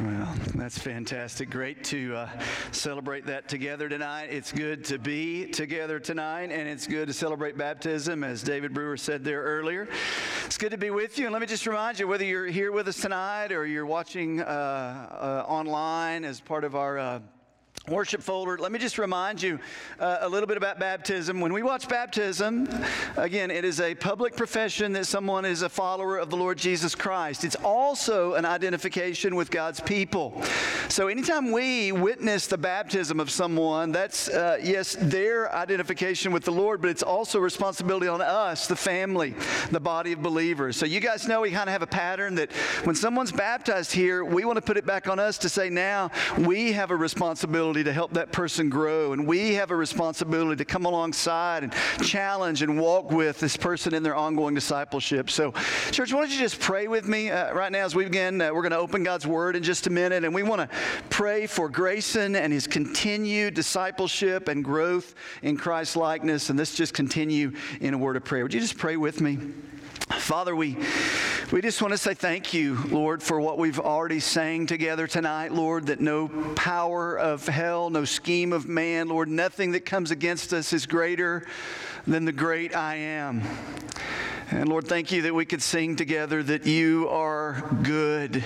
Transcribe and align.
Well, 0.00 0.34
that's 0.54 0.78
fantastic. 0.78 1.50
Great 1.50 1.84
to 1.84 2.16
uh, 2.16 2.28
celebrate 2.70 3.26
that 3.26 3.46
together 3.46 3.90
tonight. 3.90 4.28
It's 4.30 4.50
good 4.50 4.86
to 4.86 4.98
be 4.98 5.46
together 5.46 6.00
tonight, 6.00 6.50
and 6.50 6.66
it's 6.66 6.86
good 6.86 7.08
to 7.08 7.14
celebrate 7.14 7.58
baptism, 7.58 8.24
as 8.24 8.42
David 8.42 8.72
Brewer 8.72 8.96
said 8.96 9.22
there 9.22 9.42
earlier. 9.42 9.86
It's 10.46 10.56
good 10.56 10.70
to 10.70 10.78
be 10.78 10.88
with 10.88 11.18
you. 11.18 11.26
And 11.26 11.32
let 11.34 11.42
me 11.42 11.46
just 11.46 11.66
remind 11.66 11.98
you 11.98 12.08
whether 12.08 12.24
you're 12.24 12.46
here 12.46 12.72
with 12.72 12.88
us 12.88 13.02
tonight 13.02 13.52
or 13.52 13.66
you're 13.66 13.84
watching 13.84 14.40
uh, 14.40 14.44
uh, 14.44 15.44
online 15.46 16.24
as 16.24 16.40
part 16.40 16.64
of 16.64 16.74
our 16.74 16.98
uh, 16.98 17.20
worship 17.88 18.22
folder, 18.22 18.56
let 18.58 18.70
me 18.70 18.78
just 18.78 18.96
remind 18.96 19.42
you 19.42 19.58
uh, 19.98 20.18
a 20.20 20.28
little 20.28 20.46
bit 20.46 20.56
about 20.56 20.78
baptism. 20.78 21.40
When 21.40 21.52
we 21.52 21.64
watch 21.64 21.88
baptism, 21.88 22.68
again, 23.16 23.50
it 23.50 23.64
is 23.64 23.80
a 23.80 23.92
public 23.96 24.36
profession 24.36 24.92
that 24.92 25.06
someone 25.06 25.44
is 25.44 25.62
a 25.62 25.68
follower 25.68 26.16
of 26.18 26.30
the 26.30 26.36
Lord 26.36 26.58
Jesus 26.58 26.94
Christ. 26.94 27.42
It's 27.42 27.56
also 27.56 28.34
an 28.34 28.44
identification 28.44 29.34
with 29.34 29.50
God's 29.50 29.80
people. 29.80 30.40
So 30.88 31.08
anytime 31.08 31.50
we 31.50 31.90
witness 31.90 32.46
the 32.46 32.56
baptism 32.56 33.18
of 33.18 33.30
someone, 33.30 33.90
that's, 33.90 34.28
uh, 34.28 34.58
yes, 34.62 34.96
their 35.00 35.52
identification 35.52 36.30
with 36.30 36.44
the 36.44 36.52
Lord, 36.52 36.82
but 36.82 36.90
it's 36.90 37.02
also 37.02 37.40
responsibility 37.40 38.06
on 38.06 38.20
us, 38.20 38.68
the 38.68 38.76
family, 38.76 39.34
the 39.72 39.80
body 39.80 40.12
of 40.12 40.22
believers. 40.22 40.76
So 40.76 40.86
you 40.86 41.00
guys 41.00 41.26
know 41.26 41.40
we 41.40 41.50
kind 41.50 41.68
of 41.68 41.72
have 41.72 41.82
a 41.82 41.88
pattern 41.88 42.36
that 42.36 42.52
when 42.84 42.94
someone's 42.94 43.32
baptized 43.32 43.90
here, 43.90 44.24
we 44.24 44.44
want 44.44 44.56
to 44.56 44.62
put 44.62 44.76
it 44.76 44.86
back 44.86 45.08
on 45.08 45.18
us 45.18 45.36
to 45.38 45.48
say 45.48 45.68
now 45.68 46.12
we 46.38 46.70
have 46.72 46.92
a 46.92 46.96
responsibility 46.96 47.71
responsibility 47.72 47.84
to 47.84 47.92
help 47.92 48.12
that 48.12 48.32
person 48.32 48.68
grow, 48.68 49.12
and 49.12 49.26
we 49.26 49.54
have 49.54 49.70
a 49.70 49.76
responsibility 49.76 50.56
to 50.56 50.64
come 50.64 50.84
alongside 50.84 51.62
and 51.62 51.72
challenge 52.02 52.60
and 52.62 52.78
walk 52.78 53.10
with 53.10 53.40
this 53.40 53.56
person 53.56 53.94
in 53.94 54.02
their 54.02 54.14
ongoing 54.14 54.54
discipleship. 54.54 55.30
So, 55.30 55.52
church, 55.90 56.12
why 56.12 56.20
don't 56.20 56.30
you 56.30 56.38
just 56.38 56.60
pray 56.60 56.86
with 56.86 57.06
me 57.06 57.30
uh, 57.30 57.54
right 57.54 57.72
now 57.72 57.84
as 57.84 57.94
we 57.94 58.04
begin? 58.04 58.40
Uh, 58.40 58.52
we're 58.52 58.62
going 58.62 58.72
to 58.72 58.78
open 58.78 59.04
God's 59.04 59.26
Word 59.26 59.56
in 59.56 59.62
just 59.62 59.86
a 59.86 59.90
minute, 59.90 60.22
and 60.24 60.34
we 60.34 60.42
want 60.42 60.60
to 60.60 60.76
pray 61.08 61.46
for 61.46 61.70
Grayson 61.70 62.36
and 62.36 62.52
his 62.52 62.66
continued 62.66 63.54
discipleship 63.54 64.48
and 64.48 64.62
growth 64.62 65.14
in 65.42 65.56
Christ 65.56 65.96
likeness, 65.96 66.50
and 66.50 66.58
let's 66.58 66.74
just 66.74 66.92
continue 66.92 67.52
in 67.80 67.94
a 67.94 67.98
word 67.98 68.16
of 68.16 68.24
prayer. 68.24 68.42
Would 68.42 68.52
you 68.52 68.60
just 68.60 68.76
pray 68.76 68.96
with 68.96 69.20
me? 69.20 69.38
Father, 70.10 70.54
we, 70.54 70.76
we 71.50 71.60
just 71.60 71.82
want 71.82 71.92
to 71.92 71.98
say 71.98 72.14
thank 72.14 72.54
you, 72.54 72.76
Lord, 72.88 73.22
for 73.22 73.40
what 73.40 73.58
we've 73.58 73.80
already 73.80 74.20
sang 74.20 74.66
together 74.66 75.06
tonight, 75.06 75.52
Lord, 75.52 75.86
that 75.86 76.00
no 76.00 76.28
power 76.54 77.18
of 77.18 77.46
hell, 77.46 77.90
no 77.90 78.04
scheme 78.04 78.52
of 78.52 78.68
man, 78.68 79.08
Lord, 79.08 79.28
nothing 79.28 79.72
that 79.72 79.84
comes 79.84 80.10
against 80.10 80.52
us 80.52 80.72
is 80.72 80.86
greater 80.86 81.46
than 82.06 82.24
the 82.24 82.32
great 82.32 82.74
I 82.74 82.96
am. 82.96 83.42
And 84.50 84.68
Lord, 84.68 84.86
thank 84.86 85.12
you 85.12 85.22
that 85.22 85.34
we 85.34 85.44
could 85.44 85.62
sing 85.62 85.96
together 85.96 86.42
that 86.42 86.66
you 86.66 87.08
are 87.08 87.62
good. 87.82 88.44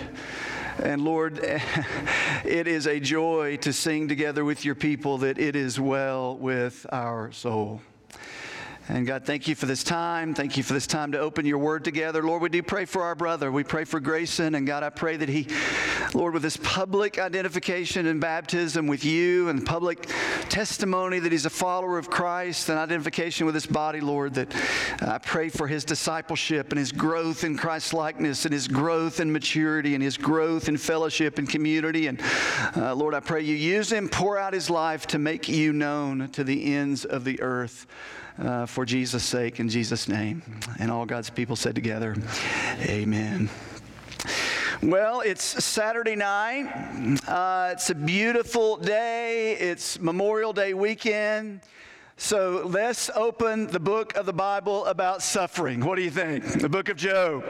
And 0.83 1.03
Lord, 1.03 1.39
it 2.45 2.67
is 2.67 2.87
a 2.87 3.01
joy 3.01 3.57
to 3.59 3.73
sing 3.73 4.09
together 4.09 4.45
with 4.45 4.65
your 4.65 4.75
people 4.75 5.19
that 5.19 5.39
it 5.39 5.57
is 5.57 5.81
well 5.81 6.37
with 6.37 6.87
our 6.93 7.33
soul. 7.33 7.81
And 8.89 9.05
God, 9.05 9.25
thank 9.25 9.49
you 9.49 9.57
for 9.57 9.67
this 9.67 9.83
time. 9.83 10.33
Thank 10.33 10.57
you 10.57 10.63
for 10.63 10.73
this 10.73 10.87
time 10.87 11.11
to 11.11 11.19
open 11.19 11.45
your 11.45 11.59
word 11.59 11.83
together. 11.83 12.23
Lord, 12.23 12.41
we 12.41 12.49
do 12.49 12.63
pray 12.63 12.85
for 12.85 13.03
our 13.03 13.17
brother. 13.17 13.51
We 13.51 13.65
pray 13.65 13.83
for 13.83 13.99
Grayson. 13.99 14.55
And 14.55 14.65
God, 14.65 14.85
I 14.85 14.91
pray 14.91 15.17
that 15.17 15.29
he, 15.29 15.49
Lord, 16.15 16.35
with 16.35 16.45
this 16.45 16.57
public 16.59 17.19
identification 17.19 18.07
and 18.07 18.21
baptism 18.21 18.87
with 18.87 19.05
you 19.05 19.49
and 19.49 19.67
public 19.67 20.09
testimony 20.49 21.19
that 21.19 21.33
he's 21.33 21.47
a 21.47 21.51
follower 21.51 21.99
of 21.99 22.09
Christ 22.09 22.69
and 22.69 22.79
identification 22.79 23.45
with 23.45 23.57
this 23.57 23.67
body, 23.67 24.01
Lord, 24.01 24.35
that 24.35 24.55
I 25.03 25.19
pray 25.19 25.49
for 25.49 25.67
his 25.67 25.85
discipleship 25.85 26.71
and 26.71 26.79
his 26.79 26.93
growth 26.93 27.43
in 27.43 27.57
Christ 27.57 27.93
likeness 27.93 28.45
and 28.45 28.55
his 28.55 28.69
growth 28.69 29.19
in 29.19 29.33
maturity 29.33 29.95
and 29.95 30.03
his 30.03 30.17
growth 30.17 30.69
in 30.69 30.77
fellowship 30.77 31.39
and 31.39 31.49
community. 31.49 32.07
And 32.07 32.23
uh, 32.77 32.95
Lord, 32.95 33.15
I 33.15 33.21
pray 33.21 33.43
you 33.43 33.57
use 33.57 33.91
him, 33.91 34.09
pour 34.09 34.39
out 34.39 34.53
his 34.53 34.71
life 34.71 35.09
to 35.09 35.19
make 35.19 35.49
you 35.49 35.73
known 35.73 36.29
to 36.29 36.45
the 36.45 36.73
ends 36.73 37.05
of 37.05 37.25
the 37.25 37.43
earth 37.43 37.89
uh, 38.39 38.67
for 38.67 38.85
Jesus' 38.85 39.25
sake, 39.25 39.61
in 39.61 39.69
Jesus' 39.69 40.09
name. 40.09 40.43
And 40.79 40.91
all 40.91 41.07
God's 41.07 41.31
people 41.31 41.57
said 41.57 41.75
together, 41.75 42.15
Amen. 42.83 43.49
Well, 44.83 45.21
it's 45.21 45.43
Saturday 45.65 46.17
night. 46.17 46.67
Uh, 47.27 47.71
it's 47.73 47.89
a 47.91 47.95
beautiful 47.95 48.77
day. 48.77 49.53
It's 49.53 49.99
Memorial 49.99 50.53
Day 50.53 50.75
weekend. 50.75 51.61
So 52.19 52.63
let's 52.67 53.11
open 53.15 53.67
the 53.67 53.81
book 53.81 54.17
of 54.17 54.27
the 54.27 54.33
Bible 54.33 54.87
about 54.87 55.23
suffering. 55.23 55.85
What 55.85 55.97
do 55.97 56.03
you 56.03 56.11
think? 56.11 56.45
The 56.61 56.69
book 56.69 56.89
of 56.89 56.97
Job. 56.97 57.45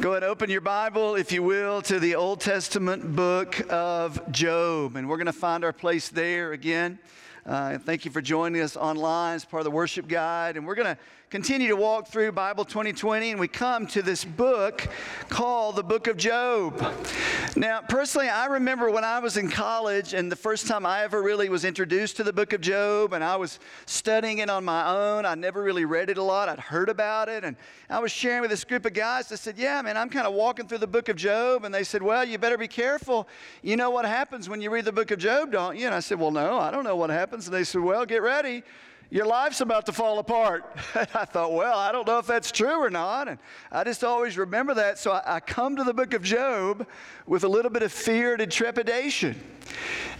Go 0.00 0.12
ahead 0.12 0.22
open 0.22 0.48
your 0.48 0.60
Bible, 0.60 1.16
if 1.16 1.32
you 1.32 1.42
will, 1.42 1.82
to 1.82 1.98
the 1.98 2.14
Old 2.14 2.40
Testament 2.40 3.16
book 3.16 3.60
of 3.68 4.30
Job. 4.30 4.94
And 4.94 5.08
we're 5.08 5.16
going 5.16 5.26
to 5.26 5.32
find 5.32 5.64
our 5.64 5.72
place 5.72 6.08
there 6.08 6.52
again. 6.52 7.00
Uh, 7.48 7.78
thank 7.78 8.04
you 8.04 8.10
for 8.10 8.20
joining 8.20 8.60
us 8.60 8.76
online 8.76 9.36
as 9.36 9.42
part 9.42 9.62
of 9.62 9.64
the 9.64 9.70
worship 9.70 10.06
guide. 10.06 10.58
And 10.58 10.66
we're 10.66 10.74
going 10.74 10.94
to 10.94 10.98
continue 11.30 11.68
to 11.68 11.76
walk 11.76 12.08
through 12.08 12.32
Bible 12.32 12.64
2020, 12.64 13.32
and 13.32 13.40
we 13.40 13.48
come 13.48 13.86
to 13.88 14.00
this 14.00 14.24
book 14.24 14.88
called 15.28 15.76
the 15.76 15.82
Book 15.82 16.06
of 16.06 16.16
Job. 16.16 16.82
Now, 17.54 17.82
personally, 17.82 18.30
I 18.30 18.46
remember 18.46 18.90
when 18.90 19.04
I 19.04 19.18
was 19.18 19.36
in 19.36 19.50
college, 19.50 20.14
and 20.14 20.32
the 20.32 20.36
first 20.36 20.66
time 20.66 20.86
I 20.86 21.02
ever 21.02 21.22
really 21.22 21.50
was 21.50 21.66
introduced 21.66 22.16
to 22.16 22.24
the 22.24 22.32
Book 22.32 22.54
of 22.54 22.62
Job, 22.62 23.12
and 23.12 23.22
I 23.22 23.36
was 23.36 23.58
studying 23.84 24.38
it 24.38 24.48
on 24.48 24.64
my 24.64 24.88
own. 24.88 25.26
I 25.26 25.34
never 25.34 25.62
really 25.62 25.84
read 25.84 26.08
it 26.08 26.16
a 26.16 26.22
lot. 26.22 26.48
I'd 26.48 26.60
heard 26.60 26.88
about 26.88 27.28
it, 27.28 27.44
and 27.44 27.56
I 27.90 27.98
was 27.98 28.10
sharing 28.10 28.40
with 28.40 28.50
this 28.50 28.64
group 28.64 28.86
of 28.86 28.94
guys 28.94 29.28
that 29.28 29.36
said, 29.36 29.58
Yeah, 29.58 29.82
man, 29.82 29.98
I'm 29.98 30.08
kind 30.08 30.26
of 30.26 30.32
walking 30.32 30.66
through 30.66 30.78
the 30.78 30.86
Book 30.86 31.10
of 31.10 31.16
Job. 31.16 31.66
And 31.66 31.74
they 31.74 31.84
said, 31.84 32.02
Well, 32.02 32.24
you 32.24 32.38
better 32.38 32.56
be 32.56 32.68
careful. 32.68 33.28
You 33.62 33.76
know 33.76 33.90
what 33.90 34.06
happens 34.06 34.48
when 34.48 34.62
you 34.62 34.70
read 34.70 34.86
the 34.86 34.92
Book 34.92 35.10
of 35.10 35.18
Job, 35.18 35.52
don't 35.52 35.76
you? 35.76 35.84
And 35.84 35.94
I 35.94 36.00
said, 36.00 36.18
Well, 36.18 36.30
no, 36.30 36.58
I 36.58 36.70
don't 36.70 36.84
know 36.84 36.96
what 36.96 37.10
happens. 37.10 37.46
And 37.46 37.54
they 37.54 37.64
said, 37.64 37.82
Well, 37.82 38.06
get 38.06 38.22
ready 38.22 38.62
your 39.10 39.24
life's 39.24 39.62
about 39.62 39.86
to 39.86 39.92
fall 39.92 40.18
apart. 40.18 40.76
I 40.94 41.24
thought, 41.24 41.52
well, 41.52 41.78
I 41.78 41.92
don't 41.92 42.06
know 42.06 42.18
if 42.18 42.26
that's 42.26 42.52
true 42.52 42.78
or 42.78 42.90
not. 42.90 43.28
And 43.28 43.38
I 43.72 43.82
just 43.84 44.04
always 44.04 44.36
remember 44.36 44.74
that. 44.74 44.98
So 44.98 45.12
I, 45.12 45.36
I, 45.36 45.40
come 45.40 45.76
to 45.76 45.84
the 45.84 45.94
book 45.94 46.12
of 46.12 46.22
Job 46.22 46.86
with 47.26 47.44
a 47.44 47.48
little 47.48 47.70
bit 47.70 47.82
of 47.82 47.90
fear 47.90 48.34
and 48.34 48.52
trepidation. 48.52 49.40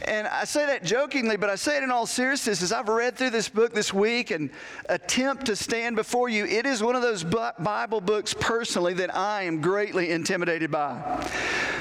And 0.06 0.26
I 0.26 0.44
say 0.44 0.64
that 0.66 0.84
jokingly, 0.84 1.36
but 1.36 1.50
I 1.50 1.56
say 1.56 1.76
it 1.76 1.82
in 1.82 1.90
all 1.90 2.06
seriousness 2.06 2.62
as 2.62 2.72
I've 2.72 2.88
read 2.88 3.16
through 3.16 3.30
this 3.30 3.48
book 3.48 3.74
this 3.74 3.92
week 3.92 4.30
and 4.30 4.48
attempt 4.88 5.46
to 5.46 5.56
stand 5.56 5.96
before 5.96 6.28
you. 6.28 6.46
It 6.46 6.64
is 6.64 6.82
one 6.82 6.96
of 6.96 7.02
those 7.02 7.24
Bible 7.24 8.00
books 8.00 8.32
personally 8.32 8.94
that 8.94 9.14
I 9.14 9.42
am 9.42 9.60
greatly 9.60 10.10
intimidated 10.10 10.70
by. 10.70 11.28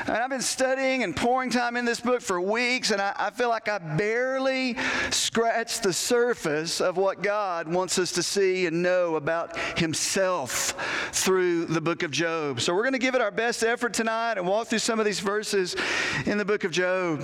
And 0.08 0.16
I've 0.16 0.30
been 0.30 0.42
studying 0.42 1.04
and 1.04 1.14
pouring 1.14 1.50
time 1.50 1.76
in 1.76 1.84
this 1.84 2.00
book 2.00 2.22
for 2.22 2.40
weeks, 2.40 2.92
and 2.92 3.02
I, 3.02 3.14
I 3.18 3.30
feel 3.30 3.50
like 3.50 3.68
I 3.68 3.78
barely 3.78 4.78
scratched 5.10 5.84
the 5.84 5.92
surface 5.92 6.80
of 6.80 6.96
what 6.96 7.22
God 7.22 7.68
wants 7.68 8.00
us 8.00 8.14
to 8.14 8.24
see 8.24 8.68
and 8.68 8.82
know 8.82 9.18
about 9.18 9.58
Himself 9.78 10.74
through 11.12 11.66
the 11.66 11.82
book 11.82 12.04
of 12.04 12.12
Job. 12.12 12.62
So 12.62 12.74
we're 12.74 12.84
going 12.84 12.94
to 12.94 13.00
give 13.00 13.16
it 13.16 13.22
our 13.22 13.32
best 13.32 13.64
effort 13.64 13.94
tonight 13.94 14.38
and 14.38 14.48
walk 14.48 14.68
through 14.68 14.80
some 14.80 14.98
of 14.98 15.06
these 15.06 15.20
verses 15.20 15.76
in 16.26 16.38
the 16.38 16.46
book 16.46 16.64
of 16.64 16.72
Job. 16.72 17.22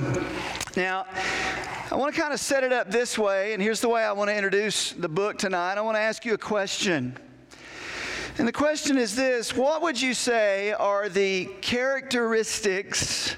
Now, 0.76 1.06
I 1.90 1.96
want 1.96 2.14
to 2.14 2.20
kind 2.20 2.34
of 2.34 2.40
set 2.42 2.66
it 2.66 2.74
up 2.74 2.92
this 2.92 3.18
way, 3.18 3.54
and 3.54 3.62
here's 3.62 3.80
the 3.80 3.88
way 3.88 4.04
I 4.04 4.12
want 4.12 4.30
to 4.30 4.36
introduce 4.36 4.92
the 4.92 5.08
book 5.08 5.38
tonight. 5.38 5.78
I 5.78 5.82
want 5.82 5.96
to 5.96 6.02
ask 6.02 6.26
you 6.26 6.34
a 6.34 6.38
question. 6.38 7.18
And 8.40 8.48
the 8.48 8.52
question 8.52 8.98
is 8.98 9.16
this 9.16 9.56
What 9.56 9.82
would 9.84 10.02
you 10.02 10.14
say 10.14 10.72
are 10.74 11.08
the 11.08 11.46
characteristics 11.62 13.36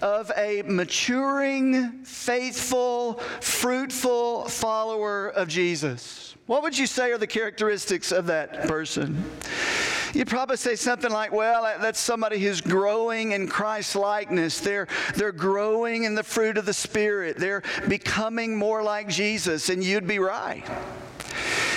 of 0.00 0.30
a 0.36 0.62
maturing, 0.62 2.02
faithful, 2.04 3.14
fruitful 3.40 4.48
follower 4.48 5.28
of 5.28 5.48
Jesus? 5.48 6.34
What 6.46 6.62
would 6.62 6.78
you 6.78 6.86
say 6.86 7.10
are 7.12 7.18
the 7.18 7.26
characteristics 7.26 8.12
of 8.12 8.26
that 8.26 8.68
person? 8.68 9.22
You'd 10.14 10.28
probably 10.28 10.56
say 10.56 10.76
something 10.76 11.10
like, 11.10 11.32
well, 11.32 11.64
that's 11.80 11.98
somebody 11.98 12.38
who's 12.38 12.60
growing 12.60 13.32
in 13.32 13.48
Christ 13.48 13.96
likeness. 13.96 14.60
They're, 14.60 14.86
they're 15.14 15.32
growing 15.32 16.04
in 16.04 16.14
the 16.14 16.22
fruit 16.22 16.56
of 16.56 16.64
the 16.64 16.72
Spirit. 16.72 17.36
They're 17.36 17.62
becoming 17.88 18.56
more 18.56 18.82
like 18.82 19.08
Jesus, 19.08 19.68
and 19.68 19.84
you'd 19.84 20.06
be 20.06 20.20
right. 20.20 20.64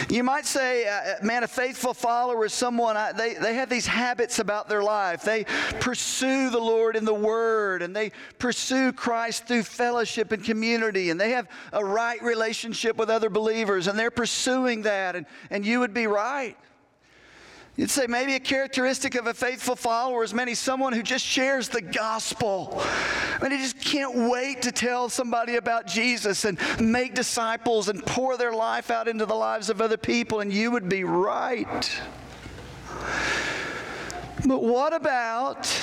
You 0.09 0.23
might 0.23 0.47
say, 0.47 0.88
uh, 0.88 0.91
uh, 0.91 1.15
man, 1.21 1.44
a 1.44 1.47
faithful 1.47 1.94
follower 1.94 2.44
is 2.45 2.53
someone, 2.53 2.97
uh, 2.97 3.13
they, 3.13 3.35
they 3.35 3.53
have 3.53 3.69
these 3.69 3.85
habits 3.85 4.39
about 4.39 4.67
their 4.67 4.81
life. 4.81 5.21
They 5.21 5.44
pursue 5.79 6.50
the 6.50 6.59
Lord 6.59 6.95
in 6.95 7.06
the 7.06 7.13
Word, 7.13 7.83
and 7.83 7.95
they 7.95 8.11
pursue 8.39 8.91
Christ 8.91 9.45
through 9.45 9.63
fellowship 9.63 10.31
and 10.31 10.44
community, 10.44 11.11
and 11.11 11.21
they 11.21 11.29
have 11.29 11.47
a 11.73 11.85
right 11.85 12.19
relationship 12.23 12.97
with 12.97 13.11
other 13.11 13.29
believers, 13.29 13.85
and 13.85 14.00
they're 14.00 14.09
pursuing 14.09 14.81
that, 14.81 15.15
and, 15.15 15.27
and 15.51 15.63
you 15.63 15.79
would 15.79 15.94
be 15.94 16.07
right. 16.07 16.57
You'd 17.79 17.89
say 17.89 18.07
maybe 18.07 18.35
a 18.35 18.41
characteristic 18.41 19.15
of 19.15 19.27
a 19.27 19.33
faithful 19.33 19.77
follower 19.77 20.25
is 20.25 20.33
maybe 20.33 20.53
someone 20.53 20.91
who 20.91 21.01
just 21.01 21.23
shares 21.23 21.69
the 21.69 21.79
gospel. 21.79 22.77
I 22.83 23.39
mean, 23.41 23.51
he 23.51 23.57
just 23.59 23.79
can't 23.79 24.29
wait 24.29 24.63
to 24.63 24.73
tell 24.73 25.07
somebody 25.07 25.55
about 25.55 25.87
Jesus 25.87 26.43
and 26.43 26.59
make 26.81 27.15
disciples 27.15 27.87
and 27.87 28.05
pour 28.05 28.35
their 28.35 28.51
life 28.51 28.91
out 28.91 29.07
into 29.07 29.25
the 29.25 29.33
lives 29.33 29.69
of 29.69 29.79
other 29.79 29.95
people, 29.95 30.41
and 30.41 30.51
you 30.51 30.71
would 30.71 30.89
be 30.89 31.05
right. 31.05 32.01
But 34.45 34.61
what 34.61 34.93
about 34.93 35.73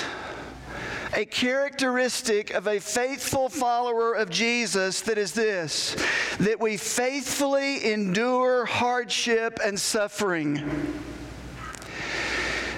a 1.15 1.25
characteristic 1.25 2.51
of 2.51 2.67
a 2.67 2.79
faithful 2.79 3.49
follower 3.49 4.13
of 4.13 4.29
Jesus 4.29 5.01
that 5.01 5.17
is 5.17 5.31
this 5.31 5.95
that 6.41 6.59
we 6.59 6.77
faithfully 6.77 7.91
endure 7.91 8.65
hardship 8.65 9.57
and 9.65 9.79
suffering. 9.79 10.93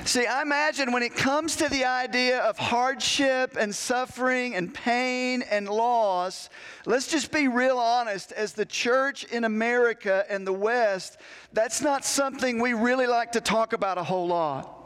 See, 0.10 0.26
I 0.26 0.42
imagine 0.42 0.92
when 0.92 1.04
it 1.04 1.16
comes 1.16 1.56
to 1.58 1.70
the 1.70 1.86
idea 1.86 2.40
of 2.40 2.58
hardship 2.58 3.56
and 3.60 3.76
suffering 3.76 4.56
and 4.56 4.74
pain 4.74 5.44
and 5.44 5.70
loss, 5.70 6.50
let's 6.88 7.06
just 7.06 7.32
be 7.32 7.48
real 7.48 7.78
honest. 7.78 8.32
As 8.32 8.54
the 8.54 8.66
church 8.66 9.26
in 9.26 9.44
America 9.44 10.26
and 10.28 10.48
the 10.48 10.52
West, 10.52 11.20
that's 11.54 11.80
not 11.84 12.04
something 12.04 12.60
we 12.60 12.74
really 12.74 13.06
like 13.06 13.34
to 13.34 13.40
talk 13.40 13.74
about 13.74 14.00
a 14.00 14.04
whole 14.04 14.28
lot. 14.28 14.79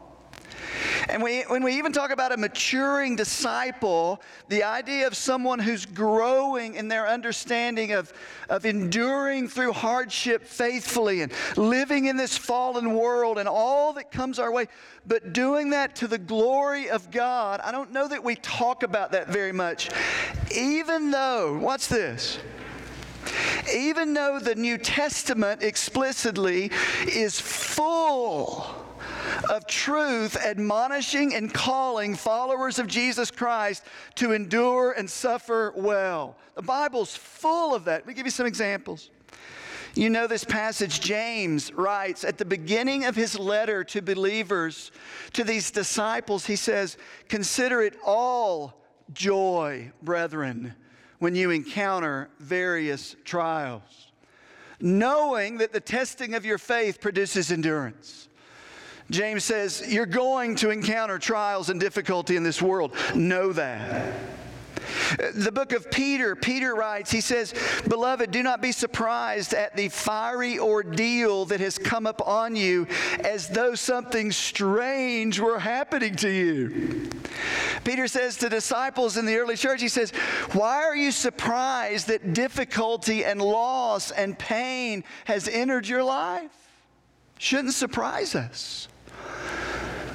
And 1.10 1.22
we, 1.22 1.42
when 1.44 1.64
we 1.64 1.78
even 1.78 1.92
talk 1.92 2.12
about 2.12 2.32
a 2.32 2.38
maturing 2.38 3.16
disciple, 3.16 4.22
the 4.50 4.64
idea 4.64 5.08
of 5.08 5.16
someone 5.16 5.60
who's 5.60 5.86
growing 5.86 6.76
in 6.76 6.88
their 6.88 7.08
understanding 7.08 7.92
of, 7.92 8.14
of 8.50 8.66
enduring 8.66 9.48
through 9.48 9.74
hardship 9.74 10.46
faithfully 10.46 11.22
and 11.22 11.32
living 11.58 12.06
in 12.06 12.18
this 12.18 12.38
fallen 12.38 12.94
world 12.94 13.38
and 13.38 13.48
all 13.48 13.94
that 13.94 14.12
comes 14.12 14.40
our 14.40 14.52
way, 14.52 14.68
but 15.06 15.34
doing 15.34 15.72
that 15.72 15.96
to 15.98 16.08
the 16.08 16.18
glory 16.18 16.90
of 16.90 17.12
God, 17.12 17.60
I 17.62 17.72
don't 17.72 17.92
know 17.92 18.08
that 18.08 18.24
we 18.24 18.36
talk 18.36 18.84
about 18.84 19.12
that 19.12 19.28
very 19.28 19.52
much. 19.52 19.90
Even 20.56 21.12
though, 21.12 21.58
watch 21.58 21.88
this. 21.88 22.40
Even 23.74 24.14
though 24.14 24.40
the 24.40 24.56
New 24.56 24.78
Testament 24.78 25.64
explicitly 25.64 26.72
is 27.08 27.40
full 27.40 28.83
of 29.50 29.68
truth, 29.68 30.36
admonishing 30.38 31.34
and 31.34 31.54
calling 31.54 32.16
followers 32.16 32.80
of 32.80 32.88
Jesus 32.88 33.32
Christ 33.32 33.84
to 34.16 34.32
endure 34.32 34.92
and 34.94 35.10
suffer 35.10 35.74
well. 35.76 36.36
The 36.56 36.62
Bible's 36.62 37.16
full 37.16 37.74
of 37.74 37.86
that. 37.86 38.02
Let 38.02 38.08
me 38.08 38.14
give 38.14 38.26
you 38.26 38.32
some 38.32 38.46
examples. 38.46 39.10
You 39.96 40.10
know 40.10 40.26
this 40.26 40.44
passage, 40.44 41.02
James 41.02 41.72
writes 41.72 42.24
at 42.24 42.40
the 42.40 42.46
beginning 42.46 43.06
of 43.06 43.16
his 43.16 43.38
letter 43.38 43.84
to 43.86 44.02
believers, 44.02 44.92
to 45.34 45.44
these 45.44 45.70
disciples, 45.70 46.48
he 46.48 46.56
says, 46.56 46.98
Consider 47.30 47.84
it 47.84 47.96
all 48.04 48.82
joy, 49.14 49.92
brethren, 50.02 50.74
when 51.20 51.36
you 51.36 51.52
encounter 51.52 52.30
various 52.40 53.16
trials, 53.24 54.12
knowing 54.80 55.60
that 55.60 55.74
the 55.74 55.80
testing 55.80 56.34
of 56.34 56.44
your 56.44 56.58
faith 56.58 57.00
produces 57.00 57.52
endurance. 57.52 58.30
James 59.10 59.44
says, 59.44 59.84
You're 59.88 60.06
going 60.06 60.56
to 60.58 60.70
encounter 60.70 61.20
trials 61.20 61.70
and 61.70 61.80
difficulty 61.80 62.36
in 62.36 62.44
this 62.44 62.62
world. 62.62 62.96
Know 63.16 63.54
that. 63.54 64.14
The 65.36 65.52
book 65.52 65.74
of 65.74 65.92
Peter, 65.92 66.36
Peter 66.36 66.76
writes, 66.76 67.12
he 67.12 67.22
says, 67.22 67.54
Beloved, 67.88 68.32
do 68.32 68.44
not 68.44 68.62
be 68.62 68.72
surprised 68.72 69.54
at 69.54 69.76
the 69.76 69.90
fiery 69.90 70.60
ordeal 70.60 71.46
that 71.46 71.60
has 71.60 71.78
come 71.78 72.06
upon 72.06 72.56
you 72.56 72.88
as 73.24 73.48
though 73.48 73.76
something 73.76 74.32
strange 74.32 75.40
were 75.40 75.60
happening 75.60 76.16
to 76.18 76.30
you. 76.30 77.10
Peter 77.84 78.08
says 78.08 78.38
to 78.38 78.50
disciples 78.50 79.18
in 79.18 79.26
the 79.26 79.38
early 79.38 79.56
church, 79.56 79.82
he 79.82 79.90
says, 79.90 80.12
Why 80.54 80.84
are 80.84 80.96
you 80.96 81.12
surprised 81.12 82.08
that 82.08 82.34
difficulty 82.34 83.26
and 83.26 83.42
loss 83.42 84.12
and 84.12 84.38
pain 84.38 85.04
has 85.26 85.48
entered 85.48 85.88
your 85.88 86.04
life? 86.04 86.52
Shouldn't 87.38 87.74
surprise 87.74 88.36
us. 88.36 88.88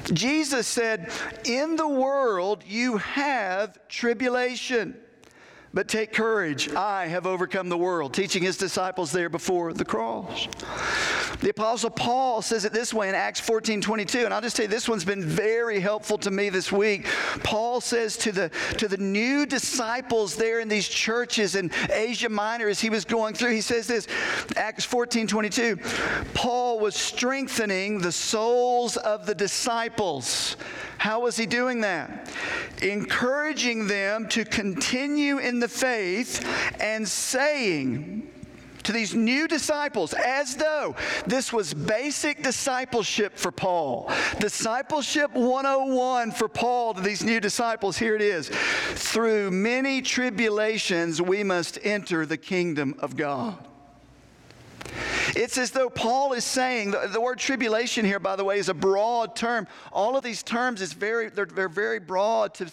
Jesus 0.05 0.67
said, 0.67 1.11
In 1.45 1.75
the 1.75 1.87
world 1.87 2.63
you 2.65 2.97
have 2.97 3.77
tribulation. 3.87 4.95
But 5.73 5.87
take 5.87 6.13
courage, 6.13 6.73
I 6.73 7.07
have 7.07 7.27
overcome 7.27 7.69
the 7.69 7.77
world, 7.77 8.13
teaching 8.13 8.41
his 8.41 8.57
disciples 8.57 9.11
there 9.11 9.29
before 9.29 9.71
the 9.73 9.85
cross. 9.85 10.47
The 11.41 11.49
Apostle 11.49 11.89
Paul 11.89 12.41
says 12.41 12.65
it 12.65 12.73
this 12.73 12.93
way 12.93 13.09
in 13.09 13.15
Acts 13.15 13.39
14 13.39 13.81
22, 13.81 14.25
and 14.25 14.33
I'll 14.33 14.41
just 14.41 14.55
tell 14.55 14.65
you, 14.65 14.69
this 14.69 14.89
one's 14.89 15.05
been 15.05 15.23
very 15.23 15.79
helpful 15.79 16.17
to 16.19 16.31
me 16.31 16.49
this 16.49 16.71
week. 16.71 17.07
Paul 17.43 17.81
says 17.81 18.17
to 18.17 18.31
the, 18.31 18.51
to 18.77 18.87
the 18.87 18.97
new 18.97 19.45
disciples 19.45 20.35
there 20.35 20.59
in 20.59 20.67
these 20.67 20.87
churches 20.87 21.55
in 21.55 21.71
Asia 21.91 22.29
Minor 22.29 22.67
as 22.67 22.79
he 22.79 22.89
was 22.89 23.05
going 23.05 23.33
through, 23.33 23.51
he 23.51 23.61
says 23.61 23.87
this 23.87 24.07
Acts 24.55 24.85
14 24.85 25.27
22, 25.27 25.77
Paul 26.33 26.79
was 26.79 26.95
strengthening 26.95 27.99
the 27.99 28.11
souls 28.11 28.97
of 28.97 29.25
the 29.25 29.35
disciples 29.35 30.55
how 30.99 31.21
was 31.21 31.37
he 31.37 31.45
doing 31.45 31.79
that? 31.81 32.29
Encouraging 32.81 33.87
them 33.87 34.27
to 34.29 34.43
continue 34.43 35.37
in 35.37 35.61
the 35.61 35.69
faith 35.69 36.45
and 36.81 37.07
saying, 37.07 38.29
to 38.83 38.91
these 38.91 39.13
new 39.13 39.47
disciples 39.47 40.13
as 40.13 40.55
though 40.55 40.95
this 41.25 41.53
was 41.53 41.73
basic 41.73 42.43
discipleship 42.43 43.37
for 43.37 43.51
Paul. 43.51 44.11
Discipleship 44.39 45.33
101 45.33 46.31
for 46.31 46.47
Paul 46.47 46.93
to 46.93 47.01
these 47.01 47.23
new 47.23 47.39
disciples. 47.39 47.97
Here 47.97 48.15
it 48.15 48.21
is. 48.21 48.49
Through 48.49 49.51
many 49.51 50.01
tribulations, 50.01 51.21
we 51.21 51.43
must 51.43 51.79
enter 51.83 52.25
the 52.25 52.37
kingdom 52.37 52.95
of 52.99 53.15
God. 53.15 53.68
It's 55.35 55.57
as 55.57 55.71
though 55.71 55.89
Paul 55.89 56.33
is 56.33 56.43
saying, 56.43 56.91
the, 56.91 57.07
the, 57.11 57.21
word 57.21 57.39
tribulation 57.39 58.05
here, 58.05 58.19
by 58.19 58.35
the 58.35 58.43
way, 58.43 58.59
is 58.59 58.69
a 58.69 58.73
broad 58.73 59.35
term. 59.35 59.67
All 59.91 60.17
of 60.17 60.23
these 60.23 60.43
terms 60.43 60.81
is 60.81 60.93
very, 60.93 61.29
they're, 61.29 61.45
they're 61.45 61.69
very 61.69 61.99
broad 61.99 62.53
to, 62.55 62.67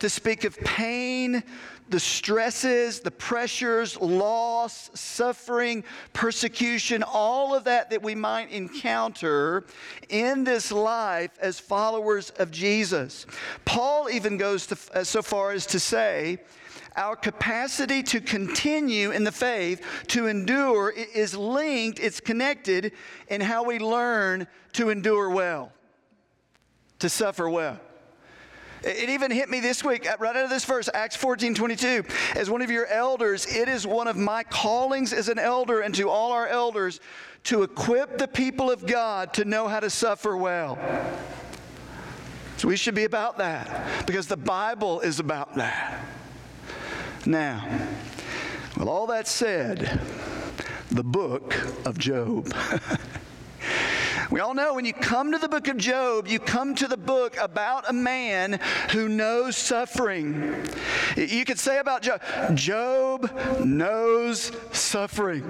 to 0.00 0.10
speak 0.10 0.44
of 0.44 0.58
pain, 0.60 1.42
the 1.88 2.00
stresses, 2.00 3.00
the 3.00 3.10
pressures, 3.10 4.00
loss, 4.00 4.90
suffering, 4.94 5.84
persecution, 6.12 7.02
all 7.02 7.54
of 7.54 7.64
that 7.64 7.90
that 7.90 8.02
we 8.02 8.14
might 8.14 8.50
encounter 8.50 9.64
in 10.08 10.44
this 10.44 10.72
life 10.72 11.30
as 11.40 11.60
followers 11.60 12.30
of 12.38 12.50
Jesus. 12.50 13.26
Paul 13.64 14.08
even 14.10 14.36
goes 14.36 14.66
to, 14.68 14.78
uh, 14.94 15.04
so 15.04 15.22
far 15.22 15.52
as 15.52 15.66
to 15.66 15.78
say, 15.78 16.38
our 16.96 17.16
capacity 17.16 18.02
to 18.04 18.20
continue 18.20 19.10
in 19.10 19.24
the 19.24 19.32
faith, 19.32 19.84
to 20.08 20.26
endure, 20.26 20.90
is 20.90 21.36
linked, 21.36 22.00
it's 22.00 22.20
connected 22.20 22.92
in 23.28 23.40
how 23.40 23.64
we 23.64 23.78
learn 23.78 24.46
to 24.74 24.90
endure 24.90 25.30
well, 25.30 25.72
to 26.98 27.08
suffer 27.08 27.48
well. 27.48 27.80
It 28.84 29.10
even 29.10 29.30
hit 29.30 29.48
me 29.48 29.60
this 29.60 29.84
week, 29.84 30.10
uh, 30.10 30.16
right 30.18 30.34
out 30.34 30.44
of 30.44 30.50
this 30.50 30.64
verse, 30.64 30.88
Acts 30.92 31.14
14 31.14 31.54
22. 31.54 32.04
As 32.34 32.50
one 32.50 32.62
of 32.62 32.70
your 32.70 32.86
elders, 32.86 33.46
it 33.46 33.68
is 33.68 33.86
one 33.86 34.08
of 34.08 34.16
my 34.16 34.42
callings 34.42 35.12
as 35.12 35.28
an 35.28 35.38
elder 35.38 35.80
and 35.80 35.94
to 35.94 36.08
all 36.08 36.32
our 36.32 36.48
elders 36.48 36.98
to 37.44 37.62
equip 37.62 38.18
the 38.18 38.26
people 38.26 38.70
of 38.70 38.84
God 38.84 39.34
to 39.34 39.44
know 39.44 39.68
how 39.68 39.78
to 39.78 39.88
suffer 39.88 40.36
well. 40.36 40.78
So 42.56 42.68
we 42.68 42.76
should 42.76 42.94
be 42.94 43.04
about 43.04 43.38
that 43.38 44.06
because 44.06 44.26
the 44.26 44.36
Bible 44.36 45.00
is 45.00 45.20
about 45.20 45.54
that. 45.56 46.00
Now, 47.24 47.64
with 48.76 48.88
all 48.88 49.06
that 49.06 49.28
said, 49.28 50.00
the 50.90 51.04
book 51.04 51.54
of 51.86 51.98
Job. 51.98 52.52
We 54.30 54.40
all 54.40 54.54
know 54.54 54.72
when 54.72 54.86
you 54.86 54.94
come 54.94 55.32
to 55.32 55.38
the 55.38 55.48
book 55.48 55.68
of 55.68 55.76
Job, 55.76 56.26
you 56.26 56.38
come 56.38 56.74
to 56.76 56.88
the 56.88 56.96
book 56.96 57.36
about 57.38 57.90
a 57.90 57.92
man 57.92 58.58
who 58.90 59.06
knows 59.06 59.58
suffering. 59.58 60.56
You 61.18 61.44
could 61.44 61.58
say 61.58 61.80
about 61.80 62.00
Job, 62.00 62.22
Job 62.54 63.30
knows 63.62 64.50
suffering. 64.72 65.44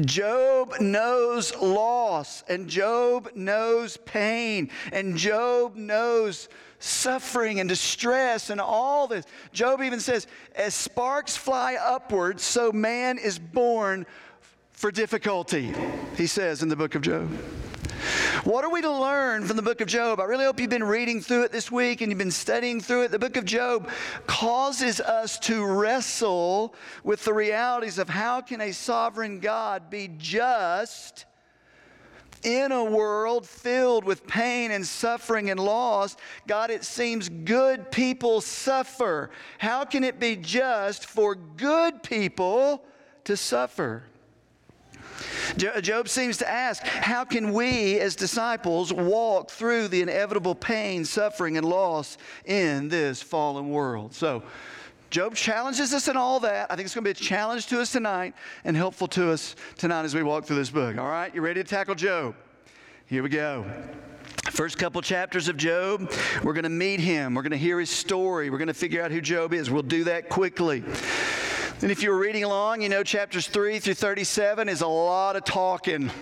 Job 0.00 0.80
knows 0.80 1.54
loss, 1.54 2.42
and 2.48 2.66
Job 2.66 3.30
knows 3.36 3.96
pain, 3.96 4.68
and 4.90 5.16
Job 5.16 5.76
knows 5.76 6.48
suffering 6.82 7.60
and 7.60 7.68
distress 7.68 8.50
and 8.50 8.60
all 8.60 9.06
this. 9.06 9.24
Job 9.52 9.82
even 9.82 10.00
says, 10.00 10.26
as 10.54 10.74
sparks 10.74 11.36
fly 11.36 11.76
upward, 11.80 12.40
so 12.40 12.72
man 12.72 13.18
is 13.18 13.38
born 13.38 14.06
for 14.72 14.90
difficulty, 14.90 15.72
he 16.16 16.26
says 16.26 16.62
in 16.62 16.68
the 16.68 16.76
book 16.76 16.94
of 16.94 17.02
Job. 17.02 17.30
What 18.42 18.64
are 18.64 18.70
we 18.70 18.80
to 18.82 18.90
learn 18.90 19.44
from 19.44 19.56
the 19.56 19.62
book 19.62 19.80
of 19.80 19.86
Job? 19.86 20.18
I 20.18 20.24
really 20.24 20.44
hope 20.44 20.58
you've 20.58 20.70
been 20.70 20.82
reading 20.82 21.20
through 21.20 21.44
it 21.44 21.52
this 21.52 21.70
week 21.70 22.00
and 22.00 22.10
you've 22.10 22.18
been 22.18 22.32
studying 22.32 22.80
through 22.80 23.04
it. 23.04 23.12
The 23.12 23.18
book 23.18 23.36
of 23.36 23.44
Job 23.44 23.88
causes 24.26 25.00
us 25.00 25.38
to 25.40 25.64
wrestle 25.64 26.74
with 27.04 27.24
the 27.24 27.32
realities 27.32 27.98
of 27.98 28.08
how 28.08 28.40
can 28.40 28.60
a 28.60 28.72
sovereign 28.72 29.38
God 29.38 29.88
be 29.88 30.10
just 30.18 31.26
in 32.42 32.72
a 32.72 32.84
world 32.84 33.46
filled 33.46 34.04
with 34.04 34.26
pain 34.26 34.70
and 34.70 34.86
suffering 34.86 35.50
and 35.50 35.60
loss, 35.60 36.16
God, 36.46 36.70
it 36.70 36.84
seems 36.84 37.28
good 37.28 37.90
people 37.90 38.40
suffer. 38.40 39.30
How 39.58 39.84
can 39.84 40.04
it 40.04 40.18
be 40.18 40.36
just 40.36 41.06
for 41.06 41.34
good 41.34 42.02
people 42.02 42.84
to 43.24 43.36
suffer? 43.36 44.04
Job 45.56 46.08
seems 46.08 46.38
to 46.38 46.48
ask, 46.48 46.82
How 46.82 47.24
can 47.24 47.52
we 47.52 47.98
as 48.00 48.16
disciples 48.16 48.92
walk 48.92 49.50
through 49.50 49.88
the 49.88 50.00
inevitable 50.00 50.54
pain, 50.54 51.04
suffering, 51.04 51.56
and 51.56 51.66
loss 51.66 52.16
in 52.44 52.88
this 52.88 53.22
fallen 53.22 53.70
world? 53.70 54.14
So, 54.14 54.42
Job 55.12 55.34
challenges 55.34 55.92
us 55.92 56.08
in 56.08 56.16
all 56.16 56.40
that. 56.40 56.72
I 56.72 56.74
think 56.74 56.86
it's 56.86 56.94
going 56.94 57.04
to 57.04 57.08
be 57.08 57.10
a 57.10 57.14
challenge 57.28 57.66
to 57.66 57.82
us 57.82 57.92
tonight 57.92 58.32
and 58.64 58.74
helpful 58.74 59.06
to 59.08 59.30
us 59.30 59.54
tonight 59.76 60.04
as 60.04 60.14
we 60.14 60.22
walk 60.22 60.46
through 60.46 60.56
this 60.56 60.70
book. 60.70 60.96
All 60.96 61.06
right, 61.06 61.32
you 61.34 61.42
ready 61.42 61.62
to 61.62 61.68
tackle 61.68 61.94
Job? 61.94 62.34
Here 63.04 63.22
we 63.22 63.28
go. 63.28 63.66
First 64.52 64.78
couple 64.78 65.02
chapters 65.02 65.48
of 65.48 65.58
Job, 65.58 66.10
we're 66.42 66.54
going 66.54 66.62
to 66.64 66.70
meet 66.70 66.98
him. 66.98 67.34
We're 67.34 67.42
going 67.42 67.50
to 67.52 67.58
hear 67.58 67.78
his 67.78 67.90
story. 67.90 68.48
We're 68.48 68.56
going 68.56 68.68
to 68.68 68.74
figure 68.74 69.02
out 69.02 69.10
who 69.10 69.20
Job 69.20 69.52
is. 69.52 69.70
We'll 69.70 69.82
do 69.82 70.04
that 70.04 70.30
quickly. 70.30 70.82
And 71.82 71.90
if 71.90 72.00
you 72.00 72.10
were 72.10 72.18
reading 72.18 72.44
along, 72.44 72.82
you 72.82 72.88
know 72.88 73.02
chapters 73.02 73.48
3 73.48 73.80
through 73.80 73.94
37 73.94 74.68
is 74.68 74.82
a 74.82 74.86
lot 74.86 75.34
of 75.34 75.42
talking, 75.42 76.12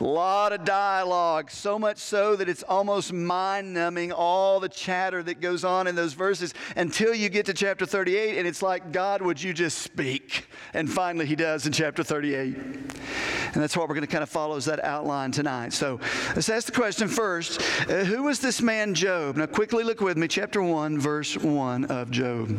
a 0.00 0.02
lot 0.02 0.52
of 0.52 0.64
dialogue, 0.64 1.52
so 1.52 1.78
much 1.78 1.98
so 1.98 2.34
that 2.34 2.48
it's 2.48 2.64
almost 2.64 3.12
mind 3.12 3.72
numbing 3.72 4.10
all 4.10 4.58
the 4.58 4.68
chatter 4.68 5.22
that 5.22 5.40
goes 5.40 5.62
on 5.62 5.86
in 5.86 5.94
those 5.94 6.14
verses 6.14 6.52
until 6.74 7.14
you 7.14 7.28
get 7.28 7.46
to 7.46 7.54
chapter 7.54 7.86
38 7.86 8.38
and 8.38 8.48
it's 8.48 8.60
like, 8.60 8.90
God, 8.90 9.22
would 9.22 9.40
you 9.40 9.52
just 9.52 9.78
speak? 9.78 10.48
And 10.74 10.90
finally, 10.90 11.26
he 11.26 11.36
does 11.36 11.64
in 11.64 11.72
chapter 11.72 12.02
38. 12.02 12.56
And 12.56 13.54
that's 13.54 13.76
what 13.76 13.88
we're 13.88 13.94
going 13.94 14.06
to 14.06 14.12
kind 14.12 14.24
of 14.24 14.28
follow 14.28 14.56
as 14.56 14.64
that 14.64 14.82
outline 14.82 15.30
tonight. 15.30 15.72
So 15.74 16.00
let's 16.34 16.48
ask 16.48 16.66
the 16.66 16.72
question 16.72 17.06
first 17.06 17.60
uh, 17.88 18.02
Who 18.02 18.24
was 18.24 18.40
this 18.40 18.60
man 18.60 18.94
Job? 18.94 19.36
Now, 19.36 19.46
quickly 19.46 19.84
look 19.84 20.00
with 20.00 20.16
me, 20.16 20.26
chapter 20.26 20.60
1, 20.60 20.98
verse 20.98 21.36
1 21.36 21.84
of 21.84 22.10
Job. 22.10 22.58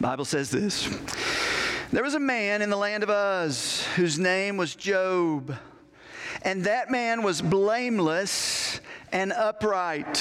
Bible 0.00 0.24
says 0.24 0.50
this 0.50 0.88
There 1.92 2.02
was 2.02 2.14
a 2.14 2.20
man 2.20 2.62
in 2.62 2.70
the 2.70 2.76
land 2.76 3.02
of 3.02 3.10
Uz 3.10 3.86
whose 3.96 4.18
name 4.18 4.56
was 4.56 4.74
Job, 4.74 5.56
and 6.42 6.64
that 6.64 6.90
man 6.90 7.22
was 7.22 7.42
blameless 7.42 8.80
and 9.12 9.32
upright, 9.32 10.18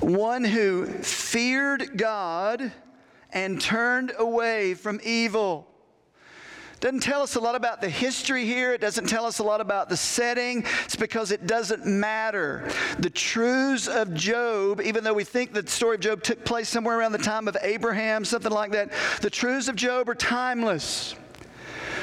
one 0.00 0.44
who 0.44 0.86
feared 0.86 1.96
God 1.96 2.72
and 3.32 3.60
turned 3.60 4.12
away 4.18 4.74
from 4.74 5.00
evil. 5.02 5.67
Doesn't 6.80 7.00
tell 7.00 7.22
us 7.22 7.34
a 7.34 7.40
lot 7.40 7.56
about 7.56 7.80
the 7.80 7.88
history 7.88 8.44
here. 8.44 8.72
It 8.72 8.80
doesn't 8.80 9.08
tell 9.08 9.24
us 9.24 9.40
a 9.40 9.42
lot 9.42 9.60
about 9.60 9.88
the 9.88 9.96
setting. 9.96 10.64
It's 10.84 10.94
because 10.94 11.32
it 11.32 11.46
doesn't 11.46 11.84
matter. 11.84 12.68
The 13.00 13.10
truths 13.10 13.88
of 13.88 14.14
Job, 14.14 14.80
even 14.80 15.02
though 15.02 15.14
we 15.14 15.24
think 15.24 15.52
the 15.52 15.66
story 15.66 15.96
of 15.96 16.00
Job 16.00 16.22
took 16.22 16.44
place 16.44 16.68
somewhere 16.68 16.96
around 16.98 17.12
the 17.12 17.18
time 17.18 17.48
of 17.48 17.56
Abraham, 17.62 18.24
something 18.24 18.52
like 18.52 18.70
that, 18.72 18.92
the 19.22 19.30
truths 19.30 19.68
of 19.68 19.74
Job 19.74 20.08
are 20.08 20.14
timeless. 20.14 21.16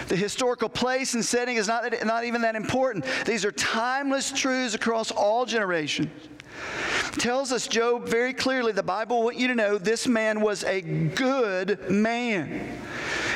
The 0.10 0.16
historical 0.18 0.70
place 0.70 1.14
and 1.14 1.24
setting 1.24 1.56
is 1.56 1.68
not, 1.68 1.86
not 2.06 2.26
even 2.26 2.42
that 2.42 2.56
important. 2.56 3.06
These 3.26 3.46
are 3.46 3.52
timeless 3.54 4.32
truths 4.32 4.76
across 4.76 5.10
all 5.10 5.46
generations 5.46 6.10
tells 7.18 7.52
us 7.52 7.68
Job 7.68 8.08
very 8.08 8.34
clearly 8.34 8.72
the 8.72 8.84
Bible 8.84 9.24
want 9.24 9.38
you 9.38 9.48
to 9.48 9.56
know 9.56 9.78
this 9.78 10.08
man 10.08 10.42
was 10.42 10.64
a 10.64 10.82
good 10.82 11.90
man. 11.90 12.78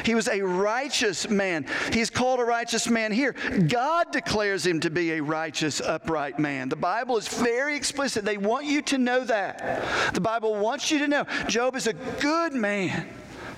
He 0.06 0.16
was 0.16 0.28
a 0.28 0.42
righteous 0.42 1.30
man. 1.30 1.66
He's 1.92 2.10
called 2.10 2.40
a 2.40 2.46
righteous 2.46 2.88
man 2.88 3.12
here. 3.12 3.34
God 3.68 4.12
declares 4.12 4.66
him 4.66 4.80
to 4.82 4.90
be 4.90 5.14
a 5.14 5.22
righteous, 5.22 5.82
upright 5.82 6.40
man. 6.40 6.70
The 6.70 6.76
Bible 6.76 7.18
is 7.18 7.28
very 7.28 7.76
explicit. 7.76 8.26
They 8.26 8.38
want 8.38 8.66
you 8.66 8.82
to 8.84 8.98
know 8.98 9.24
that. 9.24 10.14
The 10.14 10.22
Bible 10.22 10.56
wants 10.56 10.92
you 10.92 11.00
to 11.00 11.08
know 11.08 11.26
Job 11.48 11.76
is 11.76 11.88
a 11.88 11.94
good 11.94 12.54
man 12.54 13.08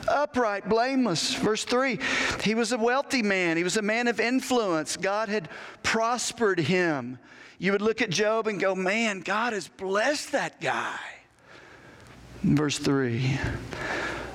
upright, 0.07 0.67
blameless. 0.67 1.35
Verse 1.35 1.63
3 1.63 1.99
He 2.43 2.55
was 2.55 2.71
a 2.71 2.77
wealthy 2.77 3.21
man, 3.21 3.57
he 3.57 3.63
was 3.63 3.77
a 3.77 3.81
man 3.81 4.07
of 4.07 4.19
influence. 4.19 4.97
God 4.97 5.29
had 5.29 5.49
prospered 5.83 6.59
him. 6.59 7.19
You 7.59 7.73
would 7.73 7.81
look 7.81 8.01
at 8.01 8.09
Job 8.09 8.47
and 8.47 8.59
go, 8.59 8.73
Man, 8.73 9.19
God 9.19 9.53
has 9.53 9.67
blessed 9.67 10.31
that 10.31 10.59
guy. 10.59 10.99
Verse 12.43 12.77
3. 12.79 13.39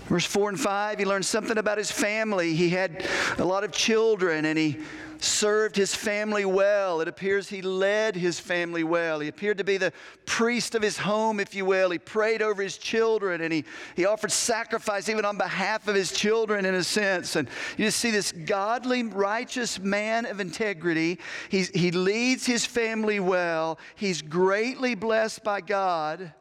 Verse 0.06 0.24
4 0.24 0.50
and 0.50 0.60
5, 0.60 0.98
he 1.00 1.04
learned 1.04 1.26
something 1.26 1.58
about 1.58 1.78
his 1.78 1.90
family. 1.90 2.54
He 2.54 2.68
had 2.68 3.04
a 3.38 3.44
lot 3.44 3.64
of 3.64 3.72
children 3.72 4.44
and 4.44 4.56
he 4.56 4.78
served 5.18 5.74
his 5.74 5.96
family 5.96 6.44
well. 6.44 7.00
It 7.00 7.08
appears 7.08 7.48
he 7.48 7.60
led 7.60 8.14
his 8.14 8.38
family 8.38 8.84
well. 8.84 9.18
He 9.18 9.26
appeared 9.26 9.58
to 9.58 9.64
be 9.64 9.78
the 9.78 9.92
priest 10.24 10.76
of 10.76 10.82
his 10.82 10.96
home, 10.96 11.40
if 11.40 11.56
you 11.56 11.64
will. 11.64 11.90
He 11.90 11.98
prayed 11.98 12.40
over 12.40 12.62
his 12.62 12.78
children 12.78 13.40
and 13.40 13.52
he, 13.52 13.64
he 13.96 14.06
offered 14.06 14.30
sacrifice 14.30 15.08
even 15.08 15.24
on 15.24 15.36
behalf 15.36 15.88
of 15.88 15.96
his 15.96 16.12
children, 16.12 16.64
in 16.64 16.74
a 16.74 16.84
sense. 16.84 17.34
And 17.34 17.48
you 17.76 17.86
just 17.86 17.98
see 17.98 18.12
this 18.12 18.30
godly, 18.30 19.02
righteous 19.02 19.80
man 19.80 20.26
of 20.26 20.38
integrity. 20.38 21.18
He's, 21.48 21.70
he 21.70 21.90
leads 21.90 22.46
his 22.46 22.64
family 22.64 23.18
well. 23.18 23.80
He's 23.96 24.22
greatly 24.22 24.94
blessed 24.94 25.42
by 25.42 25.62
God. 25.62 26.32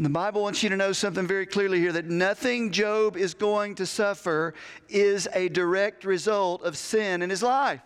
The 0.00 0.08
Bible 0.08 0.42
wants 0.42 0.62
you 0.62 0.68
to 0.68 0.76
know 0.76 0.92
something 0.92 1.26
very 1.26 1.44
clearly 1.44 1.80
here 1.80 1.90
that 1.92 2.04
nothing 2.04 2.70
Job 2.70 3.16
is 3.16 3.34
going 3.34 3.74
to 3.76 3.86
suffer 3.86 4.54
is 4.88 5.26
a 5.34 5.48
direct 5.48 6.04
result 6.04 6.62
of 6.62 6.76
sin 6.76 7.20
in 7.20 7.30
his 7.30 7.42
life. 7.42 7.80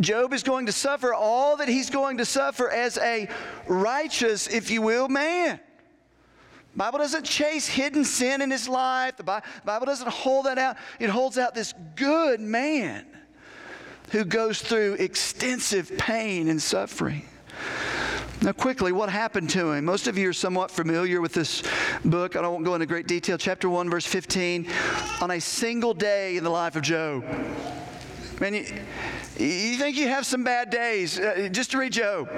Job 0.00 0.34
is 0.34 0.42
going 0.42 0.66
to 0.66 0.72
suffer 0.72 1.14
all 1.14 1.56
that 1.56 1.68
he's 1.68 1.88
going 1.88 2.18
to 2.18 2.26
suffer 2.26 2.70
as 2.70 2.98
a 2.98 3.28
righteous, 3.66 4.46
if 4.46 4.70
you 4.70 4.82
will, 4.82 5.08
man. 5.08 5.58
Bible 6.74 6.98
doesn't 6.98 7.24
chase 7.24 7.66
hidden 7.66 8.04
sin 8.04 8.42
in 8.42 8.50
his 8.50 8.68
life. 8.68 9.16
The 9.16 9.42
Bible 9.64 9.86
doesn't 9.86 10.10
hold 10.10 10.44
that 10.44 10.58
out. 10.58 10.76
It 11.00 11.08
holds 11.08 11.38
out 11.38 11.54
this 11.54 11.72
good 11.94 12.40
man 12.40 13.06
who 14.10 14.24
goes 14.26 14.60
through 14.60 14.94
extensive 14.94 15.96
pain 15.96 16.48
and 16.48 16.60
suffering. 16.60 17.26
Now, 18.46 18.52
quickly, 18.52 18.92
what 18.92 19.08
happened 19.08 19.50
to 19.50 19.72
him? 19.72 19.84
Most 19.84 20.06
of 20.06 20.16
you 20.16 20.28
are 20.28 20.32
somewhat 20.32 20.70
familiar 20.70 21.20
with 21.20 21.32
this 21.32 21.64
book. 22.04 22.36
I 22.36 22.42
don't 22.42 22.62
go 22.62 22.74
into 22.74 22.86
great 22.86 23.08
detail. 23.08 23.36
Chapter 23.36 23.68
1, 23.68 23.90
verse 23.90 24.06
15. 24.06 24.68
On 25.20 25.32
a 25.32 25.40
single 25.40 25.92
day 25.92 26.36
in 26.36 26.44
the 26.44 26.50
life 26.50 26.76
of 26.76 26.82
Job. 26.82 27.24
Man, 28.38 28.54
you, 28.54 28.64
you 29.36 29.76
think 29.78 29.96
you 29.96 30.06
have 30.06 30.24
some 30.24 30.44
bad 30.44 30.70
days. 30.70 31.18
Uh, 31.18 31.48
just 31.50 31.72
to 31.72 31.78
read 31.78 31.92
Job. 31.92 32.30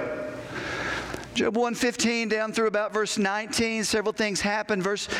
Job 1.34 1.54
115 1.54 2.30
down 2.30 2.52
through 2.54 2.68
about 2.68 2.94
verse 2.94 3.18
19, 3.18 3.84
several 3.84 4.14
things 4.14 4.40
happen. 4.40 4.80
Verse 4.80 5.10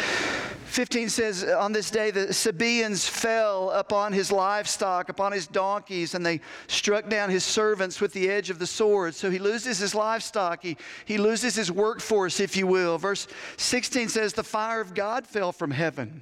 15 0.68 1.08
says, 1.08 1.44
On 1.44 1.72
this 1.72 1.90
day, 1.90 2.10
the 2.10 2.32
Sabaeans 2.32 3.08
fell 3.08 3.70
upon 3.70 4.12
his 4.12 4.30
livestock, 4.30 5.08
upon 5.08 5.32
his 5.32 5.46
donkeys, 5.46 6.14
and 6.14 6.24
they 6.24 6.40
struck 6.66 7.08
down 7.08 7.30
his 7.30 7.42
servants 7.42 8.00
with 8.00 8.12
the 8.12 8.28
edge 8.28 8.50
of 8.50 8.58
the 8.58 8.66
sword. 8.66 9.14
So 9.14 9.30
he 9.30 9.38
loses 9.38 9.78
his 9.78 9.94
livestock. 9.94 10.62
He, 10.62 10.76
he 11.06 11.16
loses 11.16 11.54
his 11.54 11.72
workforce, 11.72 12.38
if 12.38 12.54
you 12.54 12.66
will. 12.66 12.98
Verse 12.98 13.26
16 13.56 14.10
says, 14.10 14.34
The 14.34 14.44
fire 14.44 14.80
of 14.80 14.94
God 14.94 15.26
fell 15.26 15.52
from 15.52 15.70
heaven, 15.70 16.20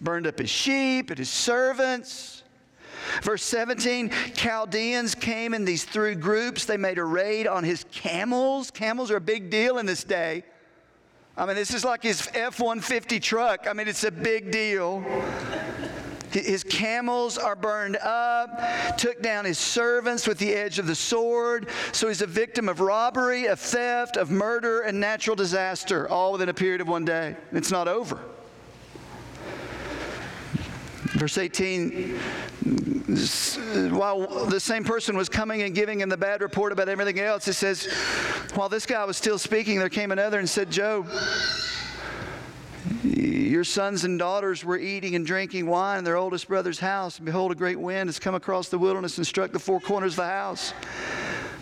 burned 0.00 0.26
up 0.26 0.38
his 0.38 0.50
sheep 0.50 1.10
and 1.10 1.18
his 1.18 1.30
servants. 1.30 2.42
Verse 3.22 3.42
17, 3.42 4.10
Chaldeans 4.34 5.14
came 5.14 5.52
in 5.52 5.64
these 5.64 5.84
three 5.84 6.14
groups. 6.14 6.64
They 6.64 6.76
made 6.78 6.98
a 6.98 7.04
raid 7.04 7.46
on 7.46 7.62
his 7.62 7.84
camels. 7.92 8.70
Camels 8.70 9.10
are 9.10 9.16
a 9.16 9.20
big 9.20 9.50
deal 9.50 9.78
in 9.78 9.86
this 9.86 10.02
day. 10.02 10.44
I 11.36 11.46
mean, 11.46 11.56
this 11.56 11.72
is 11.72 11.84
like 11.84 12.02
his 12.02 12.28
F 12.34 12.60
150 12.60 13.18
truck. 13.20 13.66
I 13.68 13.72
mean, 13.72 13.88
it's 13.88 14.04
a 14.04 14.10
big 14.10 14.50
deal. 14.50 15.02
His 16.30 16.64
camels 16.64 17.36
are 17.36 17.54
burned 17.54 17.96
up, 17.98 18.96
took 18.96 19.20
down 19.20 19.44
his 19.44 19.58
servants 19.58 20.26
with 20.26 20.38
the 20.38 20.54
edge 20.54 20.78
of 20.78 20.86
the 20.86 20.94
sword. 20.94 21.68
So 21.92 22.08
he's 22.08 22.22
a 22.22 22.26
victim 22.26 22.68
of 22.68 22.80
robbery, 22.80 23.46
of 23.46 23.60
theft, 23.60 24.16
of 24.16 24.30
murder, 24.30 24.80
and 24.80 24.98
natural 24.98 25.36
disaster, 25.36 26.08
all 26.08 26.32
within 26.32 26.48
a 26.48 26.54
period 26.54 26.80
of 26.80 26.88
one 26.88 27.04
day. 27.04 27.36
It's 27.52 27.70
not 27.70 27.86
over. 27.86 28.18
Verse 31.22 31.38
18 31.38 32.18
while 33.92 34.46
the 34.46 34.58
same 34.58 34.82
person 34.82 35.16
was 35.16 35.28
coming 35.28 35.62
and 35.62 35.72
giving 35.72 36.00
him 36.00 36.08
the 36.08 36.16
bad 36.16 36.42
report 36.42 36.72
about 36.72 36.88
everything 36.88 37.20
else, 37.20 37.46
it 37.46 37.52
says, 37.52 37.86
while 38.54 38.68
this 38.68 38.86
guy 38.86 39.04
was 39.04 39.16
still 39.16 39.38
speaking, 39.38 39.78
there 39.78 39.88
came 39.88 40.10
another 40.10 40.40
and 40.40 40.50
said, 40.50 40.68
Job, 40.68 41.06
your 43.04 43.62
sons 43.62 44.02
and 44.02 44.18
daughters 44.18 44.64
were 44.64 44.78
eating 44.78 45.14
and 45.14 45.24
drinking 45.24 45.66
wine 45.66 45.98
in 45.98 46.04
their 46.04 46.16
oldest 46.16 46.48
brother's 46.48 46.80
house, 46.80 47.18
and 47.18 47.26
behold, 47.26 47.52
a 47.52 47.54
great 47.54 47.78
wind 47.78 48.08
has 48.08 48.18
come 48.18 48.34
across 48.34 48.68
the 48.68 48.78
wilderness 48.78 49.16
and 49.16 49.24
struck 49.24 49.52
the 49.52 49.60
four 49.60 49.78
corners 49.78 50.14
of 50.14 50.16
the 50.16 50.26
house. 50.26 50.74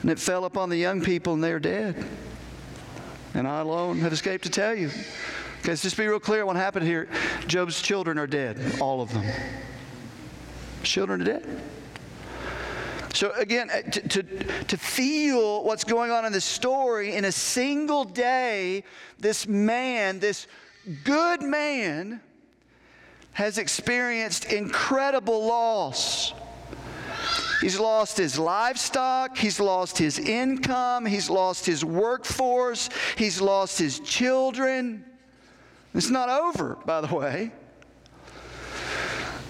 And 0.01 0.11
it 0.11 0.19
fell 0.19 0.47
upon 0.47 0.71
the 0.71 0.79
young 0.79 1.03
people, 1.03 1.35
and 1.35 1.45
they 1.45 1.53
are 1.53 1.61
dead. 1.61 2.03
And 3.35 3.47
I 3.47 3.61
alone 3.61 3.99
have 3.99 4.15
escaped 4.15 4.45
to 4.45 4.51
tell 4.51 4.75
you. 4.75 4.91
Okay, 5.61 5.73
let's 5.73 5.83
just 5.83 5.99
be 5.99 6.07
real 6.07 6.19
clear 6.19 6.47
what 6.47 6.57
happened 6.57 6.87
here. 6.87 7.07
Job's 7.47 7.83
children 7.83 8.17
are 8.17 8.27
dead, 8.27 8.59
all 8.81 9.03
of 9.03 9.13
them. 9.13 9.27
Children 10.83 11.21
are 11.21 11.25
dead. 11.25 11.63
So, 13.13 13.33
again, 13.33 13.69
uh, 13.69 13.83
to, 13.83 14.01
to, 14.09 14.23
to, 14.65 14.77
feel 14.79 15.63
what's 15.65 15.85
going 15.85 16.11
on 16.11 16.25
in 16.25 16.33
this 16.33 16.47
story, 16.47 17.15
in 17.15 17.27
a 17.27 17.33
single 17.33 18.05
day, 18.05 18.85
this 19.19 19.47
man, 19.47 20.19
this 20.19 20.47
good 21.05 21.43
man, 21.43 22.23
has 23.33 23.59
experienced 23.59 24.47
incredible 24.47 25.45
loss. 25.45 26.33
He's 27.61 27.79
lost 27.79 28.17
his 28.17 28.39
livestock. 28.39 29.37
He's 29.37 29.61
lost 29.61 29.99
his 29.99 30.19
income. 30.19 31.05
He's 31.05 31.29
lost 31.29 31.67
his 31.67 31.85
workforce. 31.85 32.89
He's 33.17 33.43
lost 33.43 33.79
his 33.79 34.01
children. 34.01 35.05
It's 35.95 36.11
not 36.11 36.29
over, 36.29 36.77
by 36.85 37.01
the 37.01 37.15
way. 37.15 37.53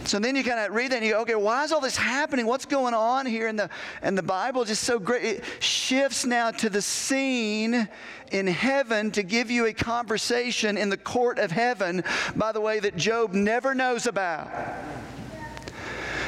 So 0.05 0.19
then 0.19 0.35
you 0.35 0.43
kind 0.43 0.59
of 0.59 0.75
read 0.75 0.93
that 0.93 0.97
and 0.97 1.05
you 1.05 1.13
go, 1.13 1.21
okay, 1.21 1.35
why 1.35 1.63
is 1.63 1.73
all 1.73 1.81
this 1.81 1.97
happening? 1.97 2.47
What's 2.47 2.65
going 2.65 2.95
on 2.95 3.27
here? 3.27 3.47
And 3.47 3.59
the, 3.59 3.71
and 4.03 4.17
the 4.17 4.23
Bible 4.23 4.65
just 4.65 4.83
so 4.83 4.99
great. 4.99 5.23
It 5.23 5.45
shifts 5.61 6.25
now 6.25 6.51
to 6.53 6.71
the 6.71 6.83
scene 6.83 7.89
in 8.33 8.47
heaven 8.47 9.11
to 9.13 9.23
give 9.23 9.51
you 9.51 9.67
a 9.67 9.73
conversation 9.73 10.79
in 10.79 10.89
the 10.89 10.97
court 10.97 11.39
of 11.39 11.51
heaven, 11.51 12.03
by 12.35 12.53
the 12.53 12.61
way, 12.61 12.81
that 12.81 12.97
Job 12.97 13.35
never 13.35 13.75
knows 13.75 14.07
about. 14.07 14.51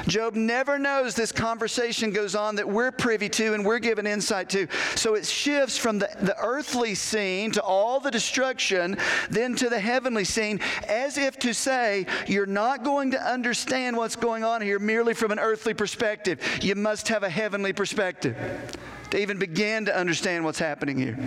Job 0.07 0.35
never 0.35 0.79
knows 0.79 1.15
this 1.15 1.33
conversation 1.33 2.11
goes 2.11 2.35
on 2.35 2.57
that 2.57 2.69
we're 2.69 2.91
privy 2.91 3.29
to 3.29 3.55
and 3.55 3.65
we're 3.65 3.79
given 3.79 4.07
insight 4.07 4.49
to. 4.51 4.67
So 4.97 5.15
it 5.15 5.27
shifts 5.27 5.79
from 5.79 5.99
the, 5.99 6.09
the 6.21 6.37
earthly 6.39 6.95
scene 6.95 7.51
to 7.53 7.63
all 7.63 8.01
the 8.01 8.11
destruction, 8.11 8.97
then 9.31 9.55
to 9.57 9.69
the 9.69 9.81
heavenly 9.81 10.25
scene, 10.25 10.61
as 10.89 11.19
if 11.19 11.39
to 11.41 11.53
say, 11.53 12.07
you're 12.27 12.47
not 12.47 12.85
going 12.85 13.13
to 13.13 13.23
understand 13.23 13.97
what's 13.97 14.17
going 14.17 14.45
on 14.45 14.61
here 14.61 14.79
merely 14.79 15.15
from 15.15 15.31
an 15.31 15.39
earthly 15.39 15.75
perspective. 15.75 16.41
You 16.63 16.75
must 16.75 17.09
have 17.09 17.23
a 17.23 17.31
heavenly 17.31 17.73
perspective 17.73 18.37
to 19.11 19.21
even 19.21 19.39
begin 19.39 19.85
to 19.85 19.97
understand 19.97 20.45
what's 20.45 20.59
happening 20.59 20.99
here. 20.99 21.19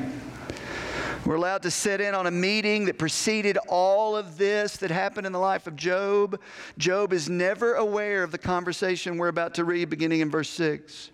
We're 1.26 1.36
allowed 1.36 1.64
to 1.64 1.72
sit 1.72 2.02
in 2.02 2.14
on 2.14 2.28
a 2.28 2.32
meeting 2.32 2.86
that 2.86 3.00
preceded 3.00 3.58
all 3.68 4.16
of 4.16 4.38
this 4.38 4.78
that 4.78 4.92
happened 4.92 5.26
in 5.26 5.34
the 5.34 5.40
life 5.40 5.66
of 5.66 5.76
Job. 5.76 6.40
Job 6.78 7.12
is 7.14 7.28
never 7.28 7.74
aware 7.74 8.22
of 8.22 8.32
the 8.32 8.38
conversation 8.38 9.18
we're 9.18 9.30
about 9.30 9.56
to 9.56 9.66
read 9.66 9.90
beginning 9.90 10.20
in 10.20 10.30
verse 10.30 10.50
6. 10.50 11.10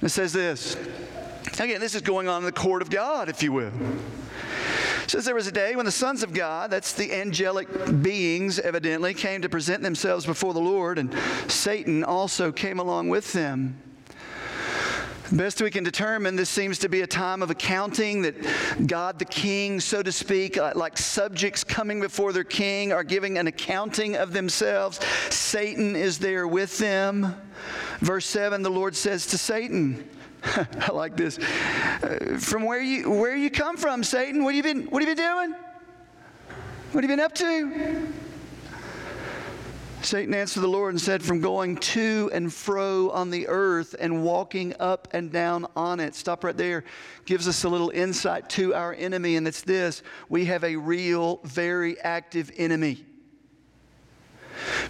It 0.00 0.08
says 0.08 0.32
this. 0.32 0.76
Again, 1.60 1.80
this 1.80 1.94
is 1.94 2.00
going 2.00 2.28
on 2.28 2.38
in 2.38 2.44
the 2.46 2.52
court 2.52 2.80
of 2.80 2.88
God, 2.88 3.28
if 3.28 3.42
you 3.42 3.52
will. 3.52 3.72
It 5.04 5.10
says 5.10 5.26
there 5.26 5.34
was 5.34 5.46
a 5.46 5.52
day 5.52 5.76
when 5.76 5.84
the 5.84 5.92
sons 5.92 6.22
of 6.22 6.32
God, 6.32 6.70
that's 6.70 6.94
the 6.94 7.12
angelic 7.12 7.68
beings 8.02 8.58
evidently, 8.58 9.12
came 9.12 9.42
to 9.42 9.50
present 9.50 9.82
themselves 9.82 10.24
before 10.24 10.54
the 10.54 10.60
Lord, 10.60 10.98
and 10.98 11.14
Satan 11.46 12.02
also 12.04 12.52
came 12.52 12.80
along 12.80 13.10
with 13.10 13.32
them. 13.34 13.76
Best 15.32 15.60
we 15.60 15.70
can 15.70 15.82
determine, 15.82 16.36
this 16.36 16.48
seems 16.48 16.78
to 16.78 16.88
be 16.88 17.00
a 17.00 17.06
time 17.06 17.42
of 17.42 17.50
accounting 17.50 18.22
that 18.22 18.36
God 18.86 19.18
the 19.18 19.24
King, 19.24 19.80
so 19.80 20.00
to 20.00 20.12
speak, 20.12 20.56
uh, 20.56 20.72
like 20.76 20.96
subjects 20.96 21.64
coming 21.64 22.00
before 22.00 22.32
their 22.32 22.44
king, 22.44 22.92
are 22.92 23.02
giving 23.02 23.36
an 23.36 23.48
accounting 23.48 24.16
of 24.16 24.32
themselves. 24.32 25.00
Satan 25.30 25.96
is 25.96 26.18
there 26.18 26.46
with 26.46 26.78
them. 26.78 27.34
Verse 27.98 28.26
7, 28.26 28.62
the 28.62 28.70
Lord 28.70 28.94
says 28.94 29.26
to 29.26 29.38
Satan, 29.38 30.08
I 30.44 30.92
like 30.92 31.16
this. 31.16 31.38
Uh, 31.38 32.36
from 32.38 32.64
where 32.64 32.80
you 32.80 33.10
where 33.10 33.36
you 33.36 33.50
come 33.50 33.76
from, 33.76 34.04
Satan? 34.04 34.44
What 34.44 34.54
have 34.54 34.64
you 34.64 34.74
been 34.74 34.86
what 34.90 35.02
have 35.02 35.08
you 35.08 35.16
been 35.16 35.24
doing? 35.24 35.54
What 36.92 37.02
have 37.02 37.10
you 37.10 37.16
been 37.16 37.24
up 37.24 37.34
to? 37.34 38.12
Satan 40.06 40.34
answered 40.34 40.60
the 40.60 40.68
Lord 40.68 40.94
and 40.94 41.00
said, 41.00 41.20
From 41.20 41.40
going 41.40 41.76
to 41.78 42.30
and 42.32 42.52
fro 42.52 43.10
on 43.10 43.30
the 43.30 43.48
earth 43.48 43.96
and 43.98 44.22
walking 44.22 44.72
up 44.78 45.08
and 45.10 45.32
down 45.32 45.66
on 45.74 45.98
it. 45.98 46.14
Stop 46.14 46.44
right 46.44 46.56
there. 46.56 46.84
Gives 47.24 47.48
us 47.48 47.64
a 47.64 47.68
little 47.68 47.90
insight 47.90 48.48
to 48.50 48.72
our 48.72 48.94
enemy, 48.94 49.34
and 49.34 49.48
it's 49.48 49.62
this 49.62 50.04
we 50.28 50.44
have 50.44 50.62
a 50.62 50.76
real, 50.76 51.40
very 51.42 51.98
active 52.00 52.52
enemy. 52.56 53.04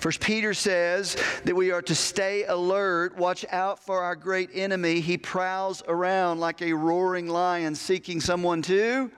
First 0.00 0.20
Peter 0.20 0.52
says 0.52 1.16
that 1.44 1.56
we 1.56 1.72
are 1.72 1.82
to 1.82 1.94
stay 1.94 2.44
alert, 2.44 3.16
watch 3.16 3.46
out 3.50 3.82
for 3.82 4.02
our 4.02 4.16
great 4.16 4.50
enemy. 4.52 5.00
He 5.00 5.16
prowls 5.16 5.82
around 5.88 6.40
like 6.40 6.60
a 6.60 6.74
roaring 6.74 7.26
lion 7.26 7.74
seeking 7.74 8.20
someone 8.20 8.60
to 8.62 9.10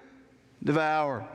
devour. 0.62 1.26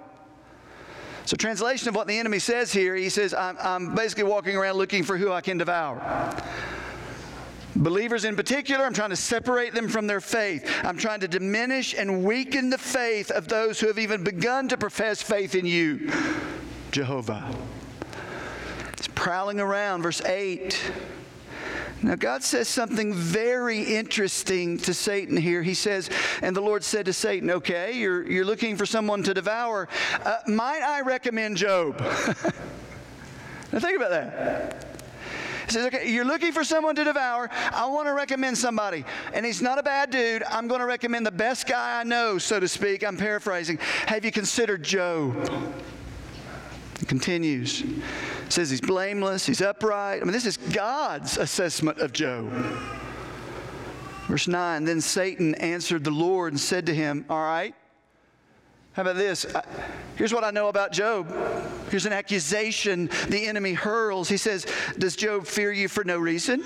So, 1.25 1.37
translation 1.37 1.87
of 1.87 1.95
what 1.95 2.07
the 2.07 2.17
enemy 2.17 2.39
says 2.39 2.71
here, 2.71 2.95
he 2.95 3.09
says, 3.09 3.33
I'm, 3.33 3.57
I'm 3.61 3.95
basically 3.95 4.25
walking 4.25 4.57
around 4.57 4.75
looking 4.75 5.03
for 5.03 5.17
who 5.17 5.31
I 5.31 5.41
can 5.41 5.57
devour. 5.57 6.01
Believers 7.75 8.23
in 8.25 8.35
particular, 8.35 8.85
I'm 8.85 8.93
trying 8.93 9.09
to 9.09 9.15
separate 9.15 9.73
them 9.73 9.87
from 9.87 10.05
their 10.05 10.21
faith. 10.21 10.69
I'm 10.83 10.97
trying 10.97 11.21
to 11.21 11.27
diminish 11.27 11.95
and 11.95 12.23
weaken 12.23 12.69
the 12.69 12.77
faith 12.77 13.31
of 13.31 13.47
those 13.47 13.79
who 13.79 13.87
have 13.87 13.97
even 13.97 14.23
begun 14.23 14.67
to 14.67 14.77
profess 14.77 15.21
faith 15.23 15.55
in 15.55 15.65
you, 15.65 16.11
Jehovah. 16.91 17.55
He's 18.97 19.07
prowling 19.07 19.59
around, 19.59 20.03
verse 20.03 20.21
8. 20.21 20.79
Now, 22.03 22.15
God 22.15 22.43
says 22.43 22.67
something 22.67 23.13
very 23.13 23.81
interesting 23.81 24.77
to 24.79 24.93
Satan 24.93 25.37
here. 25.37 25.63
He 25.63 25.73
says, 25.73 26.09
And 26.41 26.53
the 26.53 26.61
Lord 26.61 26.83
said 26.83 27.05
to 27.05 27.13
Satan, 27.13 27.49
Okay, 27.49 27.93
you're, 27.97 28.29
you're 28.29 28.43
looking 28.43 28.75
for 28.75 28.85
someone 28.85 29.23
to 29.23 29.33
devour. 29.33 29.87
Uh, 30.25 30.35
might 30.45 30.81
I 30.81 30.99
recommend 31.01 31.55
Job? 31.55 31.97
now, 33.71 33.79
think 33.79 33.95
about 33.95 34.09
that. 34.09 34.85
He 35.65 35.71
says, 35.71 35.85
Okay, 35.85 36.11
you're 36.11 36.25
looking 36.25 36.51
for 36.51 36.65
someone 36.65 36.93
to 36.95 37.05
devour. 37.05 37.49
I 37.71 37.85
want 37.85 38.09
to 38.09 38.13
recommend 38.13 38.57
somebody. 38.57 39.05
And 39.33 39.45
he's 39.45 39.61
not 39.61 39.79
a 39.79 39.83
bad 39.83 40.09
dude. 40.09 40.43
I'm 40.43 40.67
going 40.67 40.81
to 40.81 40.85
recommend 40.85 41.25
the 41.25 41.31
best 41.31 41.67
guy 41.67 42.01
I 42.01 42.03
know, 42.03 42.37
so 42.37 42.59
to 42.59 42.67
speak. 42.67 43.05
I'm 43.05 43.15
paraphrasing. 43.15 43.79
Have 44.07 44.25
you 44.25 44.31
considered 44.33 44.83
Job? 44.83 45.49
He 47.03 47.07
continues. 47.07 47.81
It 47.81 47.91
says 48.47 48.69
he's 48.69 48.79
blameless, 48.79 49.45
he's 49.45 49.61
upright. 49.61 50.21
I 50.21 50.23
mean, 50.23 50.31
this 50.31 50.45
is 50.45 50.55
God's 50.55 51.35
assessment 51.37 51.97
of 51.97 52.13
Job. 52.13 52.49
Verse 54.29 54.47
9 54.47 54.85
Then 54.85 55.01
Satan 55.01 55.53
answered 55.55 56.05
the 56.05 56.11
Lord 56.11 56.53
and 56.53 56.59
said 56.61 56.85
to 56.85 56.95
him, 56.95 57.25
All 57.29 57.43
right, 57.43 57.75
how 58.93 59.01
about 59.01 59.17
this? 59.17 59.45
Here's 60.15 60.33
what 60.33 60.45
I 60.45 60.51
know 60.51 60.69
about 60.69 60.93
Job. 60.93 61.27
Here's 61.89 62.05
an 62.05 62.13
accusation 62.13 63.09
the 63.27 63.47
enemy 63.47 63.73
hurls. 63.73 64.29
He 64.29 64.37
says, 64.37 64.65
Does 64.97 65.17
Job 65.17 65.45
fear 65.45 65.73
you 65.73 65.89
for 65.89 66.05
no 66.05 66.17
reason? 66.19 66.63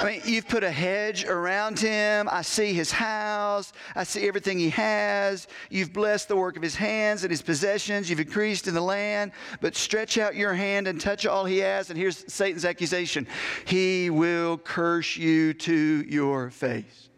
I 0.00 0.04
mean, 0.04 0.22
you've 0.24 0.48
put 0.48 0.64
a 0.64 0.70
hedge 0.70 1.26
around 1.26 1.78
him. 1.78 2.26
I 2.32 2.40
see 2.40 2.72
his 2.72 2.90
house. 2.90 3.74
I 3.94 4.04
see 4.04 4.26
everything 4.26 4.58
he 4.58 4.70
has. 4.70 5.46
You've 5.68 5.92
blessed 5.92 6.28
the 6.28 6.36
work 6.36 6.56
of 6.56 6.62
his 6.62 6.74
hands 6.74 7.22
and 7.22 7.30
his 7.30 7.42
possessions. 7.42 8.08
You've 8.08 8.20
increased 8.20 8.66
in 8.66 8.72
the 8.72 8.80
land. 8.80 9.32
But 9.60 9.76
stretch 9.76 10.16
out 10.16 10.34
your 10.34 10.54
hand 10.54 10.88
and 10.88 10.98
touch 10.98 11.26
all 11.26 11.44
he 11.44 11.58
has. 11.58 11.90
And 11.90 11.98
here's 11.98 12.24
Satan's 12.32 12.64
accusation 12.64 13.26
He 13.66 14.08
will 14.08 14.56
curse 14.56 15.18
you 15.18 15.52
to 15.54 16.04
your 16.08 16.48
face. 16.48 17.10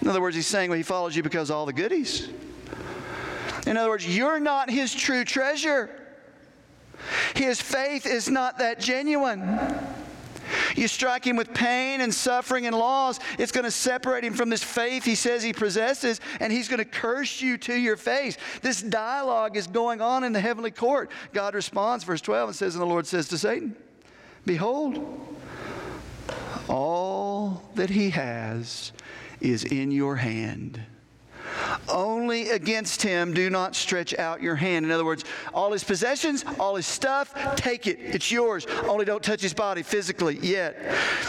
In 0.00 0.08
other 0.08 0.22
words, 0.22 0.36
he's 0.36 0.46
saying, 0.46 0.70
well, 0.70 0.78
he 0.78 0.82
follows 0.82 1.14
you 1.14 1.22
because 1.22 1.50
of 1.50 1.56
all 1.56 1.66
the 1.66 1.72
goodies. 1.74 2.30
In 3.66 3.76
other 3.76 3.90
words, 3.90 4.06
you're 4.06 4.40
not 4.40 4.70
his 4.70 4.94
true 4.94 5.24
treasure. 5.24 5.90
His 7.34 7.60
faith 7.60 8.06
is 8.06 8.30
not 8.30 8.58
that 8.58 8.80
genuine. 8.80 9.58
You 10.76 10.88
strike 10.88 11.26
him 11.26 11.36
with 11.36 11.52
pain 11.54 12.00
and 12.00 12.12
suffering 12.12 12.66
and 12.66 12.76
loss, 12.76 13.20
it's 13.38 13.52
going 13.52 13.64
to 13.64 13.70
separate 13.70 14.24
him 14.24 14.34
from 14.34 14.50
this 14.50 14.62
faith 14.62 15.04
he 15.04 15.14
says 15.14 15.42
he 15.42 15.52
possesses, 15.52 16.20
and 16.40 16.52
he's 16.52 16.68
going 16.68 16.78
to 16.78 16.84
curse 16.84 17.40
you 17.40 17.58
to 17.58 17.74
your 17.74 17.96
face. 17.96 18.36
This 18.62 18.82
dialogue 18.82 19.56
is 19.56 19.66
going 19.66 20.00
on 20.00 20.24
in 20.24 20.32
the 20.32 20.40
heavenly 20.40 20.70
court. 20.70 21.10
God 21.32 21.54
responds, 21.54 22.04
verse 22.04 22.20
12, 22.20 22.50
and 22.50 22.56
says, 22.56 22.74
And 22.74 22.82
the 22.82 22.86
Lord 22.86 23.06
says 23.06 23.28
to 23.28 23.38
Satan, 23.38 23.76
Behold, 24.46 25.20
all 26.68 27.62
that 27.74 27.90
he 27.90 28.10
has 28.10 28.92
is 29.40 29.64
in 29.64 29.90
your 29.90 30.16
hand. 30.16 30.80
Only 31.88 32.50
against 32.50 33.02
him 33.02 33.34
do 33.34 33.50
not 33.50 33.74
stretch 33.76 34.14
out 34.18 34.42
your 34.42 34.56
hand. 34.56 34.84
In 34.84 34.90
other 34.90 35.04
words, 35.04 35.24
all 35.52 35.72
his 35.72 35.84
possessions, 35.84 36.44
all 36.58 36.76
his 36.76 36.86
stuff, 36.86 37.34
take 37.56 37.86
it. 37.86 37.98
It's 38.00 38.30
yours. 38.30 38.66
Only 38.84 39.04
don't 39.04 39.22
touch 39.22 39.42
his 39.42 39.54
body 39.54 39.82
physically 39.82 40.38
yet. 40.38 40.76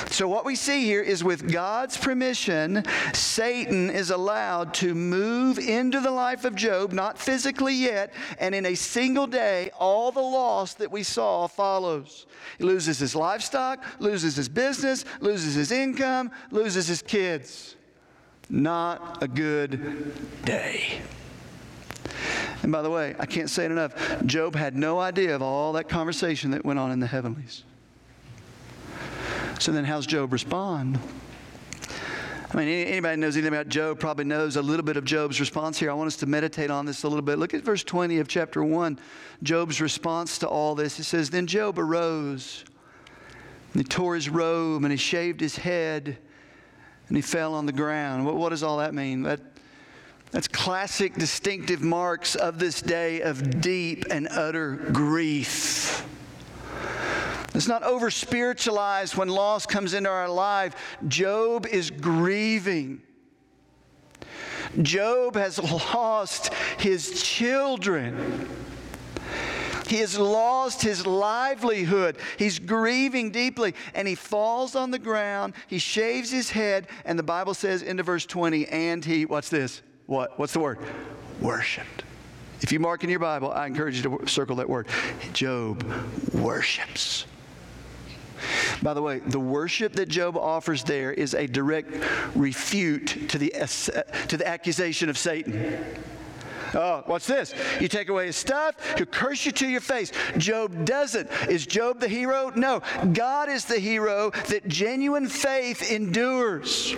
So, 0.10 0.28
what 0.28 0.46
we 0.46 0.56
see 0.56 0.86
here 0.86 1.02
is 1.02 1.24
with 1.24 1.52
God's 1.52 1.98
permission, 1.98 2.84
Satan 3.14 3.90
is 3.90 4.12
allowed 4.12 4.74
to 4.76 4.96
move 4.96 5.60
into 5.60 6.00
the 6.00 6.12
life 6.12 6.46
of 6.46 6.56
Job, 6.56 6.94
not 6.94 7.18
physically 7.18 7.74
yet, 7.74 8.14
and 8.40 8.56
in 8.56 8.66
a 8.66 8.76
single 8.76 9.28
day, 9.28 9.72
all 9.78 10.12
the 10.12 10.22
loss 10.22 10.74
that 10.76 10.92
we 10.92 11.04
saw 11.04 11.48
follows. 11.48 12.26
He 12.58 12.64
loses 12.64 13.00
his 13.00 13.16
livestock, 13.16 13.84
loses 14.00 14.36
his 14.36 14.48
business, 14.48 15.06
loses 15.20 15.56
his 15.56 15.72
income, 15.72 16.32
loses 16.52 16.88
his 16.88 17.02
kids 17.02 17.76
not 18.50 19.22
a 19.22 19.28
good 19.28 20.14
day. 20.46 21.02
And 22.64 22.72
by 22.72 22.82
the 22.82 22.90
way, 22.90 23.16
I 23.20 23.26
can't 23.26 23.50
say 23.50 23.66
it 23.66 23.72
enough. 23.72 23.94
Job 24.26 24.56
had 24.56 24.76
no 24.76 25.00
idea 25.00 25.36
of 25.36 25.42
all 25.42 25.74
that 25.74 25.90
conversation 25.90 26.52
that 26.52 26.66
went 26.66 26.80
on 26.80 26.92
in 26.92 27.00
the 27.00 27.08
heavenlies. 27.08 27.64
So 29.60 29.72
then, 29.72 29.86
how's 29.86 30.06
Job 30.06 30.34
respond? 30.34 31.00
I 32.52 32.58
mean, 32.58 32.68
anybody 32.68 33.20
knows 33.20 33.36
anything 33.36 33.54
about 33.54 33.68
Job 33.68 34.00
probably 34.00 34.24
knows 34.26 34.56
a 34.56 34.62
little 34.62 34.86
bit 34.86 34.96
of 34.96 35.04
Job's 35.04 35.40
response 35.40 35.78
here. 35.78 35.92
I 35.92 35.94
want 35.94 36.08
us 36.08 36.16
to 36.18 36.26
meditate 36.26 36.72
on 36.72 36.86
this 36.86 37.04
a 37.04 37.08
little 37.08 37.22
bit. 37.22 37.38
Look 37.38 37.54
at 37.54 37.64
verse 37.64 37.84
20 37.84 38.20
of 38.20 38.28
chapter 38.28 38.64
1, 38.64 38.98
Job's 39.44 39.82
response 39.82 40.38
to 40.40 40.48
all 40.48 40.74
this. 40.74 40.98
It 41.00 41.04
says, 41.04 41.30
Then 41.30 41.48
Job 41.48 41.78
arose, 41.78 42.64
and 43.74 43.82
he 43.82 43.84
tore 43.84 44.16
his 44.16 44.30
robe, 44.30 44.84
and 44.84 44.92
he 44.92 44.98
shaved 44.98 45.42
his 45.42 45.58
head, 45.58 46.18
and 47.08 47.18
he 47.18 47.22
fell 47.22 47.54
on 47.54 47.66
the 47.66 47.72
ground. 47.72 48.26
What, 48.26 48.36
what 48.36 48.50
does 48.50 48.64
all 48.64 48.78
that 48.78 48.94
mean? 48.94 49.24
That, 49.24 49.40
that's 50.32 50.48
classic 50.48 51.16
distinctive 51.16 51.82
marks 51.82 52.36
of 52.36 52.60
this 52.60 52.82
day 52.82 53.22
of 53.22 53.62
deep 53.62 54.06
and 54.10 54.28
utter 54.30 54.76
grief. 54.92 56.06
It's 57.54 57.68
not 57.68 57.84
over 57.84 58.12
spiritualized 58.12 59.16
when 59.16 59.30
loss 59.30 59.66
comes 59.66 59.94
into 59.94 60.10
our 60.10 60.28
life. 60.28 60.98
Job 61.08 61.66
is 61.66 61.90
grieving. 61.90 63.02
Job 64.82 65.36
has 65.36 65.58
lost 65.94 66.54
his 66.80 67.24
children. 67.24 68.50
He 69.88 69.98
has 69.98 70.18
lost 70.18 70.82
his 70.82 71.06
livelihood. 71.06 72.18
He's 72.38 72.60
grieving 72.60 73.32
deeply. 73.32 73.76
And 73.94 74.08
he 74.08 74.16
falls 74.16 74.76
on 74.76 74.92
the 74.92 75.00
ground. 75.00 75.54
He 75.68 75.80
shaves 75.80 76.32
his 76.32 76.50
head. 76.50 76.88
And 77.06 77.18
the 77.18 77.24
Bible 77.24 77.54
says 77.54 77.82
into 77.82 78.04
verse 78.04 78.26
20, 78.26 78.68
and 78.68 79.04
he, 79.04 79.26
what's 79.26 79.50
this? 79.50 79.82
What? 80.06 80.38
What's 80.38 80.54
the 80.54 80.60
word? 80.60 80.80
Worshipped. 81.40 82.04
If 82.62 82.72
you 82.72 82.80
mark 82.80 83.04
in 83.04 83.10
your 83.10 83.20
Bible, 83.20 83.52
I 83.52 83.68
encourage 83.68 83.98
you 83.98 84.18
to 84.18 84.28
circle 84.28 84.56
that 84.58 84.70
word. 84.70 84.88
Job 85.34 85.84
worships. 86.34 87.26
By 88.82 88.94
the 88.94 89.02
way, 89.02 89.20
the 89.20 89.40
worship 89.40 89.94
that 89.94 90.10
Job 90.10 90.38
offers 90.38 90.84
there 90.84 91.12
is 91.12 91.34
a 91.34 91.48
direct 91.48 91.92
refute 92.36 93.30
to 93.30 93.38
the, 93.38 93.50
to 94.28 94.38
the 94.38 94.48
accusation 94.48 95.10
of 95.10 95.18
Satan. 95.18 95.80
Oh, 96.76 97.04
what's 97.06 97.26
this? 97.26 97.54
You 97.80 97.88
take 97.88 98.10
away 98.10 98.28
his 98.28 98.36
stuff, 98.36 98.76
he'll 98.98 99.06
curse 99.06 99.46
you 99.46 99.52
to 99.54 99.68
your 99.68 99.82
face. 99.82 100.12
Job 100.38 100.86
doesn't. 100.86 101.30
Is 101.50 101.66
Job 101.66 102.00
the 102.00 102.08
hero? 102.08 102.52
No. 102.56 102.82
God 103.14 103.50
is 103.50 103.66
the 103.66 103.80
hero 103.80 104.32
that 104.50 104.68
genuine 104.68 105.28
faith 105.28 105.90
endures. 105.90 106.96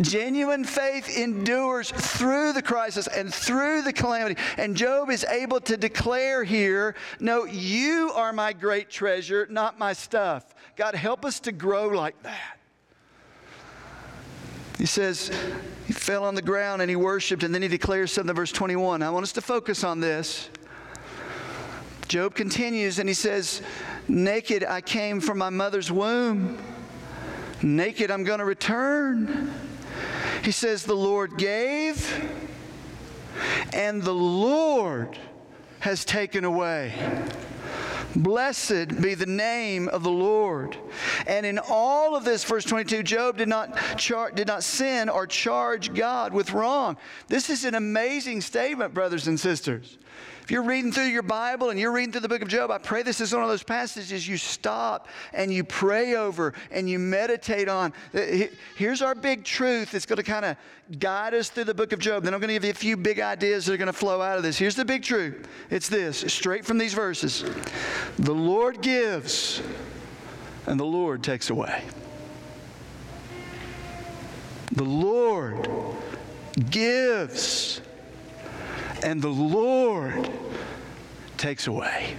Genuine 0.00 0.64
faith 0.64 1.16
endures 1.16 1.90
through 1.90 2.52
the 2.52 2.62
crisis 2.62 3.06
and 3.06 3.32
through 3.32 3.82
the 3.82 3.92
calamity. 3.92 4.40
And 4.56 4.76
Job 4.76 5.10
is 5.10 5.24
able 5.24 5.60
to 5.62 5.76
declare 5.76 6.44
here 6.44 6.94
no, 7.20 7.44
you 7.44 8.12
are 8.14 8.32
my 8.32 8.52
great 8.52 8.90
treasure, 8.90 9.46
not 9.50 9.78
my 9.78 9.92
stuff. 9.92 10.54
God, 10.76 10.94
help 10.94 11.24
us 11.24 11.40
to 11.40 11.52
grow 11.52 11.88
like 11.88 12.20
that. 12.22 12.53
He 14.78 14.86
says, 14.86 15.30
he 15.86 15.92
fell 15.92 16.24
on 16.24 16.34
the 16.34 16.42
ground 16.42 16.82
and 16.82 16.88
he 16.88 16.96
worshiped, 16.96 17.42
and 17.42 17.54
then 17.54 17.62
he 17.62 17.68
declares 17.68 18.12
something 18.12 18.30
in 18.30 18.36
verse 18.36 18.52
21. 18.52 19.02
I 19.02 19.10
want 19.10 19.24
us 19.24 19.32
to 19.32 19.40
focus 19.40 19.84
on 19.84 20.00
this. 20.00 20.48
Job 22.08 22.34
continues 22.34 22.98
and 22.98 23.08
he 23.08 23.14
says, 23.14 23.62
Naked 24.08 24.64
I 24.64 24.80
came 24.80 25.20
from 25.20 25.38
my 25.38 25.50
mother's 25.50 25.90
womb, 25.90 26.58
naked 27.62 28.10
I'm 28.10 28.24
going 28.24 28.38
to 28.38 28.44
return. 28.44 29.52
He 30.42 30.50
says, 30.50 30.84
The 30.84 30.94
Lord 30.94 31.38
gave, 31.38 32.12
and 33.72 34.02
the 34.02 34.14
Lord 34.14 35.18
has 35.80 36.04
taken 36.04 36.44
away. 36.44 36.94
Blessed 38.16 39.00
be 39.00 39.14
the 39.14 39.26
name 39.26 39.88
of 39.88 40.02
the 40.02 40.10
Lord. 40.10 40.76
And 41.26 41.44
in 41.44 41.58
all 41.58 42.14
of 42.14 42.24
this, 42.24 42.44
verse 42.44 42.64
22, 42.64 43.02
Job 43.02 43.38
did 43.38 43.48
not, 43.48 43.76
char- 43.96 44.30
did 44.30 44.46
not 44.46 44.62
sin 44.62 45.08
or 45.08 45.26
charge 45.26 45.94
God 45.94 46.32
with 46.32 46.52
wrong. 46.52 46.96
This 47.28 47.50
is 47.50 47.64
an 47.64 47.74
amazing 47.74 48.40
statement, 48.40 48.94
brothers 48.94 49.26
and 49.26 49.38
sisters. 49.38 49.98
If 50.44 50.50
you're 50.50 50.62
reading 50.62 50.92
through 50.92 51.04
your 51.04 51.22
Bible 51.22 51.70
and 51.70 51.80
you're 51.80 51.90
reading 51.90 52.12
through 52.12 52.20
the 52.20 52.28
book 52.28 52.42
of 52.42 52.48
Job, 52.48 52.70
I 52.70 52.76
pray 52.76 53.02
this 53.02 53.18
is 53.22 53.32
one 53.32 53.42
of 53.42 53.48
those 53.48 53.62
passages 53.62 54.28
you 54.28 54.36
stop 54.36 55.08
and 55.32 55.50
you 55.50 55.64
pray 55.64 56.16
over 56.16 56.52
and 56.70 56.88
you 56.88 56.98
meditate 56.98 57.66
on. 57.66 57.94
Uh, 58.12 58.20
here's 58.76 59.00
our 59.00 59.14
big 59.14 59.44
truth 59.44 59.92
that's 59.92 60.04
going 60.04 60.18
to 60.18 60.22
kind 60.22 60.44
of 60.44 60.58
guide 60.98 61.32
us 61.32 61.48
through 61.48 61.64
the 61.64 61.72
book 61.72 61.94
of 61.94 61.98
Job. 61.98 62.24
Then 62.24 62.34
I'm 62.34 62.40
going 62.40 62.48
to 62.48 62.54
give 62.56 62.64
you 62.64 62.72
a 62.72 62.74
few 62.74 62.94
big 62.98 63.20
ideas 63.20 63.64
that 63.64 63.72
are 63.72 63.78
going 63.78 63.86
to 63.86 63.94
flow 63.94 64.20
out 64.20 64.36
of 64.36 64.42
this. 64.42 64.58
Here's 64.58 64.74
the 64.74 64.84
big 64.84 65.02
truth 65.02 65.48
it's 65.70 65.88
this, 65.88 66.18
straight 66.30 66.66
from 66.66 66.76
these 66.76 66.92
verses 66.92 67.42
The 68.18 68.34
Lord 68.34 68.82
gives 68.82 69.62
and 70.66 70.78
the 70.78 70.84
Lord 70.84 71.22
takes 71.22 71.48
away. 71.48 71.84
The 74.72 74.84
Lord 74.84 75.70
gives 76.68 77.80
and 79.04 79.20
the 79.20 79.28
Lord 79.28 80.30
takes 81.36 81.66
away. 81.66 82.16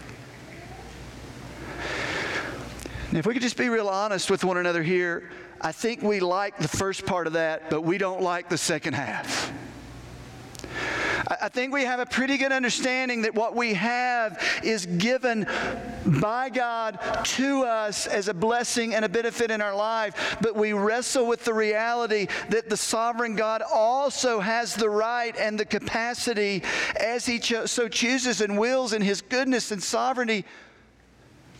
And 3.10 3.18
if 3.18 3.26
we 3.26 3.34
could 3.34 3.42
just 3.42 3.58
be 3.58 3.70
real 3.70 3.90
honest 3.90 4.30
with 4.30 4.44
one 4.44 4.58
another 4.58 4.84
here, 4.84 5.32
I 5.60 5.72
think 5.72 6.04
we 6.04 6.20
like 6.20 6.60
the 6.60 6.68
first 6.68 7.06
part 7.08 7.26
of 7.26 7.34
that, 7.34 7.72
but 7.72 7.82
we 7.82 7.98
don't 7.98 8.22
like 8.22 8.50
the 8.50 8.58
second 8.58 8.94
half. 8.94 9.52
I 11.28 11.50
think 11.50 11.74
we 11.74 11.84
have 11.84 12.00
a 12.00 12.06
pretty 12.06 12.38
good 12.38 12.52
understanding 12.52 13.24
that 13.24 13.34
what 13.34 13.56
we 13.56 13.74
have 13.74 14.42
is 14.64 14.86
given 14.86 15.48
by 16.06 16.50
God 16.50 17.00
to 17.24 17.64
us 17.64 18.06
as 18.06 18.28
a 18.28 18.34
blessing 18.34 18.94
and 18.94 19.04
a 19.04 19.10
benefit 19.10 19.50
in 19.50 19.62
our 19.62 19.76
life, 19.76 20.38
but 20.42 20.56
we 20.56 20.74
wrestle 20.74 21.26
with 21.26 21.44
the 21.44 21.54
reality 21.54 22.28
that 22.50 22.70
the 22.70 22.78
sovereign 22.78 23.36
God 23.36 23.64
also 23.74 24.40
has 24.40 24.76
the 24.76 24.90
right 24.90 25.36
and 25.38 25.60
the 25.60 25.66
capacity, 25.66 26.64
as 27.00 27.26
He 27.26 27.40
cho- 27.40 27.66
so 27.66 27.88
chooses 27.88 28.42
and 28.42 28.58
wills 28.58 28.94
in 28.94 29.02
His 29.02 29.22
goodness 29.22 29.72
and 29.72 29.82
sovereignty, 29.82 30.46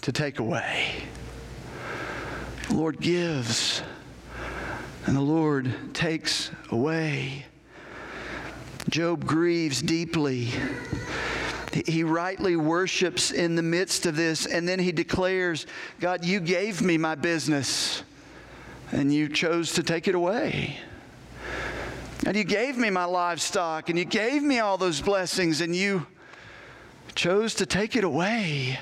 to 0.02 0.12
take 0.12 0.38
away. 0.38 1.04
The 2.68 2.76
Lord 2.76 3.00
gives, 3.00 3.82
and 5.08 5.16
the 5.16 5.22
Lord 5.22 5.74
takes 5.94 6.52
away. 6.72 7.46
Job 8.90 9.26
grieves 9.26 9.82
deeply. 9.82 10.52
He 11.86 12.04
rightly 12.04 12.56
worships 12.56 13.32
in 13.32 13.56
the 13.56 13.62
midst 13.62 14.06
of 14.06 14.16
this, 14.16 14.46
and 14.46 14.68
then 14.68 14.80
he 14.80 14.92
declares, 14.92 15.66
God, 16.00 16.24
you 16.24 16.40
gave 16.40 16.82
me 16.82 16.98
my 16.98 17.16
business, 17.16 18.04
and 18.92 19.14
you 19.14 19.28
chose 19.28 19.74
to 19.74 19.84
take 19.84 20.08
it 20.08 20.16
away. 20.16 20.78
And 22.26 22.38
you 22.38 22.44
gave 22.44 22.78
me 22.78 22.90
my 22.90 23.06
livestock, 23.06 23.90
and 23.90 24.00
you 24.00 24.06
gave 24.06 24.42
me 24.42 24.60
all 24.60 24.78
those 24.78 25.02
blessings, 25.02 25.62
and 25.62 25.76
you 25.76 26.08
chose 27.14 27.56
to 27.56 27.66
take 27.66 27.96
it 27.96 28.04
away. 28.04 28.80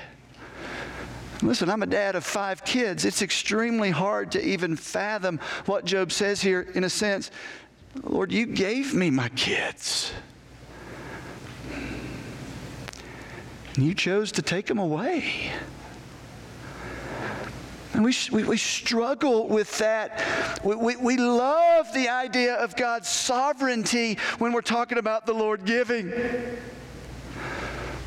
Listen, 1.42 1.68
I'm 1.68 1.82
a 1.82 1.86
dad 1.86 2.14
of 2.14 2.24
five 2.24 2.64
kids. 2.64 3.04
It's 3.04 3.22
extremely 3.22 3.90
hard 3.90 4.32
to 4.32 4.42
even 4.42 4.76
fathom 4.76 5.40
what 5.66 5.84
Job 5.84 6.12
says 6.12 6.40
here, 6.40 6.62
in 6.74 6.84
a 6.84 6.90
sense. 6.90 7.30
Lord, 8.02 8.32
you 8.32 8.46
gave 8.46 8.94
me 8.94 9.10
my 9.10 9.28
kids. 9.30 10.12
And 13.74 13.84
you 13.84 13.94
chose 13.94 14.32
to 14.32 14.42
take 14.42 14.66
them 14.66 14.78
away. 14.78 15.50
And 17.92 18.02
we, 18.04 18.14
we, 18.32 18.42
we, 18.42 18.56
struggle 18.56 19.46
with 19.46 19.78
that. 19.78 20.60
We, 20.64 20.74
we, 20.74 20.96
we 20.96 21.16
love 21.16 21.92
the 21.94 22.08
idea 22.08 22.54
of 22.54 22.74
God's 22.74 23.08
sovereignty 23.08 24.18
when 24.38 24.52
we're 24.52 24.62
talking 24.62 24.98
about 24.98 25.26
the 25.26 25.32
Lord 25.32 25.64
giving. 25.64 26.10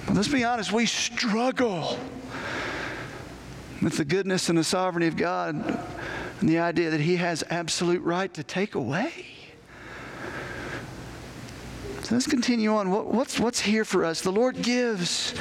But 0.05 0.15
let's 0.15 0.27
be 0.27 0.43
honest, 0.43 0.73
we 0.73 0.85
struggle 0.85 1.97
with 3.81 3.95
the 3.95 4.05
goodness 4.05 4.49
and 4.49 4.57
the 4.57 4.63
sovereignty 4.63 5.07
of 5.07 5.15
God 5.15 5.55
and 6.41 6.49
the 6.49 6.59
idea 6.59 6.89
that 6.89 7.01
He 7.01 7.15
has 7.17 7.43
absolute 7.49 8.01
right 8.01 8.33
to 8.33 8.43
take 8.43 8.75
away. 8.75 9.36
So 12.07 12.15
let's 12.15 12.25
continue 12.25 12.73
on. 12.73 12.89
What, 12.89 13.07
what's, 13.07 13.37
what's 13.37 13.59
here 13.59 13.83
for 13.83 14.05
us? 14.05 14.21
The 14.21 14.31
Lord 14.31 14.61
gives, 14.61 15.33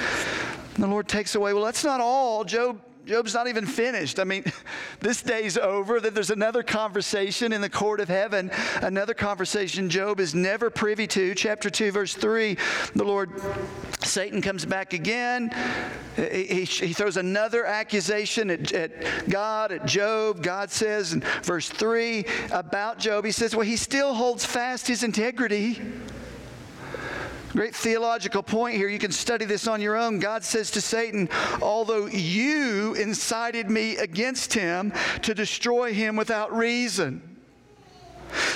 the 0.75 0.89
Lord 0.89 1.07
takes 1.07 1.37
away. 1.37 1.53
Well, 1.53 1.63
that's 1.63 1.85
not 1.85 2.01
all. 2.01 2.43
Job 2.43 2.81
Job's 3.05 3.35
not 3.35 3.47
even 3.47 3.67
finished. 3.67 4.19
I 4.19 4.25
mean, 4.25 4.43
this 5.01 5.23
day's 5.23 5.57
over. 5.57 6.01
Then 6.01 6.13
there's 6.13 6.31
another 6.31 6.65
conversation 6.65 7.53
in 7.53 7.61
the 7.61 7.71
court 7.71 8.01
of 8.01 8.09
heaven, 8.09 8.51
another 8.83 9.15
conversation 9.15 9.89
Job 9.89 10.19
is 10.19 10.35
never 10.35 10.69
privy 10.69 11.07
to. 11.07 11.37
Chapter 11.37 11.71
2, 11.71 11.93
verse 11.93 12.15
3, 12.15 12.59
the 12.97 13.05
Lord, 13.05 13.31
Satan 14.01 14.43
comes 14.43 14.65
back 14.65 14.93
again. 14.93 15.55
He, 16.17 16.47
he, 16.47 16.65
he 16.65 16.93
throws 16.93 17.17
another 17.17 17.65
accusation 17.65 18.51
at, 18.51 18.73
at 18.73 19.29
God, 19.29 19.71
at 19.71 19.87
Job. 19.87 20.43
God 20.43 20.73
says 20.73 21.13
in 21.13 21.21
verse 21.45 21.69
3 21.69 22.25
about 22.51 22.99
Job, 22.99 23.25
he 23.25 23.31
says, 23.31 23.55
Well, 23.55 23.65
he 23.65 23.77
still 23.77 24.15
holds 24.15 24.45
fast 24.45 24.89
his 24.89 25.05
integrity. 25.05 25.81
Great 27.57 27.75
theological 27.75 28.43
point 28.43 28.77
here. 28.77 28.87
You 28.87 28.99
can 28.99 29.11
study 29.11 29.47
this 29.47 29.67
on 29.67 29.81
your 29.81 29.97
own. 29.97 30.19
God 30.19 30.45
says 30.45 30.71
to 30.73 30.83
Satan, 30.83 31.31
Although 31.63 32.05
you 32.05 32.93
incited 32.97 33.71
me 33.71 33.97
against 33.97 34.53
him 34.53 34.93
to 35.23 35.35
destroy 35.35 35.95
him 35.95 36.17
without 36.17 36.55
reason. 36.55 37.23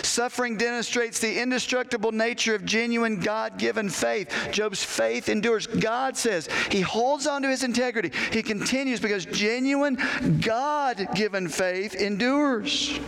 Suffering 0.03 0.59
demonstrates 0.59 1.19
the 1.19 1.41
indestructible 1.41 2.13
nature 2.13 2.55
of 2.55 2.67
genuine 2.67 3.21
God 3.21 3.57
given 3.57 3.89
faith. 3.89 4.49
Job's 4.51 4.85
faith 4.85 5.31
endures. 5.31 5.67
God 5.67 6.15
says 6.15 6.51
he 6.71 6.83
holds 6.83 7.27
on 7.27 7.41
to 7.41 7.49
his 7.49 7.63
integrity. 7.63 8.13
He 8.31 8.43
continues 8.43 9.01
because 9.01 9.25
genuine 9.25 9.97
God 10.41 11.09
given 11.15 11.49
faith 11.49 11.95
endures. 11.95 13.01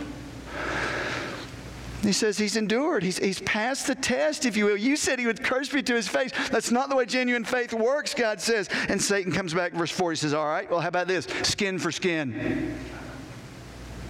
He 2.03 2.11
says 2.11 2.37
he's 2.37 2.57
endured. 2.57 3.01
He's, 3.01 3.17
he's 3.17 3.39
passed 3.41 3.87
the 3.87 3.95
test, 3.95 4.45
if 4.45 4.57
you 4.57 4.65
will. 4.65 4.75
You 4.75 4.97
said 4.97 5.19
he 5.19 5.25
would 5.25 5.41
curse 5.41 5.73
me 5.73 5.81
to 5.83 5.95
his 5.95 6.07
face. 6.07 6.31
That's 6.51 6.69
not 6.69 6.89
the 6.89 6.97
way 6.97 7.05
genuine 7.05 7.45
faith 7.45 7.73
works, 7.73 8.13
God 8.13 8.41
says. 8.41 8.67
And 8.89 9.01
Satan 9.01 9.31
comes 9.31 9.53
back, 9.53 9.71
verse 9.71 9.91
4, 9.91 10.11
he 10.11 10.17
says, 10.17 10.33
All 10.33 10.45
right, 10.45 10.69
well, 10.69 10.81
how 10.81 10.89
about 10.89 11.07
this? 11.07 11.25
Skin 11.43 11.79
for 11.79 11.93
skin. 11.93 12.75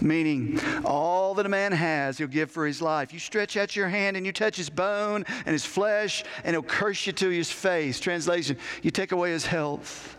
Meaning, 0.01 0.59
all 0.83 1.35
that 1.35 1.45
a 1.45 1.49
man 1.49 1.71
has, 1.71 2.17
he'll 2.17 2.27
give 2.27 2.49
for 2.49 2.65
his 2.65 2.81
life. 2.81 3.13
You 3.13 3.19
stretch 3.19 3.55
out 3.55 3.75
your 3.75 3.87
hand 3.87 4.17
and 4.17 4.25
you 4.25 4.33
touch 4.33 4.57
his 4.57 4.71
bone 4.71 5.23
and 5.45 5.53
his 5.53 5.65
flesh, 5.65 6.23
and 6.43 6.55
he'll 6.55 6.63
curse 6.63 7.05
you 7.05 7.13
to 7.13 7.29
his 7.29 7.51
face. 7.51 7.99
Translation, 7.99 8.57
you 8.81 8.89
take 8.89 9.11
away 9.11 9.31
his 9.31 9.45
health. 9.45 10.17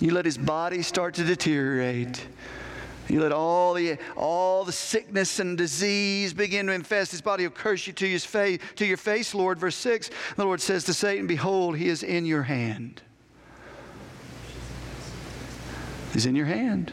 You 0.00 0.12
let 0.12 0.24
his 0.24 0.38
body 0.38 0.82
start 0.82 1.14
to 1.14 1.24
deteriorate. 1.24 2.24
You 3.08 3.20
let 3.20 3.32
all 3.32 3.74
the, 3.74 3.98
all 4.16 4.64
the 4.64 4.72
sickness 4.72 5.38
and 5.38 5.58
disease 5.58 6.32
begin 6.32 6.66
to 6.66 6.72
infest 6.72 7.10
his 7.10 7.20
body. 7.20 7.42
He'll 7.42 7.50
curse 7.50 7.86
you 7.86 7.92
to, 7.92 8.08
his 8.08 8.24
face, 8.24 8.60
to 8.76 8.86
your 8.86 8.96
face, 8.96 9.34
Lord. 9.34 9.58
Verse 9.58 9.76
6, 9.76 10.10
the 10.36 10.44
Lord 10.44 10.60
says 10.60 10.84
to 10.84 10.94
Satan, 10.94 11.26
Behold, 11.26 11.76
he 11.76 11.88
is 11.88 12.02
in 12.02 12.24
your 12.24 12.44
hand. 12.44 13.02
He's 16.12 16.26
in 16.26 16.36
your 16.36 16.46
hand. 16.46 16.92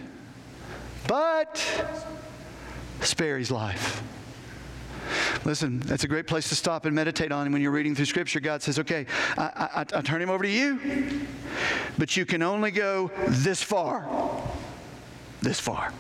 But 1.08 1.58
spare 3.02 3.38
his 3.38 3.52
life. 3.52 4.04
Listen, 5.46 5.80
that's 5.80 6.04
a 6.04 6.08
great 6.08 6.28
place 6.28 6.50
to 6.50 6.56
stop 6.56 6.86
and 6.86 6.96
meditate 6.96 7.32
on. 7.32 7.52
when 7.52 7.62
you're 7.62 7.72
reading 7.72 7.96
through 7.96 8.06
Scripture, 8.06 8.40
God 8.40 8.62
says, 8.62 8.78
okay, 8.80 9.06
I, 9.38 9.70
I, 9.94 9.98
I 9.98 10.02
turn 10.02 10.22
him 10.22 10.30
over 10.30 10.44
to 10.44 10.50
you, 10.50 11.26
but 11.98 12.18
you 12.18 12.26
can 12.26 12.42
only 12.42 12.72
go 12.72 13.10
this 13.28 13.64
far 13.64 14.08
this 15.42 15.60
far. 15.60 15.94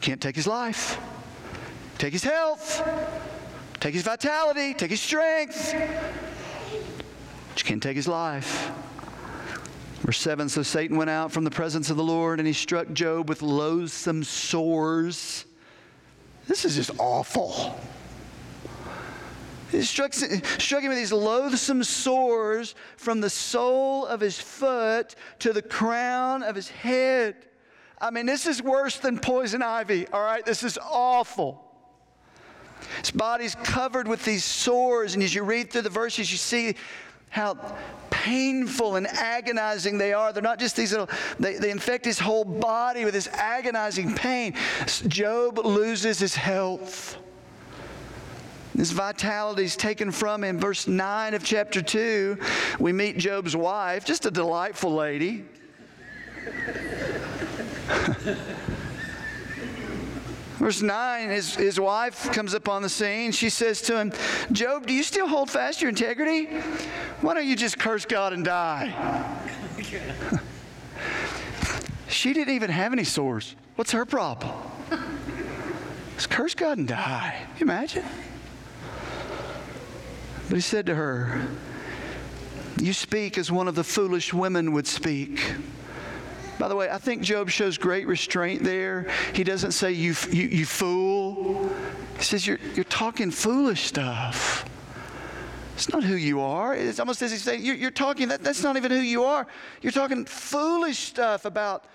Can't 0.00 0.20
take 0.20 0.36
his 0.36 0.46
life, 0.46 0.98
take 1.98 2.12
his 2.12 2.24
health, 2.24 2.82
take 3.80 3.94
his 3.94 4.02
vitality, 4.02 4.74
take 4.74 4.90
his 4.90 5.00
strength. 5.00 5.74
But 7.48 7.58
you 7.58 7.64
can't 7.64 7.82
take 7.82 7.96
his 7.96 8.08
life. 8.08 8.70
Verse 10.02 10.18
7 10.18 10.48
So 10.48 10.62
Satan 10.62 10.96
went 10.96 11.10
out 11.10 11.32
from 11.32 11.44
the 11.44 11.50
presence 11.50 11.90
of 11.90 11.96
the 11.96 12.04
Lord 12.04 12.38
and 12.38 12.46
he 12.46 12.54
struck 12.54 12.90
Job 12.92 13.28
with 13.28 13.42
loathsome 13.42 14.24
sores. 14.24 15.44
This 16.46 16.64
is 16.64 16.76
just 16.76 16.90
awful. 16.98 17.78
He 19.70 19.82
struck, 19.82 20.12
struck 20.12 20.82
him 20.82 20.88
with 20.88 20.98
these 20.98 21.12
loathsome 21.12 21.84
sores 21.84 22.74
from 22.96 23.20
the 23.20 23.30
sole 23.30 24.04
of 24.04 24.20
his 24.20 24.40
foot 24.40 25.14
to 25.40 25.52
the 25.52 25.62
crown 25.62 26.42
of 26.42 26.56
his 26.56 26.68
head. 26.68 27.36
I 28.00 28.10
mean, 28.10 28.26
this 28.26 28.46
is 28.46 28.62
worse 28.62 28.96
than 28.98 29.18
poison 29.18 29.62
ivy, 29.62 30.06
all 30.08 30.22
right? 30.22 30.44
This 30.44 30.62
is 30.62 30.78
awful. 30.78 31.62
His 32.98 33.10
body's 33.10 33.54
covered 33.56 34.08
with 34.08 34.24
these 34.24 34.44
sores, 34.44 35.14
and 35.14 35.22
as 35.22 35.34
you 35.34 35.42
read 35.42 35.70
through 35.70 35.82
the 35.82 35.90
verses, 35.90 36.30
you 36.30 36.38
see 36.38 36.76
how 37.28 37.54
painful 38.10 38.96
and 38.96 39.06
agonizing 39.06 39.98
they 39.98 40.12
are. 40.12 40.32
They're 40.32 40.42
not 40.42 40.58
just 40.58 40.76
these 40.76 40.90
little, 40.92 41.08
they, 41.38 41.56
they 41.56 41.70
infect 41.70 42.04
his 42.04 42.18
whole 42.18 42.44
body 42.44 43.04
with 43.04 43.14
this 43.14 43.28
agonizing 43.28 44.14
pain. 44.14 44.54
Job 45.06 45.58
loses 45.58 46.18
his 46.18 46.34
health. 46.34 47.18
His 48.76 48.92
vitality 48.92 49.64
is 49.64 49.76
taken 49.76 50.10
from 50.10 50.42
him. 50.42 50.58
Verse 50.58 50.88
9 50.88 51.34
of 51.34 51.44
chapter 51.44 51.82
2, 51.82 52.38
we 52.78 52.92
meet 52.92 53.18
Job's 53.18 53.54
wife, 53.54 54.04
just 54.04 54.26
a 54.26 54.30
delightful 54.30 54.94
lady. 54.94 55.44
Verse 60.58 60.82
9, 60.82 61.30
his, 61.30 61.54
his 61.54 61.80
wife 61.80 62.30
comes 62.32 62.54
up 62.54 62.68
on 62.68 62.82
the 62.82 62.88
scene. 62.88 63.32
She 63.32 63.48
says 63.48 63.80
to 63.82 63.98
him, 63.98 64.12
Job, 64.52 64.86
do 64.86 64.92
you 64.92 65.02
still 65.02 65.26
hold 65.26 65.48
fast 65.50 65.80
your 65.80 65.88
integrity? 65.88 66.46
Why 67.22 67.32
don't 67.32 67.46
you 67.46 67.56
just 67.56 67.78
curse 67.78 68.04
God 68.04 68.34
and 68.34 68.44
die? 68.44 68.94
she 72.08 72.34
didn't 72.34 72.54
even 72.54 72.70
have 72.70 72.92
any 72.92 73.04
sores. 73.04 73.56
What's 73.76 73.92
her 73.92 74.04
problem? 74.04 74.52
Just 76.16 76.28
curse 76.28 76.54
God 76.54 76.76
and 76.76 76.86
die. 76.86 77.34
Can 77.56 77.66
you 77.66 77.72
imagine? 77.72 78.04
But 80.50 80.56
he 80.56 80.60
said 80.60 80.84
to 80.86 80.94
her, 80.94 81.46
You 82.78 82.92
speak 82.92 83.38
as 83.38 83.50
one 83.50 83.66
of 83.66 83.74
the 83.74 83.84
foolish 83.84 84.34
women 84.34 84.72
would 84.72 84.86
speak. 84.86 85.54
By 86.60 86.68
the 86.68 86.76
way, 86.76 86.90
I 86.90 86.98
think 86.98 87.22
Job 87.22 87.48
shows 87.48 87.78
great 87.78 88.06
restraint 88.06 88.62
there. 88.62 89.06
He 89.32 89.44
doesn't 89.44 89.72
say, 89.72 89.92
you, 89.92 90.14
you, 90.30 90.42
you 90.46 90.66
fool. 90.66 91.72
He 92.18 92.22
says, 92.22 92.46
you're, 92.46 92.58
you're 92.74 92.84
talking 92.84 93.30
foolish 93.30 93.84
stuff. 93.84 94.66
It's 95.74 95.88
not 95.88 96.04
who 96.04 96.16
you 96.16 96.42
are. 96.42 96.76
It's 96.76 97.00
almost 97.00 97.22
as 97.22 97.32
if 97.32 97.38
he's 97.38 97.44
saying, 97.44 97.64
you're, 97.64 97.76
you're 97.76 97.90
talking, 97.90 98.28
that, 98.28 98.44
that's 98.44 98.62
not 98.62 98.76
even 98.76 98.90
who 98.90 98.98
you 98.98 99.24
are. 99.24 99.46
You're 99.80 99.90
talking 99.90 100.26
foolish 100.26 100.98
stuff 100.98 101.46
about 101.46 101.86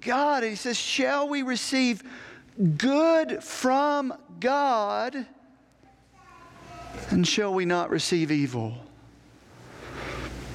God. 0.00 0.44
And 0.44 0.50
he 0.50 0.56
says, 0.56 0.78
Shall 0.78 1.28
we 1.28 1.42
receive 1.42 2.04
good 2.78 3.42
from 3.42 4.14
God? 4.38 5.26
And 7.10 7.26
shall 7.26 7.52
we 7.52 7.64
not 7.64 7.90
receive 7.90 8.30
evil? 8.30 8.74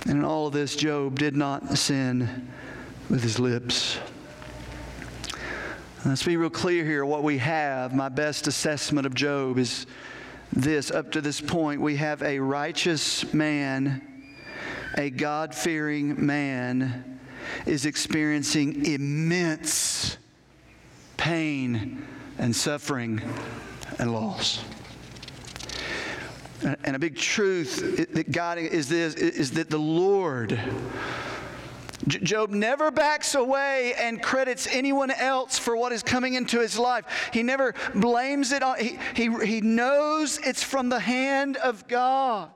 And 0.06 0.20
in 0.20 0.24
all 0.24 0.48
of 0.48 0.54
this, 0.54 0.78
Job 0.78 1.20
did 1.20 1.36
not 1.36 1.78
sin 1.78 2.48
with 3.10 3.24
his 3.24 3.40
lips. 3.40 3.98
Let's 6.06 6.24
be 6.24 6.38
real 6.38 6.50
clear 6.50 6.86
here 6.86 7.06
what 7.06 7.24
we 7.24 7.40
have. 7.40 7.94
My 7.94 8.10
best 8.10 8.48
assessment 8.48 9.06
of 9.06 9.14
Job 9.14 9.58
is 9.58 9.86
this 10.54 10.92
up 10.92 11.12
to 11.12 11.22
this 11.22 11.42
point, 11.42 11.82
we 11.82 11.96
have 11.98 12.24
a 12.24 12.40
righteous 12.40 13.34
man, 13.34 14.02
a 14.98 15.10
God 15.10 15.54
fearing 15.54 16.26
man, 16.26 17.20
is 17.66 17.86
experiencing 17.86 18.86
immense 18.86 20.18
pain 21.18 22.02
and 22.38 22.56
suffering 22.56 23.22
and 24.00 24.14
loss. 24.14 24.64
And 26.84 26.96
a 26.96 27.00
big 27.00 27.16
truth 27.16 28.12
that 28.14 28.32
God 28.32 28.58
is 28.58 28.90
this 28.90 29.14
is 29.16 29.52
that 29.52 29.70
the 29.70 29.78
Lord 29.78 30.60
Job 32.08 32.50
never 32.50 32.92
backs 32.92 33.36
away 33.36 33.94
and 34.00 34.24
credits 34.24 34.68
anyone 34.72 35.12
else 35.12 35.60
for 35.60 35.76
what 35.76 35.92
is 35.92 36.02
coming 36.02 36.36
into 36.36 36.60
his 36.60 36.80
life. 36.80 37.30
He 37.34 37.44
never 37.44 37.76
blames 37.94 38.52
it 38.52 38.64
on, 38.64 38.80
he, 38.80 38.98
he, 39.16 39.30
he 39.46 39.62
knows 39.62 40.40
it's 40.40 40.64
from 40.64 40.90
the 40.90 41.00
hand 41.00 41.58
of 41.58 41.88
God. 41.88 42.50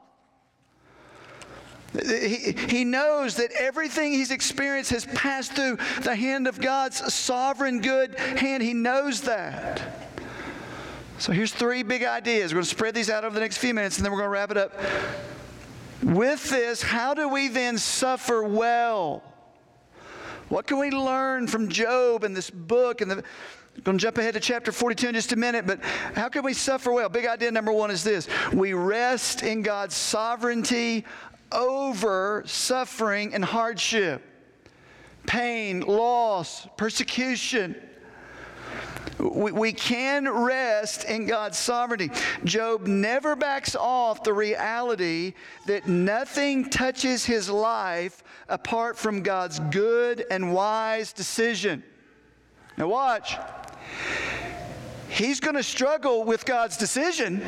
He, 1.93 2.55
he 2.69 2.83
knows 2.85 3.35
that 3.35 3.51
everything 3.51 4.13
he's 4.13 4.31
experienced 4.31 4.89
has 4.91 5.05
passed 5.07 5.53
through 5.53 5.77
the 6.01 6.15
hand 6.15 6.47
of 6.47 6.59
God's 6.59 7.13
sovereign 7.13 7.81
good 7.81 8.17
hand. 8.17 8.63
He 8.63 8.73
knows 8.73 9.21
that. 9.21 9.81
So 11.19 11.31
here's 11.31 11.53
three 11.53 11.83
big 11.83 12.03
ideas. 12.03 12.51
We're 12.51 12.57
going 12.57 12.63
to 12.63 12.69
spread 12.69 12.95
these 12.95 13.09
out 13.09 13.23
over 13.23 13.35
the 13.35 13.41
next 13.41 13.57
few 13.57 13.73
minutes 13.73 13.97
and 13.97 14.05
then 14.05 14.11
we're 14.11 14.19
going 14.19 14.27
to 14.27 14.31
wrap 14.31 14.51
it 14.51 14.57
up. 14.57 14.79
With 16.01 16.49
this, 16.49 16.81
how 16.81 17.13
do 17.13 17.29
we 17.29 17.47
then 17.47 17.77
suffer 17.77 18.43
well? 18.43 19.23
What 20.53 20.67
can 20.67 20.77
we 20.77 20.91
learn 20.91 21.47
from 21.47 21.67
Job 21.67 22.23
and 22.23 22.37
this 22.37 22.51
book? 22.51 23.01
And 23.01 23.09
the, 23.09 23.15
I'm 23.15 23.81
going 23.81 23.97
to 23.97 24.01
jump 24.03 24.19
ahead 24.19 24.35
to 24.35 24.39
chapter 24.39 24.71
42 24.71 25.07
in 25.07 25.15
just 25.15 25.31
a 25.31 25.35
minute, 25.35 25.65
but 25.65 25.81
how 26.13 26.29
can 26.29 26.43
we 26.43 26.53
suffer 26.53 26.93
well? 26.93 27.09
Big 27.09 27.25
idea 27.25 27.49
number 27.49 27.71
one 27.71 27.89
is 27.89 28.03
this 28.03 28.27
we 28.53 28.73
rest 28.73 29.41
in 29.41 29.63
God's 29.63 29.95
sovereignty 29.95 31.05
over 31.51 32.43
suffering 32.45 33.33
and 33.33 33.43
hardship, 33.43 34.21
pain, 35.25 35.79
loss, 35.79 36.67
persecution. 36.77 37.75
We, 39.19 39.51
we 39.51 39.73
can 39.73 40.27
rest 40.27 41.05
in 41.05 41.25
God's 41.25 41.57
sovereignty. 41.57 42.09
Job 42.43 42.87
never 42.87 43.35
backs 43.35 43.75
off 43.75 44.23
the 44.23 44.33
reality 44.33 45.33
that 45.67 45.87
nothing 45.87 46.69
touches 46.69 47.23
his 47.25 47.49
life 47.49 48.23
apart 48.49 48.97
from 48.97 49.21
God's 49.21 49.59
good 49.59 50.25
and 50.31 50.53
wise 50.53 51.13
decision. 51.13 51.83
Now, 52.77 52.87
watch. 52.87 53.37
He's 55.09 55.39
going 55.39 55.55
to 55.55 55.63
struggle 55.63 56.23
with 56.23 56.43
God's 56.45 56.75
decision. 56.77 57.41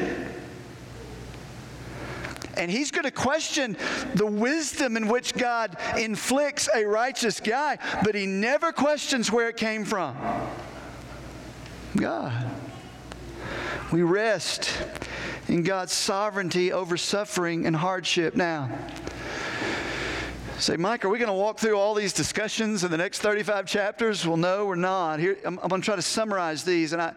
And 2.57 2.71
he's 2.71 2.91
going 2.91 3.03
to 3.03 3.11
question 3.11 3.75
the 4.13 4.25
wisdom 4.25 4.95
in 4.95 5.07
which 5.07 5.33
God 5.33 5.77
inflicts 5.97 6.69
a 6.73 6.85
righteous 6.85 7.39
guy, 7.39 7.79
but 8.03 8.15
he 8.15 8.25
never 8.25 8.71
questions 8.71 9.31
where 9.31 9.49
it 9.49 9.57
came 9.57 9.83
from. 9.83 10.15
God. 11.95 12.45
We 13.91 14.01
rest 14.01 14.71
in 15.47 15.63
God's 15.63 15.93
sovereignty 15.93 16.71
over 16.71 16.97
suffering 16.97 17.65
and 17.65 17.75
hardship. 17.75 18.35
Now, 18.35 18.69
say, 20.57 20.75
Mike, 20.75 21.05
are 21.05 21.09
we 21.09 21.19
going 21.19 21.29
to 21.29 21.33
walk 21.33 21.59
through 21.59 21.75
all 21.75 21.93
these 21.93 22.11
discussions 22.11 22.83
in 22.83 22.91
the 22.91 22.97
next 22.97 23.19
35 23.19 23.65
chapters? 23.65 24.25
Well, 24.25 24.37
no, 24.37 24.65
we're 24.65 24.75
not. 24.75 25.19
Here, 25.19 25.37
I'm, 25.45 25.59
I'm 25.59 25.69
going 25.69 25.81
to 25.81 25.85
try 25.85 25.95
to 25.95 26.01
summarize 26.01 26.63
these, 26.63 26.93
and 26.93 27.01
I. 27.01 27.13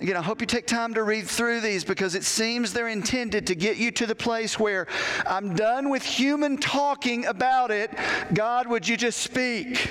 Again, 0.00 0.16
I 0.16 0.22
hope 0.22 0.40
you 0.40 0.46
take 0.46 0.66
time 0.66 0.94
to 0.94 1.02
read 1.02 1.26
through 1.26 1.60
these 1.60 1.84
because 1.84 2.14
it 2.14 2.24
seems 2.24 2.72
they're 2.72 2.88
intended 2.88 3.46
to 3.48 3.54
get 3.54 3.76
you 3.76 3.90
to 3.90 4.06
the 4.06 4.14
place 4.14 4.58
where 4.58 4.86
I'm 5.26 5.54
done 5.54 5.90
with 5.90 6.02
human 6.02 6.56
talking 6.56 7.26
about 7.26 7.70
it. 7.70 7.90
God, 8.32 8.66
would 8.66 8.88
you 8.88 8.96
just 8.96 9.18
speak? 9.18 9.90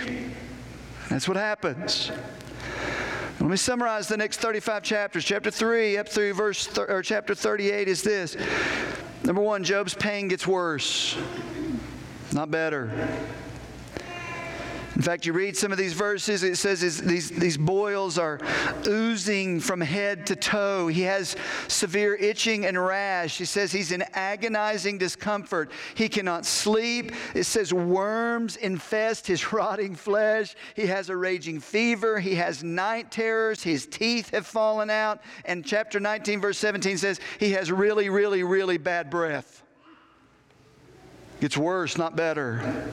That's 1.09 1.27
what 1.27 1.37
happens. 1.37 2.11
Let 3.39 3.49
me 3.49 3.55
summarize 3.55 4.09
the 4.09 4.17
next 4.17 4.41
35 4.41 4.83
chapters. 4.83 5.23
Chapter 5.23 5.49
3 5.49 5.97
up 5.97 6.09
through 6.09 6.33
verse 6.33 6.67
th- 6.67 6.89
or 6.89 7.01
chapter 7.01 7.33
38 7.33 7.87
is 7.87 8.03
this. 8.03 8.35
Number 9.23 9.41
1, 9.41 9.63
Job's 9.63 9.93
pain 9.93 10.27
gets 10.27 10.45
worse, 10.45 11.17
not 12.33 12.51
better. 12.51 12.91
In 14.99 15.03
fact, 15.03 15.25
you 15.25 15.31
read 15.31 15.55
some 15.55 15.71
of 15.71 15.77
these 15.77 15.93
verses, 15.93 16.43
it 16.43 16.57
says 16.57 16.81
these, 16.81 17.29
these 17.29 17.57
boils 17.57 18.17
are 18.17 18.37
oozing 18.85 19.61
from 19.61 19.79
head 19.79 20.25
to 20.27 20.35
toe. 20.35 20.87
He 20.87 21.03
has 21.03 21.37
severe 21.69 22.15
itching 22.15 22.65
and 22.65 22.77
rash. 22.77 23.37
He 23.37 23.45
says 23.45 23.71
he's 23.71 23.93
in 23.93 24.03
agonizing 24.13 24.97
discomfort. 24.97 25.71
He 25.95 26.09
cannot 26.09 26.45
sleep. 26.45 27.13
It 27.33 27.45
says 27.45 27.73
worms 27.73 28.57
infest 28.57 29.25
his 29.25 29.53
rotting 29.53 29.95
flesh. 29.95 30.53
He 30.75 30.87
has 30.87 31.09
a 31.09 31.15
raging 31.15 31.61
fever. 31.61 32.19
He 32.19 32.35
has 32.35 32.61
night 32.61 33.09
terrors. 33.09 33.63
His 33.63 33.85
teeth 33.85 34.31
have 34.31 34.45
fallen 34.45 34.89
out. 34.89 35.21
And 35.45 35.65
chapter 35.65 36.01
19, 36.01 36.41
verse 36.41 36.57
17 36.57 36.97
says 36.97 37.21
he 37.39 37.51
has 37.51 37.71
really, 37.71 38.09
really, 38.09 38.43
really 38.43 38.77
bad 38.77 39.09
breath. 39.09 39.63
It's 41.39 41.55
worse, 41.55 41.97
not 41.97 42.17
better. 42.17 42.91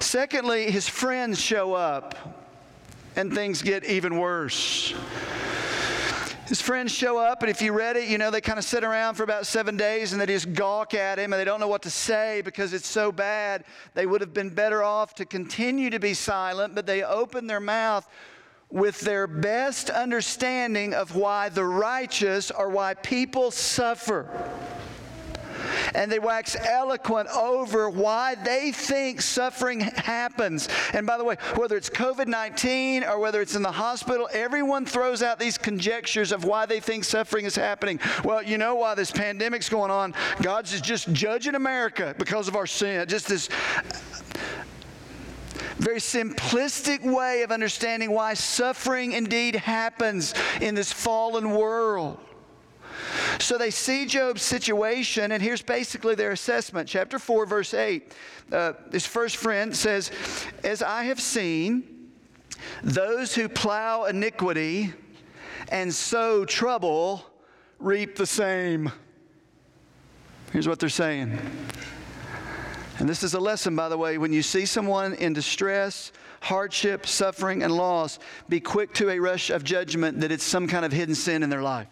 Secondly, 0.00 0.70
his 0.70 0.88
friends 0.88 1.40
show 1.40 1.74
up 1.74 2.14
and 3.16 3.32
things 3.32 3.62
get 3.62 3.84
even 3.84 4.18
worse. 4.18 4.94
His 6.46 6.60
friends 6.60 6.92
show 6.92 7.16
up, 7.16 7.40
and 7.42 7.50
if 7.50 7.62
you 7.62 7.72
read 7.72 7.96
it, 7.96 8.06
you 8.06 8.18
know, 8.18 8.30
they 8.30 8.42
kind 8.42 8.58
of 8.58 8.66
sit 8.66 8.84
around 8.84 9.14
for 9.14 9.22
about 9.22 9.46
seven 9.46 9.78
days 9.78 10.12
and 10.12 10.20
they 10.20 10.26
just 10.26 10.52
gawk 10.52 10.92
at 10.92 11.18
him 11.18 11.32
and 11.32 11.40
they 11.40 11.44
don't 11.44 11.58
know 11.58 11.68
what 11.68 11.82
to 11.82 11.90
say 11.90 12.42
because 12.44 12.74
it's 12.74 12.86
so 12.86 13.10
bad. 13.10 13.64
They 13.94 14.04
would 14.04 14.20
have 14.20 14.34
been 14.34 14.50
better 14.50 14.82
off 14.82 15.14
to 15.14 15.24
continue 15.24 15.88
to 15.88 15.98
be 15.98 16.12
silent, 16.12 16.74
but 16.74 16.84
they 16.84 17.02
open 17.02 17.46
their 17.46 17.60
mouth 17.60 18.06
with 18.70 19.00
their 19.00 19.26
best 19.26 19.88
understanding 19.88 20.92
of 20.92 21.16
why 21.16 21.48
the 21.48 21.64
righteous 21.64 22.50
or 22.50 22.68
why 22.68 22.92
people 22.92 23.50
suffer 23.50 24.28
and 25.94 26.10
they 26.10 26.18
wax 26.18 26.56
eloquent 26.56 27.28
over 27.28 27.88
why 27.90 28.34
they 28.34 28.72
think 28.72 29.20
suffering 29.20 29.80
happens. 29.80 30.68
And 30.92 31.06
by 31.06 31.16
the 31.16 31.24
way, 31.24 31.36
whether 31.56 31.76
it's 31.76 31.90
COVID 31.90 32.26
19 32.26 33.04
or 33.04 33.18
whether 33.18 33.40
it's 33.40 33.54
in 33.54 33.62
the 33.62 33.72
hospital, 33.72 34.28
everyone 34.32 34.86
throws 34.86 35.22
out 35.22 35.38
these 35.38 35.58
conjectures 35.58 36.32
of 36.32 36.44
why 36.44 36.66
they 36.66 36.80
think 36.80 37.04
suffering 37.04 37.44
is 37.44 37.56
happening. 37.56 38.00
Well, 38.24 38.42
you 38.42 38.58
know 38.58 38.74
why 38.76 38.94
this 38.94 39.10
pandemic's 39.10 39.68
going 39.68 39.90
on? 39.90 40.14
God's 40.42 40.80
just 40.80 41.12
judging 41.12 41.54
America 41.54 42.14
because 42.18 42.48
of 42.48 42.56
our 42.56 42.66
sin. 42.66 43.06
Just 43.08 43.28
this 43.28 43.48
very 45.78 45.98
simplistic 45.98 47.02
way 47.02 47.42
of 47.42 47.50
understanding 47.50 48.10
why 48.10 48.34
suffering 48.34 49.12
indeed 49.12 49.56
happens 49.56 50.34
in 50.60 50.74
this 50.74 50.92
fallen 50.92 51.50
world. 51.50 52.18
So 53.38 53.58
they 53.58 53.70
see 53.70 54.06
Job's 54.06 54.42
situation, 54.42 55.32
and 55.32 55.42
here's 55.42 55.62
basically 55.62 56.14
their 56.14 56.32
assessment. 56.32 56.88
Chapter 56.88 57.18
4, 57.18 57.46
verse 57.46 57.74
8. 57.74 58.12
Uh, 58.52 58.72
his 58.92 59.06
first 59.06 59.36
friend 59.36 59.74
says, 59.76 60.10
As 60.62 60.82
I 60.82 61.04
have 61.04 61.20
seen, 61.20 62.10
those 62.82 63.34
who 63.34 63.48
plow 63.48 64.04
iniquity 64.04 64.92
and 65.68 65.92
sow 65.92 66.44
trouble 66.44 67.24
reap 67.78 68.16
the 68.16 68.26
same. 68.26 68.90
Here's 70.52 70.68
what 70.68 70.78
they're 70.78 70.88
saying. 70.88 71.38
And 72.98 73.08
this 73.08 73.22
is 73.22 73.34
a 73.34 73.40
lesson, 73.40 73.74
by 73.74 73.88
the 73.88 73.98
way. 73.98 74.18
When 74.18 74.32
you 74.32 74.42
see 74.42 74.66
someone 74.66 75.14
in 75.14 75.32
distress, 75.32 76.12
hardship, 76.40 77.06
suffering, 77.06 77.62
and 77.62 77.72
loss, 77.72 78.18
be 78.48 78.60
quick 78.60 78.94
to 78.94 79.10
a 79.10 79.18
rush 79.18 79.50
of 79.50 79.64
judgment 79.64 80.20
that 80.20 80.30
it's 80.30 80.44
some 80.44 80.68
kind 80.68 80.84
of 80.84 80.92
hidden 80.92 81.14
sin 81.14 81.42
in 81.42 81.50
their 81.50 81.62
life. 81.62 81.88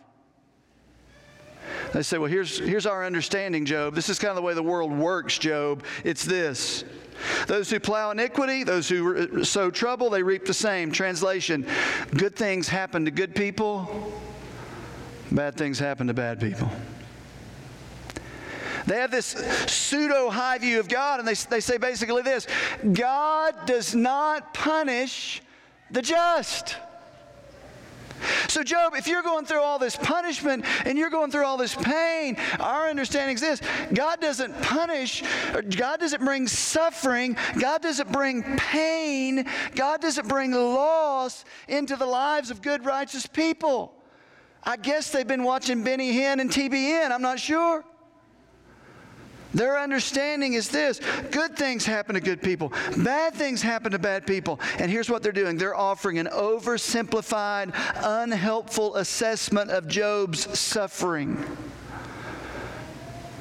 They 1.93 2.03
say, 2.03 2.19
well, 2.19 2.31
here's, 2.31 2.59
here's 2.59 2.87
our 2.87 3.05
understanding, 3.05 3.65
Job. 3.65 3.95
This 3.95 4.09
is 4.09 4.19
kind 4.19 4.31
of 4.31 4.37
the 4.37 4.43
way 4.43 4.55
the 4.55 4.63
world 4.63 4.93
works, 4.93 5.39
Job. 5.39 5.85
It's 6.05 6.25
this. 6.25 6.85
Those 7.47 7.71
who 7.71 7.79
plow 7.79 8.11
iniquity, 8.11 8.65
those 8.65 8.89
who 8.89 9.45
sow 9.45 9.71
trouble, 9.71 10.11
they 10.11 10.23
reap 10.23 10.45
the 10.45 10.55
same. 10.55 10.91
Translation 10.91 11.67
Good 12.17 12.35
things 12.35 12.69
happen 12.69 13.05
to 13.05 13.11
good 13.11 13.35
people, 13.35 14.13
bad 15.31 15.57
things 15.57 15.79
happen 15.79 16.07
to 16.09 16.15
bad 16.15 16.41
people. 16.41 16.71
They 18.87 18.97
have 18.97 19.13
this 19.13 19.27
pseudo 19.69 20.29
high 20.31 20.59
view 20.59 20.81
of 20.81 20.89
God, 20.89 21.21
and 21.21 21.29
they, 21.29 21.35
they 21.35 21.61
say 21.61 21.77
basically 21.77 22.23
this 22.23 22.47
God 22.93 23.55
does 23.67 23.95
not 23.95 24.55
punish 24.55 25.43
the 25.91 26.03
just. 26.03 26.77
So, 28.49 28.63
Job, 28.63 28.95
if 28.95 29.07
you're 29.07 29.23
going 29.23 29.45
through 29.45 29.61
all 29.61 29.79
this 29.79 29.97
punishment 29.97 30.65
and 30.85 30.99
you're 30.99 31.11
going 31.11 31.31
through 31.31 31.45
all 31.45 31.57
this 31.57 31.75
pain, 31.75 32.37
our 32.61 32.89
understanding 32.89 33.35
is 33.37 33.41
this 33.41 33.61
God 33.93 34.21
doesn't 34.21 34.61
punish, 34.63 35.23
God 35.77 36.01
doesn't 36.01 36.25
bring 36.25 36.47
suffering, 36.47 37.37
God 37.59 37.83
doesn't 37.83 38.11
bring 38.13 38.43
pain, 38.57 39.47
God 39.75 40.01
doesn't 40.01 40.29
bring 40.29 40.53
loss 40.53 41.45
into 41.69 41.97
the 41.97 42.07
lives 42.07 42.51
of 42.51 42.63
good, 42.63 42.85
righteous 42.85 43.27
people. 43.27 43.95
I 44.65 44.77
guess 44.77 45.11
they've 45.11 45.27
been 45.27 45.43
watching 45.45 45.83
Benny 45.83 46.13
Hinn 46.13 46.41
and 46.41 46.51
TBN, 46.51 47.11
I'm 47.11 47.23
not 47.23 47.41
sure. 47.41 47.85
Their 49.55 49.79
understanding 49.79 50.55
is 50.55 50.69
this 50.69 51.01
good 51.31 51.57
things 51.57 51.85
happen 51.85 52.15
to 52.15 52.21
good 52.21 52.43
people, 52.43 52.73
bad 52.97 53.35
things 53.35 53.63
happen 53.63 53.93
to 53.93 53.99
bad 53.99 54.27
people. 54.27 54.61
And 54.79 54.91
here's 54.91 55.11
what 55.11 55.23
they're 55.23 55.33
doing 55.33 55.57
they're 55.57 55.77
offering 55.77 56.19
an 56.19 56.27
oversimplified, 56.27 57.75
unhelpful 58.03 58.97
assessment 58.97 59.71
of 59.71 59.89
Job's 59.89 60.59
suffering. 60.59 61.45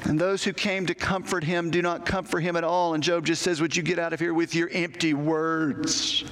And 0.04 0.18
those 0.18 0.42
who 0.42 0.52
came 0.52 0.86
to 0.86 0.94
comfort 0.94 1.44
him 1.44 1.70
do 1.70 1.80
not 1.80 2.04
comfort 2.04 2.40
him 2.40 2.56
at 2.56 2.64
all. 2.64 2.94
And 2.94 3.02
Job 3.02 3.24
just 3.24 3.42
says, 3.42 3.60
Would 3.60 3.76
you 3.76 3.82
get 3.82 3.98
out 3.98 4.12
of 4.12 4.20
here 4.20 4.34
with 4.34 4.54
your 4.54 4.68
empty 4.72 5.14
words? 5.14 6.24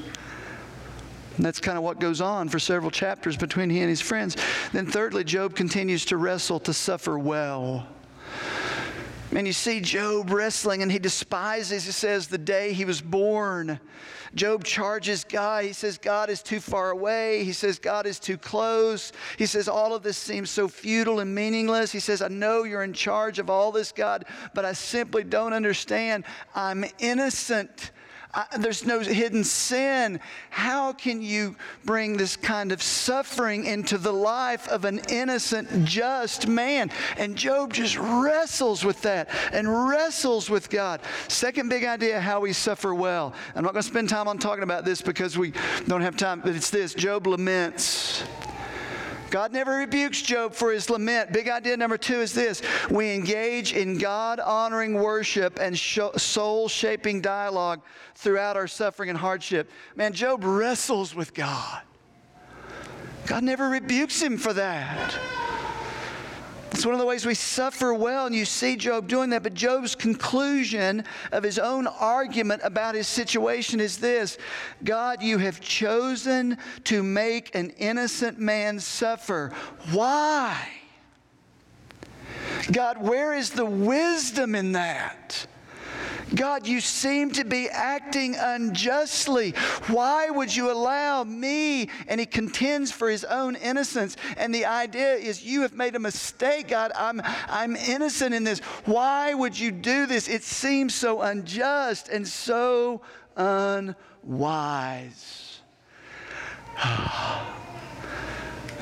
And 1.36 1.46
that's 1.46 1.60
kind 1.60 1.78
of 1.78 1.84
what 1.84 2.00
goes 2.00 2.20
on 2.20 2.48
for 2.48 2.58
several 2.58 2.90
chapters 2.90 3.36
between 3.36 3.70
he 3.70 3.80
and 3.80 3.88
his 3.88 4.00
friends. 4.00 4.36
Then, 4.72 4.86
thirdly, 4.86 5.24
Job 5.24 5.54
continues 5.54 6.04
to 6.06 6.16
wrestle 6.16 6.60
to 6.60 6.74
suffer 6.74 7.18
well. 7.18 7.86
And 9.32 9.46
you 9.46 9.52
see 9.52 9.80
Job 9.80 10.30
wrestling, 10.30 10.82
and 10.82 10.90
he 10.90 10.98
despises, 10.98 11.84
he 11.84 11.92
says, 11.92 12.26
the 12.26 12.38
day 12.38 12.72
he 12.72 12.84
was 12.84 13.00
born. 13.00 13.78
Job 14.34 14.64
charges 14.64 15.24
God. 15.24 15.64
He 15.64 15.72
says, 15.72 15.98
God 15.98 16.30
is 16.30 16.42
too 16.42 16.60
far 16.60 16.90
away. 16.90 17.44
He 17.44 17.52
says, 17.52 17.78
God 17.78 18.06
is 18.06 18.18
too 18.18 18.36
close. 18.36 19.12
He 19.38 19.46
says, 19.46 19.68
all 19.68 19.94
of 19.94 20.02
this 20.02 20.16
seems 20.16 20.50
so 20.50 20.68
futile 20.68 21.20
and 21.20 21.34
meaningless. 21.34 21.90
He 21.90 22.00
says, 22.00 22.22
I 22.22 22.28
know 22.28 22.64
you're 22.64 22.84
in 22.84 22.92
charge 22.92 23.38
of 23.38 23.50
all 23.50 23.72
this, 23.72 23.92
God, 23.92 24.24
but 24.54 24.64
I 24.64 24.72
simply 24.72 25.24
don't 25.24 25.52
understand. 25.52 26.24
I'm 26.54 26.84
innocent. 26.98 27.92
I, 28.32 28.46
there's 28.58 28.84
no 28.84 29.00
hidden 29.00 29.42
sin. 29.42 30.20
How 30.50 30.92
can 30.92 31.20
you 31.20 31.56
bring 31.84 32.16
this 32.16 32.36
kind 32.36 32.70
of 32.70 32.82
suffering 32.82 33.64
into 33.66 33.98
the 33.98 34.12
life 34.12 34.68
of 34.68 34.84
an 34.84 35.00
innocent, 35.08 35.84
just 35.84 36.46
man? 36.46 36.90
And 37.16 37.34
Job 37.34 37.72
just 37.72 37.96
wrestles 37.96 38.84
with 38.84 39.02
that 39.02 39.30
and 39.52 39.88
wrestles 39.88 40.48
with 40.48 40.70
God. 40.70 41.00
Second 41.28 41.68
big 41.68 41.84
idea 41.84 42.20
how 42.20 42.40
we 42.40 42.52
suffer 42.52 42.94
well. 42.94 43.34
I'm 43.56 43.64
not 43.64 43.72
going 43.72 43.82
to 43.82 43.88
spend 43.88 44.08
time 44.08 44.28
on 44.28 44.38
talking 44.38 44.62
about 44.62 44.84
this 44.84 45.02
because 45.02 45.36
we 45.36 45.52
don't 45.88 46.02
have 46.02 46.16
time, 46.16 46.40
but 46.40 46.54
it's 46.54 46.70
this 46.70 46.94
Job 46.94 47.26
laments. 47.26 48.22
God 49.31 49.52
never 49.52 49.76
rebukes 49.76 50.20
Job 50.22 50.54
for 50.54 50.72
his 50.72 50.90
lament. 50.90 51.33
Big 51.33 51.48
idea 51.48 51.76
number 51.76 51.96
two 51.96 52.20
is 52.20 52.33
this 52.33 52.62
we 52.90 53.14
engage 53.14 53.72
in 53.72 53.96
God 53.96 54.40
honoring 54.40 54.94
worship 54.94 55.58
and 55.60 55.78
soul 55.78 56.68
shaping 56.68 57.20
dialogue 57.20 57.81
throughout 58.16 58.56
our 58.56 58.66
suffering 58.66 59.08
and 59.08 59.18
hardship. 59.18 59.70
Man, 59.94 60.12
Job 60.12 60.42
wrestles 60.44 61.14
with 61.14 61.33
God. 61.33 61.83
God 63.26 63.44
never 63.44 63.68
rebukes 63.68 64.20
him 64.20 64.37
for 64.37 64.52
that. 64.52 65.39
It's 66.73 66.87
one 66.87 66.94
of 66.94 67.00
the 67.00 67.06
ways 67.06 67.27
we 67.27 67.35
suffer 67.35 67.92
well, 67.92 68.27
and 68.27 68.35
you 68.35 68.44
see 68.44 68.77
Job 68.77 69.08
doing 69.08 69.31
that. 69.31 69.42
But 69.42 69.54
Job's 69.54 69.94
conclusion 69.94 71.04
of 71.33 71.42
his 71.42 71.58
own 71.58 71.87
argument 71.87 72.62
about 72.64 72.94
his 72.94 73.08
situation 73.08 73.81
is 73.81 73.98
this 73.98 74.38
God, 74.85 75.23
you 75.23 75.38
have 75.38 75.60
chosen 75.60 76.56
to 76.85 77.02
make 77.02 77.54
an 77.54 77.71
innocent 77.71 78.38
man 78.38 78.79
suffer. 78.79 79.52
Why? 79.92 80.68
God, 82.73 82.98
where 83.02 83.35
is 83.35 83.50
the 83.50 83.66
wisdom 83.66 84.54
in 84.54 84.73
that? 84.73 85.46
God, 86.34 86.66
you 86.66 86.80
seem 86.80 87.30
to 87.32 87.44
be 87.44 87.68
acting 87.68 88.36
unjustly. 88.36 89.50
Why 89.88 90.30
would 90.30 90.54
you 90.54 90.70
allow 90.70 91.24
me? 91.24 91.88
And 92.06 92.20
he 92.20 92.26
contends 92.26 92.92
for 92.92 93.10
his 93.10 93.24
own 93.24 93.56
innocence. 93.56 94.16
And 94.36 94.54
the 94.54 94.66
idea 94.66 95.14
is, 95.14 95.44
you 95.44 95.62
have 95.62 95.74
made 95.74 95.96
a 95.96 95.98
mistake, 95.98 96.68
God. 96.68 96.92
I'm, 96.94 97.20
I'm 97.48 97.74
innocent 97.76 98.34
in 98.34 98.44
this. 98.44 98.60
Why 98.84 99.34
would 99.34 99.58
you 99.58 99.72
do 99.72 100.06
this? 100.06 100.28
It 100.28 100.42
seems 100.42 100.94
so 100.94 101.22
unjust 101.22 102.08
and 102.08 102.26
so 102.26 103.02
unwise. 103.36 103.96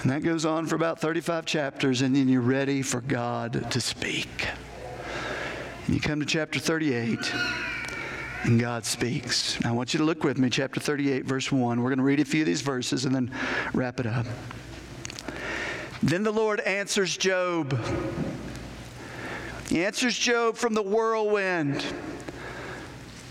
And 0.00 0.12
that 0.12 0.22
goes 0.22 0.44
on 0.44 0.68
for 0.68 0.76
about 0.76 1.00
35 1.00 1.44
chapters, 1.44 2.02
and 2.02 2.14
then 2.14 2.28
you're 2.28 2.40
ready 2.40 2.82
for 2.82 3.00
God 3.00 3.68
to 3.72 3.80
speak. 3.80 4.46
You 5.89 6.01
come 6.01 6.20
to 6.20 6.26
chapter 6.26 6.59
38, 6.59 7.32
and 8.43 8.61
God 8.61 8.84
speaks. 8.84 9.59
Now, 9.62 9.70
I 9.70 9.72
want 9.72 9.95
you 9.95 9.99
to 9.99 10.05
look 10.05 10.22
with 10.22 10.36
me, 10.36 10.51
chapter 10.51 10.80
38, 10.80 11.24
verse 11.24 11.51
1. 11.51 11.82
We're 11.82 11.89
going 11.89 11.97
to 11.97 12.05
read 12.05 12.20
a 12.20 12.26
few 12.26 12.43
of 12.43 12.47
these 12.47 12.61
verses 12.61 13.07
and 13.07 13.14
then 13.14 13.30
wrap 13.72 13.99
it 13.99 14.05
up. 14.05 14.26
Then 16.03 16.24
the 16.24 16.30
Lord 16.30 16.61
answers 16.61 17.16
Job. 17.16 17.80
He 19.70 19.82
answers 19.82 20.18
Job 20.18 20.59
from 20.59 20.74
the 20.74 20.82
whirlwind. 20.82 21.82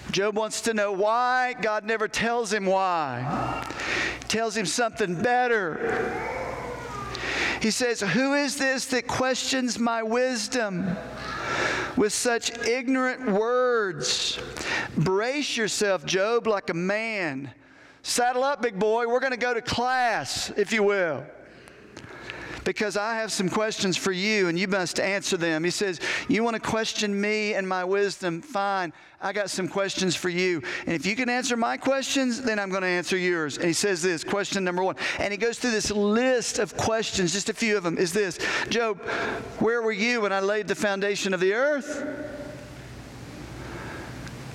Job 0.10 0.36
wants 0.36 0.62
to 0.62 0.74
know 0.74 0.92
why. 0.92 1.54
God 1.62 1.86
never 1.86 2.08
tells 2.08 2.52
him 2.52 2.66
why. 2.66 3.68
He 4.22 4.28
tells 4.30 4.58
him 4.58 4.66
something 4.66 5.22
better. 5.22 6.12
He 7.62 7.70
says, 7.70 8.02
Who 8.02 8.34
is 8.34 8.58
this 8.58 8.88
that 8.88 9.06
questions 9.06 9.78
my 9.78 10.02
wisdom? 10.02 10.98
With 11.98 12.14
such 12.14 12.58
ignorant 12.66 13.30
words. 13.32 14.40
Brace 14.96 15.58
yourself, 15.58 16.06
Job, 16.06 16.48
like 16.48 16.70
a 16.70 16.74
man. 16.74 17.52
Saddle 18.04 18.44
up, 18.44 18.62
big 18.62 18.80
boy. 18.80 19.08
We're 19.08 19.20
going 19.20 19.32
to 19.32 19.38
go 19.38 19.54
to 19.54 19.62
class, 19.62 20.52
if 20.56 20.72
you 20.72 20.84
will 20.84 21.26
because 22.68 22.98
I 22.98 23.16
have 23.16 23.32
some 23.32 23.48
questions 23.48 23.96
for 23.96 24.12
you 24.12 24.50
and 24.50 24.60
you 24.60 24.68
must 24.68 25.00
answer 25.00 25.38
them. 25.38 25.64
He 25.64 25.70
says, 25.70 26.02
You 26.28 26.44
want 26.44 26.56
to 26.56 26.60
question 26.60 27.20
me 27.20 27.54
and 27.54 27.66
my 27.66 27.86
wisdom? 27.86 28.42
Fine. 28.42 28.92
I 29.22 29.32
got 29.32 29.50
some 29.50 29.70
questions 29.70 30.18
for 30.18 30.28
you. 30.28 30.62
And 30.86 30.94
if 30.94 31.06
you 31.06 31.16
can 31.16 31.30
answer 31.30 31.56
my 31.56 31.78
questions, 31.78 32.42
then 32.42 32.60
I'm 32.60 32.70
going 32.70 32.82
to 32.82 32.88
answer 32.90 33.18
yours. 33.18 33.56
And 33.56 33.68
he 33.68 33.74
says 33.74 34.02
this 34.02 34.26
question 34.26 34.66
number 34.66 34.84
one. 34.84 34.98
And 35.18 35.32
he 35.32 35.38
goes 35.38 35.58
through 35.60 35.72
this 35.72 35.92
list 35.92 36.60
of 36.60 36.76
questions, 36.76 37.32
just 37.32 37.48
a 37.48 37.54
few 37.54 37.78
of 37.78 37.84
them 37.84 37.98
is 37.98 38.12
this 38.12 38.38
Job, 38.68 39.00
where 39.60 39.82
were 39.82 39.94
you 39.94 40.20
when 40.22 40.34
I 40.34 40.42
laid 40.42 40.68
the 40.68 40.76
foundation 40.76 41.34
of 41.34 41.40
the 41.40 41.54
earth? 41.54 42.06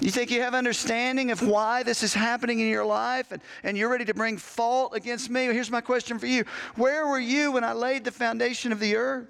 You 0.02 0.10
think 0.10 0.32
you 0.32 0.42
have 0.42 0.52
understanding 0.52 1.30
of 1.30 1.46
why 1.46 1.84
this 1.84 2.02
is 2.02 2.12
happening 2.12 2.58
in 2.58 2.66
your 2.66 2.84
life 2.84 3.30
and, 3.30 3.40
and 3.62 3.78
you're 3.78 3.88
ready 3.88 4.04
to 4.06 4.14
bring 4.14 4.36
fault 4.36 4.96
against 4.96 5.30
me? 5.30 5.44
Here's 5.44 5.70
my 5.70 5.80
question 5.80 6.18
for 6.18 6.26
you 6.26 6.42
Where 6.74 7.06
were 7.06 7.20
you 7.20 7.52
when 7.52 7.62
I 7.62 7.72
laid 7.72 8.02
the 8.02 8.10
foundation 8.10 8.72
of 8.72 8.80
the 8.80 8.96
earth? 8.96 9.28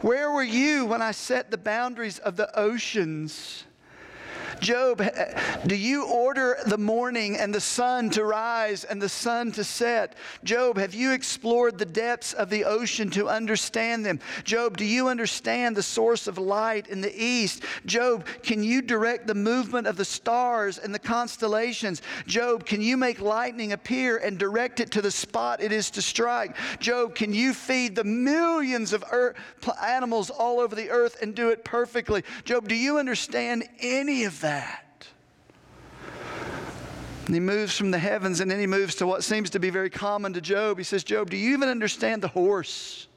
Where 0.00 0.30
were 0.30 0.42
you 0.42 0.86
when 0.86 1.02
I 1.02 1.10
set 1.10 1.50
the 1.50 1.58
boundaries 1.58 2.18
of 2.18 2.36
the 2.36 2.58
oceans? 2.58 3.64
Job, 4.60 5.02
do 5.66 5.76
you 5.76 6.06
order 6.06 6.56
the 6.66 6.78
morning 6.78 7.36
and 7.36 7.54
the 7.54 7.60
sun 7.60 8.10
to 8.10 8.24
rise 8.24 8.84
and 8.84 9.00
the 9.00 9.08
sun 9.08 9.52
to 9.52 9.64
set? 9.64 10.14
Job, 10.42 10.78
have 10.78 10.94
you 10.94 11.12
explored 11.12 11.78
the 11.78 11.84
depths 11.84 12.32
of 12.32 12.50
the 12.50 12.64
ocean 12.64 13.10
to 13.10 13.28
understand 13.28 14.04
them? 14.04 14.20
Job, 14.44 14.76
do 14.76 14.84
you 14.84 15.08
understand 15.08 15.76
the 15.76 15.82
source 15.82 16.26
of 16.26 16.38
light 16.38 16.86
in 16.88 17.00
the 17.00 17.14
east? 17.14 17.64
Job, 17.86 18.26
can 18.42 18.62
you 18.62 18.82
direct 18.82 19.26
the 19.26 19.34
movement 19.34 19.86
of 19.86 19.96
the 19.96 20.04
stars 20.04 20.78
and 20.78 20.94
the 20.94 20.98
constellations? 20.98 22.02
Job, 22.26 22.64
can 22.64 22.80
you 22.80 22.96
make 22.96 23.20
lightning 23.20 23.72
appear 23.72 24.18
and 24.18 24.38
direct 24.38 24.80
it 24.80 24.90
to 24.92 25.02
the 25.02 25.10
spot 25.10 25.62
it 25.62 25.72
is 25.72 25.90
to 25.90 26.02
strike? 26.02 26.56
Job, 26.80 27.14
can 27.14 27.32
you 27.32 27.54
feed 27.54 27.96
the 27.96 28.04
millions 28.04 28.92
of 28.92 29.04
earth, 29.10 29.36
animals 29.82 30.30
all 30.30 30.60
over 30.60 30.74
the 30.74 30.90
earth 30.90 31.20
and 31.22 31.34
do 31.34 31.50
it 31.50 31.64
perfectly? 31.64 32.22
Job, 32.44 32.68
do 32.68 32.74
you 32.74 32.98
understand 32.98 33.64
any 33.80 34.24
of 34.24 34.40
that. 34.44 35.06
And 37.26 37.34
he 37.34 37.40
moves 37.40 37.76
from 37.76 37.90
the 37.90 37.98
heavens 37.98 38.40
and 38.40 38.50
then 38.50 38.60
he 38.60 38.66
moves 38.66 38.94
to 38.96 39.06
what 39.06 39.24
seems 39.24 39.50
to 39.50 39.58
be 39.58 39.70
very 39.70 39.90
common 39.90 40.34
to 40.34 40.40
Job. 40.40 40.76
He 40.76 40.84
says, 40.84 41.02
Job, 41.02 41.30
do 41.30 41.36
you 41.36 41.54
even 41.54 41.68
understand 41.68 42.22
the 42.22 42.28
horse? 42.28 43.08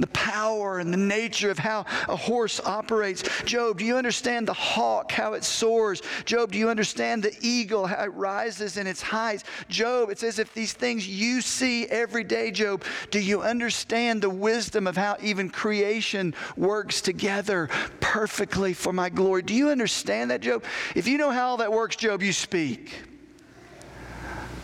The 0.00 0.08
power 0.08 0.78
and 0.78 0.92
the 0.92 0.98
nature 0.98 1.50
of 1.50 1.58
how 1.58 1.84
a 2.08 2.16
horse 2.16 2.60
operates. 2.60 3.22
Job, 3.44 3.78
do 3.78 3.84
you 3.84 3.96
understand 3.96 4.48
the 4.48 4.52
hawk, 4.52 5.12
how 5.12 5.34
it 5.34 5.44
soars? 5.44 6.02
Job, 6.24 6.52
do 6.52 6.58
you 6.58 6.68
understand 6.68 7.22
the 7.22 7.36
eagle, 7.40 7.86
how 7.86 8.04
it 8.04 8.14
rises 8.14 8.76
in 8.76 8.86
its 8.86 9.02
heights? 9.02 9.44
Job, 9.68 10.10
it's 10.10 10.22
as 10.22 10.38
if 10.38 10.52
these 10.54 10.72
things 10.72 11.06
you 11.06 11.40
see 11.40 11.86
every 11.86 12.24
day, 12.24 12.50
Job, 12.50 12.84
do 13.10 13.20
you 13.20 13.42
understand 13.42 14.22
the 14.22 14.30
wisdom 14.30 14.86
of 14.86 14.96
how 14.96 15.16
even 15.22 15.50
creation 15.50 16.34
works 16.56 17.00
together 17.00 17.68
perfectly 18.00 18.72
for 18.72 18.92
my 18.92 19.08
glory? 19.08 19.42
Do 19.42 19.54
you 19.54 19.70
understand 19.70 20.30
that, 20.30 20.40
Job? 20.40 20.64
If 20.94 21.06
you 21.06 21.18
know 21.18 21.30
how 21.30 21.56
that 21.56 21.72
works, 21.72 21.96
Job, 21.96 22.22
you 22.22 22.32
speak. 22.32 23.02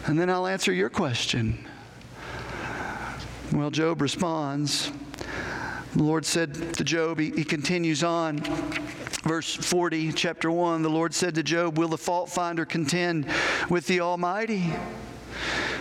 And 0.06 0.18
then 0.18 0.30
I'll 0.30 0.46
answer 0.46 0.72
your 0.72 0.88
question. 0.88 1.66
Well, 3.52 3.70
Job 3.70 4.00
responds. 4.00 4.92
The 5.96 6.02
Lord 6.02 6.26
said 6.26 6.74
to 6.74 6.84
Job, 6.84 7.18
he, 7.18 7.30
he, 7.30 7.42
continues 7.42 8.04
on, 8.04 8.40
verse 9.22 9.54
40, 9.54 10.12
chapter 10.12 10.50
1. 10.50 10.82
The 10.82 10.90
Lord 10.90 11.14
said 11.14 11.34
to 11.36 11.42
Job, 11.42 11.78
Will 11.78 11.88
the 11.88 11.96
fault 11.96 12.28
finder 12.28 12.66
contend 12.66 13.26
with 13.70 13.86
the 13.86 14.00
Almighty? 14.00 14.74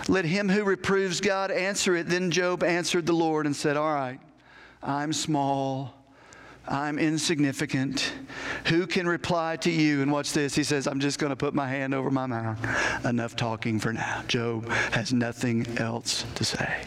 Let 0.08 0.24
him 0.24 0.48
who 0.48 0.64
reproves 0.64 1.20
God 1.20 1.50
answer 1.50 1.94
it. 1.96 2.08
Then 2.08 2.30
Job 2.30 2.62
answered 2.62 3.04
the 3.04 3.12
Lord 3.12 3.44
and 3.44 3.54
said, 3.54 3.76
All 3.76 3.92
right, 3.92 4.18
I'm 4.82 5.12
small. 5.12 5.92
I'm 6.66 6.98
insignificant. 6.98 8.10
Who 8.68 8.86
can 8.86 9.06
reply 9.06 9.56
to 9.56 9.70
you? 9.70 10.00
And 10.00 10.10
watch 10.10 10.32
this. 10.32 10.54
He 10.54 10.64
says, 10.64 10.86
I'm 10.86 10.98
just 10.98 11.18
going 11.18 11.30
to 11.30 11.36
put 11.36 11.52
my 11.52 11.68
hand 11.68 11.94
over 11.94 12.10
my 12.10 12.24
mouth. 12.24 13.04
Enough 13.04 13.36
talking 13.36 13.78
for 13.78 13.92
now. 13.92 14.24
Job 14.28 14.66
has 14.92 15.12
nothing 15.12 15.66
else 15.76 16.24
to 16.36 16.44
say. 16.44 16.86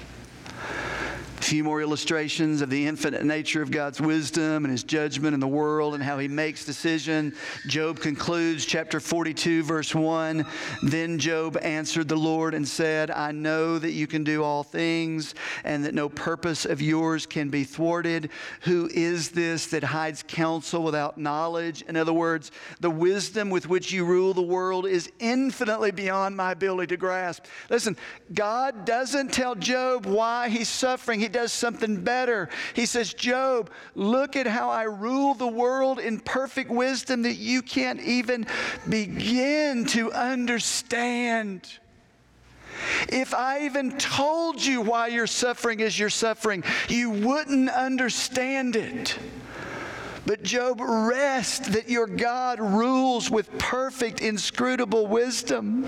A 1.40 1.42
few 1.42 1.64
more 1.64 1.82
illustrations 1.82 2.62
of 2.62 2.70
the 2.70 2.86
infinite 2.86 3.24
nature 3.24 3.62
of 3.62 3.72
God's 3.72 4.02
wisdom 4.02 4.66
and 4.66 4.72
his 4.72 4.84
judgment 4.84 5.34
in 5.34 5.40
the 5.40 5.48
world 5.48 5.94
and 5.94 6.04
how 6.04 6.20
he 6.20 6.28
makes 6.28 6.66
decision. 6.66 7.34
Job 7.66 8.02
concludes 8.02 8.66
chapter 8.66 9.00
42, 9.00 9.64
verse 9.64 9.96
1. 9.96 10.46
Then 10.84 11.18
Job 11.18 11.58
answered 11.62 12.10
the 12.10 12.18
Lord 12.18 12.54
and 12.54 12.68
said, 12.68 13.10
I 13.10 13.32
know 13.32 13.80
that 13.80 13.94
you 13.94 14.06
can 14.06 14.26
do 14.26 14.44
all 14.44 14.64
things 14.64 15.34
and 15.64 15.86
that 15.86 15.96
no 15.96 16.10
purpose 16.10 16.66
of 16.66 16.82
yours 16.82 17.26
can 17.26 17.50
be 17.50 17.64
thwarted. 17.64 18.32
Who 18.64 18.90
is 18.94 19.30
this 19.30 19.68
that 19.68 19.84
hides 19.84 20.26
counsel 20.28 20.84
without 20.84 21.18
knowledge? 21.18 21.84
In 21.84 21.96
other 21.96 22.14
words, 22.14 22.52
the 22.82 22.92
wisdom 22.92 23.50
with 23.50 23.70
which 23.70 23.94
you 23.94 24.04
rule 24.04 24.34
the 24.34 24.42
world 24.42 24.86
is 24.86 25.10
infinitely 25.20 25.92
beyond 25.92 26.36
my 26.36 26.52
ability 26.52 26.88
to 26.88 26.98
grasp. 26.98 27.46
Listen, 27.70 27.96
God 28.34 28.84
doesn't 28.84 29.32
tell 29.32 29.56
Job 29.56 30.06
why 30.06 30.50
he's 30.50 30.68
suffering. 30.68 31.22
He 31.22 31.29
does 31.32 31.52
something 31.52 32.04
better. 32.04 32.50
He 32.74 32.86
says, 32.86 33.14
Job, 33.14 33.70
look 33.96 34.36
at 34.36 34.48
how 34.48 34.70
I 34.70 34.84
rule 34.84 35.34
the 35.34 35.48
world 35.48 36.00
in 36.00 36.20
perfect 36.20 36.70
wisdom 36.70 37.22
that 37.24 37.36
you 37.36 37.62
can't 37.62 38.02
even 38.02 38.48
begin 38.88 39.86
to 39.88 40.12
understand. 40.12 41.68
If 43.10 43.34
I 43.34 43.66
even 43.66 43.98
told 43.98 44.64
you 44.64 44.82
why 44.82 45.08
you're 45.08 45.28
suffering 45.28 45.82
as 45.82 45.98
you're 45.98 46.10
suffering, 46.10 46.64
you 46.88 47.10
wouldn't 47.10 47.70
understand 47.70 48.76
it. 48.76 49.18
But 50.26 50.44
Job, 50.44 50.80
rest 50.80 51.74
that 51.74 51.90
your 51.90 52.08
God 52.08 52.60
rules 52.60 53.32
with 53.32 53.58
perfect, 53.58 54.22
inscrutable 54.22 55.08
wisdom. 55.08 55.88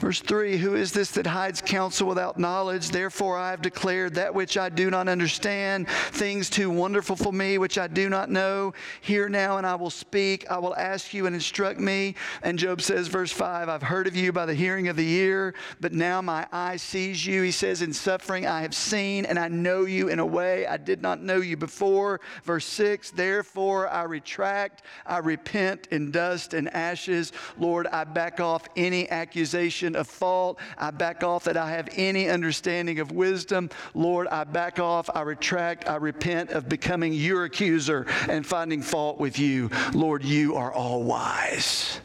Verse 0.00 0.20
3 0.20 0.56
Who 0.56 0.76
is 0.76 0.92
this 0.92 1.10
that 1.12 1.26
hides 1.26 1.60
counsel 1.60 2.08
without 2.08 2.38
knowledge? 2.38 2.88
Therefore 2.88 3.36
I 3.36 3.50
have 3.50 3.60
declared 3.60 4.14
that 4.14 4.34
which 4.34 4.56
I 4.56 4.70
do 4.70 4.90
not 4.90 5.08
understand, 5.08 5.88
things 5.88 6.48
too 6.48 6.70
wonderful 6.70 7.16
for 7.16 7.34
me, 7.34 7.58
which 7.58 7.76
I 7.76 7.86
do 7.86 8.08
not 8.08 8.30
know. 8.30 8.72
Hear 9.02 9.28
now, 9.28 9.58
and 9.58 9.66
I 9.66 9.74
will 9.74 9.90
speak. 9.90 10.50
I 10.50 10.58
will 10.58 10.74
ask 10.74 11.12
you 11.12 11.26
and 11.26 11.34
instruct 11.34 11.78
me. 11.78 12.14
And 12.42 12.58
Job 12.58 12.80
says, 12.80 13.08
verse 13.08 13.30
5 13.30 13.68
I've 13.68 13.82
heard 13.82 14.06
of 14.06 14.16
you 14.16 14.32
by 14.32 14.46
the 14.46 14.54
hearing 14.54 14.88
of 14.88 14.96
the 14.96 15.06
ear, 15.06 15.54
but 15.80 15.92
now 15.92 16.22
my 16.22 16.46
eye 16.50 16.76
sees 16.76 17.26
you. 17.26 17.42
He 17.42 17.52
says, 17.52 17.82
In 17.82 17.92
suffering 17.92 18.46
I 18.46 18.62
have 18.62 18.74
seen, 18.74 19.26
and 19.26 19.38
I 19.38 19.48
know 19.48 19.84
you 19.84 20.08
in 20.08 20.18
a 20.18 20.26
way 20.26 20.66
I 20.66 20.78
did 20.78 21.02
not 21.02 21.22
know 21.22 21.42
you 21.42 21.58
before. 21.58 22.22
Verse 22.44 22.64
6 22.64 23.10
Therefore 23.10 23.86
I 23.88 24.04
retract, 24.04 24.82
I 25.04 25.18
repent 25.18 25.88
in 25.90 26.10
dust 26.10 26.54
and 26.54 26.72
ashes. 26.74 27.32
Lord, 27.58 27.86
I 27.88 28.04
back 28.04 28.40
off 28.40 28.66
any 28.76 29.06
accusation 29.10 29.89
of 29.96 30.06
fault. 30.06 30.58
I 30.78 30.90
back 30.90 31.22
off 31.22 31.44
that 31.44 31.56
I 31.56 31.70
have 31.70 31.88
any 31.92 32.28
understanding 32.28 33.00
of 33.00 33.12
wisdom. 33.12 33.70
Lord, 33.94 34.28
I 34.28 34.44
back 34.44 34.78
off, 34.78 35.08
I 35.14 35.22
retract, 35.22 35.88
I 35.88 35.96
repent 35.96 36.50
of 36.50 36.68
becoming 36.68 37.12
your 37.12 37.44
accuser 37.44 38.06
and 38.28 38.46
finding 38.46 38.82
fault 38.82 39.18
with 39.18 39.38
you. 39.38 39.70
Lord, 39.92 40.24
you 40.24 40.56
are 40.56 40.72
all 40.72 41.02
wise. 41.02 42.00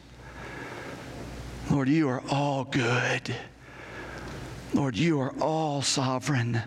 Lord, 1.70 1.88
you 1.88 2.08
are 2.08 2.22
all 2.30 2.64
good. 2.64 3.34
Lord, 4.72 4.96
you 4.96 5.20
are 5.20 5.34
all 5.40 5.82
sovereign. 5.82 6.62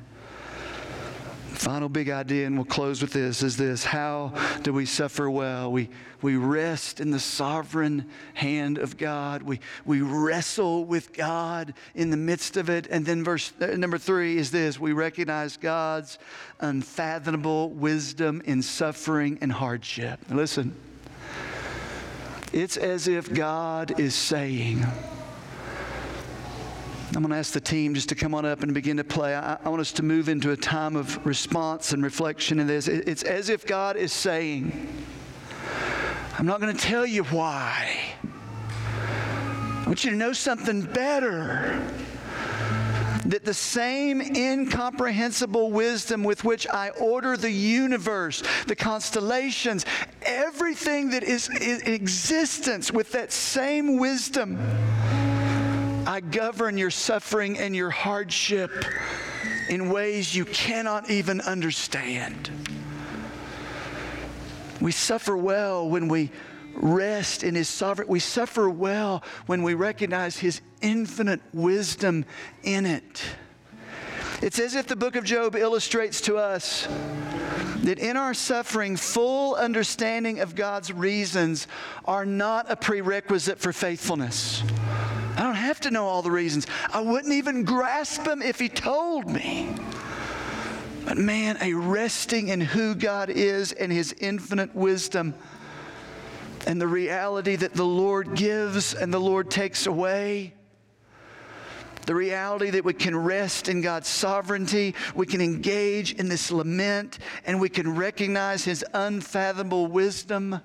Final 1.60 1.90
big 1.90 2.10
idea, 2.10 2.48
and 2.48 2.56
we'll 2.56 2.64
close 2.64 3.02
with 3.02 3.12
this, 3.12 3.44
is 3.44 3.58
this 3.58 3.84
How 3.84 4.32
do 4.62 4.72
we 4.72 4.86
suffer 4.86 5.30
well? 5.30 5.70
We, 5.70 5.90
we 6.22 6.38
rest 6.38 7.02
in 7.02 7.12
the 7.12 7.20
sovereign 7.20 8.06
hand 8.34 8.78
of 8.78 8.96
God. 8.96 9.44
We, 9.44 9.60
we 9.84 10.02
wrestle 10.02 10.86
with 10.86 11.12
God 11.12 11.74
in 11.96 12.12
the 12.12 12.18
midst 12.18 12.56
of 12.56 12.70
it. 12.70 12.88
And 12.90 13.06
then, 13.06 13.26
verse 13.26 13.52
uh, 13.60 13.66
number 13.76 13.98
three 13.98 14.38
is 14.38 14.52
this 14.52 14.80
we 14.80 14.94
recognize 14.94 15.58
God's 15.58 16.18
unfathomable 16.62 17.72
wisdom 17.72 18.42
in 18.46 18.62
suffering 18.62 19.38
and 19.42 19.52
hardship. 19.52 20.22
Listen, 20.30 20.74
it's 22.54 22.78
as 22.78 23.10
if 23.10 23.34
God 23.34 24.00
is 24.00 24.16
saying, 24.16 24.86
I'm 27.16 27.24
going 27.24 27.32
to 27.32 27.38
ask 27.38 27.54
the 27.54 27.60
team 27.60 27.96
just 27.96 28.10
to 28.10 28.16
come 28.16 28.36
on 28.36 28.46
up 28.46 28.62
and 28.62 28.72
begin 28.72 28.98
to 28.98 29.04
play. 29.04 29.36
I, 29.36 29.58
I 29.64 29.70
want 29.70 29.82
us 29.82 29.92
to 29.94 30.04
move 30.04 30.30
into 30.30 30.52
a 30.52 30.58
time 30.58 30.96
of 30.96 31.26
response 31.26 31.92
and 31.92 32.04
reflection 32.04 32.60
in 32.60 32.68
this. 32.68 32.88
It, 32.88 33.08
it's 33.08 33.24
as 33.24 33.50
if 33.50 33.66
God 33.66 33.98
is 33.98 34.14
saying, 34.14 34.88
I'm 36.38 36.46
not 36.46 36.62
going 36.62 36.76
to 36.76 36.80
tell 36.80 37.08
you 37.08 37.24
why. 37.26 37.98
I 38.24 39.84
want 39.88 40.04
you 40.04 40.12
to 40.12 40.16
know 40.16 40.34
something 40.34 40.84
better. 40.84 41.82
That 43.26 43.44
the 43.44 43.56
same 43.56 44.22
incomprehensible 44.22 45.72
wisdom 45.72 46.24
with 46.24 46.44
which 46.44 46.68
I 46.68 46.90
order 46.90 47.38
the 47.38 47.52
universe, 47.52 48.44
the 48.68 48.76
constellations, 48.76 49.84
everything 50.22 51.10
that 51.10 51.24
is 51.24 51.50
in 51.50 51.92
existence, 51.92 52.92
with 52.92 53.12
that 53.14 53.32
same 53.32 53.98
wisdom 53.98 54.60
I 56.10 56.22
govern 56.22 56.76
your 56.76 56.90
suffering 56.90 57.60
and 57.60 57.76
your 57.76 57.92
hardship 57.92 58.72
in 59.70 59.92
ways 59.92 60.36
you 60.36 60.44
cannot 60.44 61.12
even 61.12 61.40
understand. 61.40 62.50
We 64.82 64.92
suffer 64.92 65.38
well 65.38 65.88
when 65.88 66.08
we 66.08 66.32
rest 66.74 67.44
in 67.44 67.54
His 67.54 67.70
sovereign. 67.70 68.08
We 68.08 68.20
suffer 68.20 68.72
well 68.72 69.22
when 69.46 69.62
we 69.62 69.76
recognize 69.76 70.40
His 70.40 70.62
infinite 70.82 71.42
wisdom 71.54 72.26
in 72.64 72.88
it. 72.88 73.24
It's 74.42 74.58
as 74.58 74.74
if 74.74 74.88
the 74.88 74.96
book 74.96 75.16
of 75.16 75.26
Job 75.26 75.56
illustrates 75.56 76.22
to 76.22 76.38
us 76.38 76.88
that 77.84 78.00
in 78.00 78.18
our 78.18 78.34
suffering, 78.34 78.98
full 78.98 79.54
understanding 79.54 80.40
of 80.40 80.56
God's 80.56 80.92
reasons 80.92 81.68
are 82.06 82.26
not 82.26 82.66
a 82.68 82.76
prerequisite 82.76 83.60
for 83.60 83.72
faithfulness. 83.72 84.64
Have 85.70 85.82
to 85.82 85.92
know 85.92 86.08
all 86.08 86.24
the 86.24 86.32
reasons. 86.32 86.66
I 86.92 87.00
wouldn't 87.00 87.32
even 87.32 87.64
grasp 87.64 88.24
them 88.24 88.42
if 88.42 88.58
He 88.58 88.70
told 88.70 89.30
me. 89.30 89.70
But 91.06 91.20
man, 91.20 91.60
a 91.62 91.76
resting 91.76 92.48
in 92.48 92.60
who 92.60 92.96
God 92.96 93.30
is 93.30 93.72
and 93.74 93.92
His 93.92 94.12
infinite 94.14 94.74
wisdom 94.74 95.36
and 96.66 96.82
the 96.82 96.88
reality 96.88 97.56
that 97.56 97.76
the 97.76 97.86
Lord 97.86 98.34
gives 98.34 98.96
and 98.96 99.14
the 99.14 99.20
Lord 99.20 99.52
takes 99.52 99.86
away. 99.86 100.56
The 102.08 102.16
reality 102.16 102.72
that 102.72 102.84
we 102.84 102.94
can 102.94 103.16
rest 103.16 103.70
in 103.70 103.82
God's 103.82 104.08
sovereignty, 104.08 104.96
we 105.14 105.28
can 105.28 105.40
engage 105.40 106.14
in 106.14 106.30
this 106.30 106.50
lament, 106.50 107.20
and 107.46 107.62
we 107.62 107.70
can 107.70 107.96
recognize 107.96 108.66
His 108.66 108.84
unfathomable 108.96 109.86
wisdom 109.86 110.62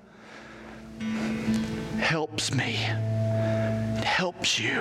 helps 1.99 2.55
me 2.55 2.79
helps 4.05 4.59
you 4.59 4.81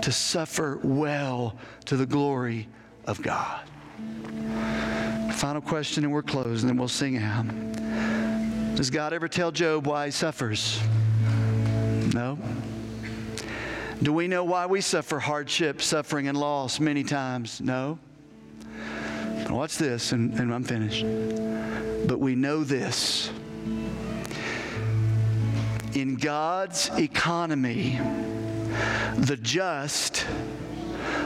to 0.00 0.12
suffer 0.12 0.80
well 0.82 1.56
to 1.84 1.96
the 1.96 2.06
glory 2.06 2.68
of 3.06 3.20
God. 3.22 3.60
Final 5.34 5.60
question, 5.60 6.04
and 6.04 6.12
we're 6.12 6.22
closed, 6.22 6.62
and 6.62 6.70
then 6.70 6.76
we'll 6.76 6.88
sing 6.88 7.18
out. 7.18 7.46
Does 8.76 8.90
God 8.90 9.12
ever 9.12 9.28
tell 9.28 9.50
Job 9.50 9.86
why 9.86 10.06
he 10.06 10.10
suffers? 10.10 10.80
No. 12.14 12.38
Do 14.02 14.12
we 14.12 14.28
know 14.28 14.44
why 14.44 14.66
we 14.66 14.80
suffer 14.80 15.18
hardship, 15.18 15.82
suffering, 15.82 16.28
and 16.28 16.38
loss 16.38 16.78
many 16.78 17.02
times? 17.02 17.60
No. 17.60 17.98
Watch 19.50 19.78
this, 19.78 20.12
and, 20.12 20.32
and 20.38 20.54
I'm 20.54 20.62
finished. 20.62 21.04
But 22.06 22.20
we 22.20 22.34
know 22.34 22.62
this 22.62 23.30
in 25.94 26.16
God's 26.16 26.90
economy, 26.98 27.98
the 29.16 29.36
just, 29.36 30.26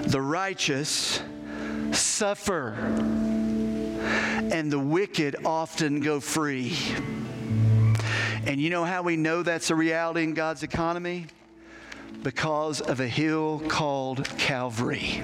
the 0.03 0.21
righteous 0.21 1.21
suffer, 1.93 2.75
and 4.53 4.71
the 4.71 4.79
wicked 4.79 5.37
often 5.45 6.01
go 6.01 6.21
free. 6.21 6.77
And 8.47 8.61
you 8.61 8.71
know 8.71 8.85
how 8.85 9.03
we 9.03 9.17
know 9.17 9.43
that's 9.43 9.71
a 9.71 9.75
reality 9.75 10.25
in 10.25 10.35
God's 10.35 10.63
economy? 10.63 11.27
Because 12.23 12.81
of 12.81 13.01
a 13.01 13.09
hill 13.09 13.63
called 13.69 14.29
Calvary. 14.39 15.23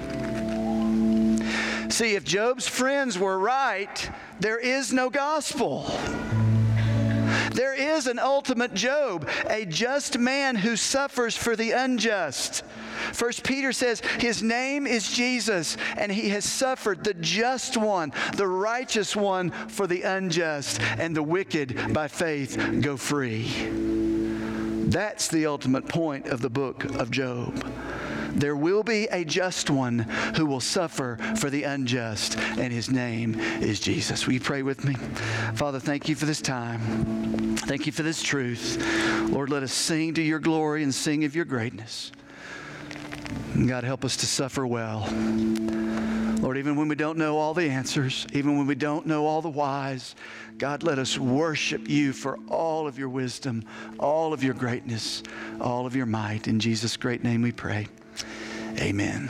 See, 1.90 2.14
if 2.14 2.24
Job's 2.24 2.68
friends 2.68 3.18
were 3.18 3.38
right, 3.38 4.10
there 4.40 4.58
is 4.58 4.92
no 4.92 5.10
gospel. 5.10 5.90
There 7.58 7.74
is 7.74 8.06
an 8.06 8.20
ultimate 8.20 8.72
Job, 8.72 9.28
a 9.50 9.64
just 9.64 10.16
man 10.16 10.54
who 10.54 10.76
suffers 10.76 11.36
for 11.36 11.56
the 11.56 11.72
unjust. 11.72 12.62
First 13.12 13.42
Peter 13.42 13.72
says 13.72 14.00
his 14.20 14.44
name 14.44 14.86
is 14.86 15.10
Jesus 15.10 15.76
and 15.96 16.12
he 16.12 16.28
has 16.28 16.44
suffered 16.44 17.02
the 17.02 17.14
just 17.14 17.76
one, 17.76 18.12
the 18.36 18.46
righteous 18.46 19.16
one 19.16 19.50
for 19.50 19.88
the 19.88 20.02
unjust, 20.02 20.80
and 20.98 21.16
the 21.16 21.22
wicked 21.24 21.92
by 21.92 22.06
faith 22.06 22.78
go 22.80 22.96
free. 22.96 23.48
That's 24.86 25.26
the 25.26 25.46
ultimate 25.46 25.88
point 25.88 26.28
of 26.28 26.40
the 26.40 26.50
book 26.50 26.84
of 26.84 27.10
Job. 27.10 27.60
There 28.38 28.54
will 28.54 28.84
be 28.84 29.08
a 29.10 29.24
just 29.24 29.68
one 29.68 29.98
who 30.36 30.46
will 30.46 30.60
suffer 30.60 31.18
for 31.36 31.50
the 31.50 31.64
unjust, 31.64 32.38
and 32.38 32.72
his 32.72 32.88
name 32.88 33.38
is 33.60 33.80
Jesus. 33.80 34.26
Will 34.26 34.34
you 34.34 34.40
pray 34.40 34.62
with 34.62 34.84
me? 34.84 34.94
Father, 35.54 35.80
thank 35.80 36.08
you 36.08 36.14
for 36.14 36.24
this 36.24 36.40
time. 36.40 37.56
Thank 37.56 37.86
you 37.86 37.92
for 37.92 38.04
this 38.04 38.22
truth. 38.22 38.80
Lord, 39.28 39.50
let 39.50 39.64
us 39.64 39.72
sing 39.72 40.14
to 40.14 40.22
your 40.22 40.38
glory 40.38 40.84
and 40.84 40.94
sing 40.94 41.24
of 41.24 41.34
your 41.34 41.44
greatness. 41.44 42.12
God, 43.66 43.82
help 43.82 44.04
us 44.04 44.16
to 44.18 44.26
suffer 44.26 44.64
well. 44.64 45.08
Lord, 46.40 46.58
even 46.58 46.76
when 46.76 46.86
we 46.86 46.94
don't 46.94 47.18
know 47.18 47.38
all 47.38 47.54
the 47.54 47.68
answers, 47.68 48.24
even 48.32 48.56
when 48.56 48.68
we 48.68 48.76
don't 48.76 49.04
know 49.04 49.26
all 49.26 49.42
the 49.42 49.50
whys, 49.50 50.14
God, 50.58 50.84
let 50.84 51.00
us 51.00 51.18
worship 51.18 51.88
you 51.88 52.12
for 52.12 52.38
all 52.48 52.86
of 52.86 53.00
your 53.00 53.08
wisdom, 53.08 53.64
all 53.98 54.32
of 54.32 54.44
your 54.44 54.54
greatness, 54.54 55.24
all 55.60 55.86
of 55.86 55.96
your 55.96 56.06
might. 56.06 56.46
In 56.46 56.60
Jesus' 56.60 56.96
great 56.96 57.24
name 57.24 57.42
we 57.42 57.50
pray. 57.50 57.88
Amen. 58.80 59.28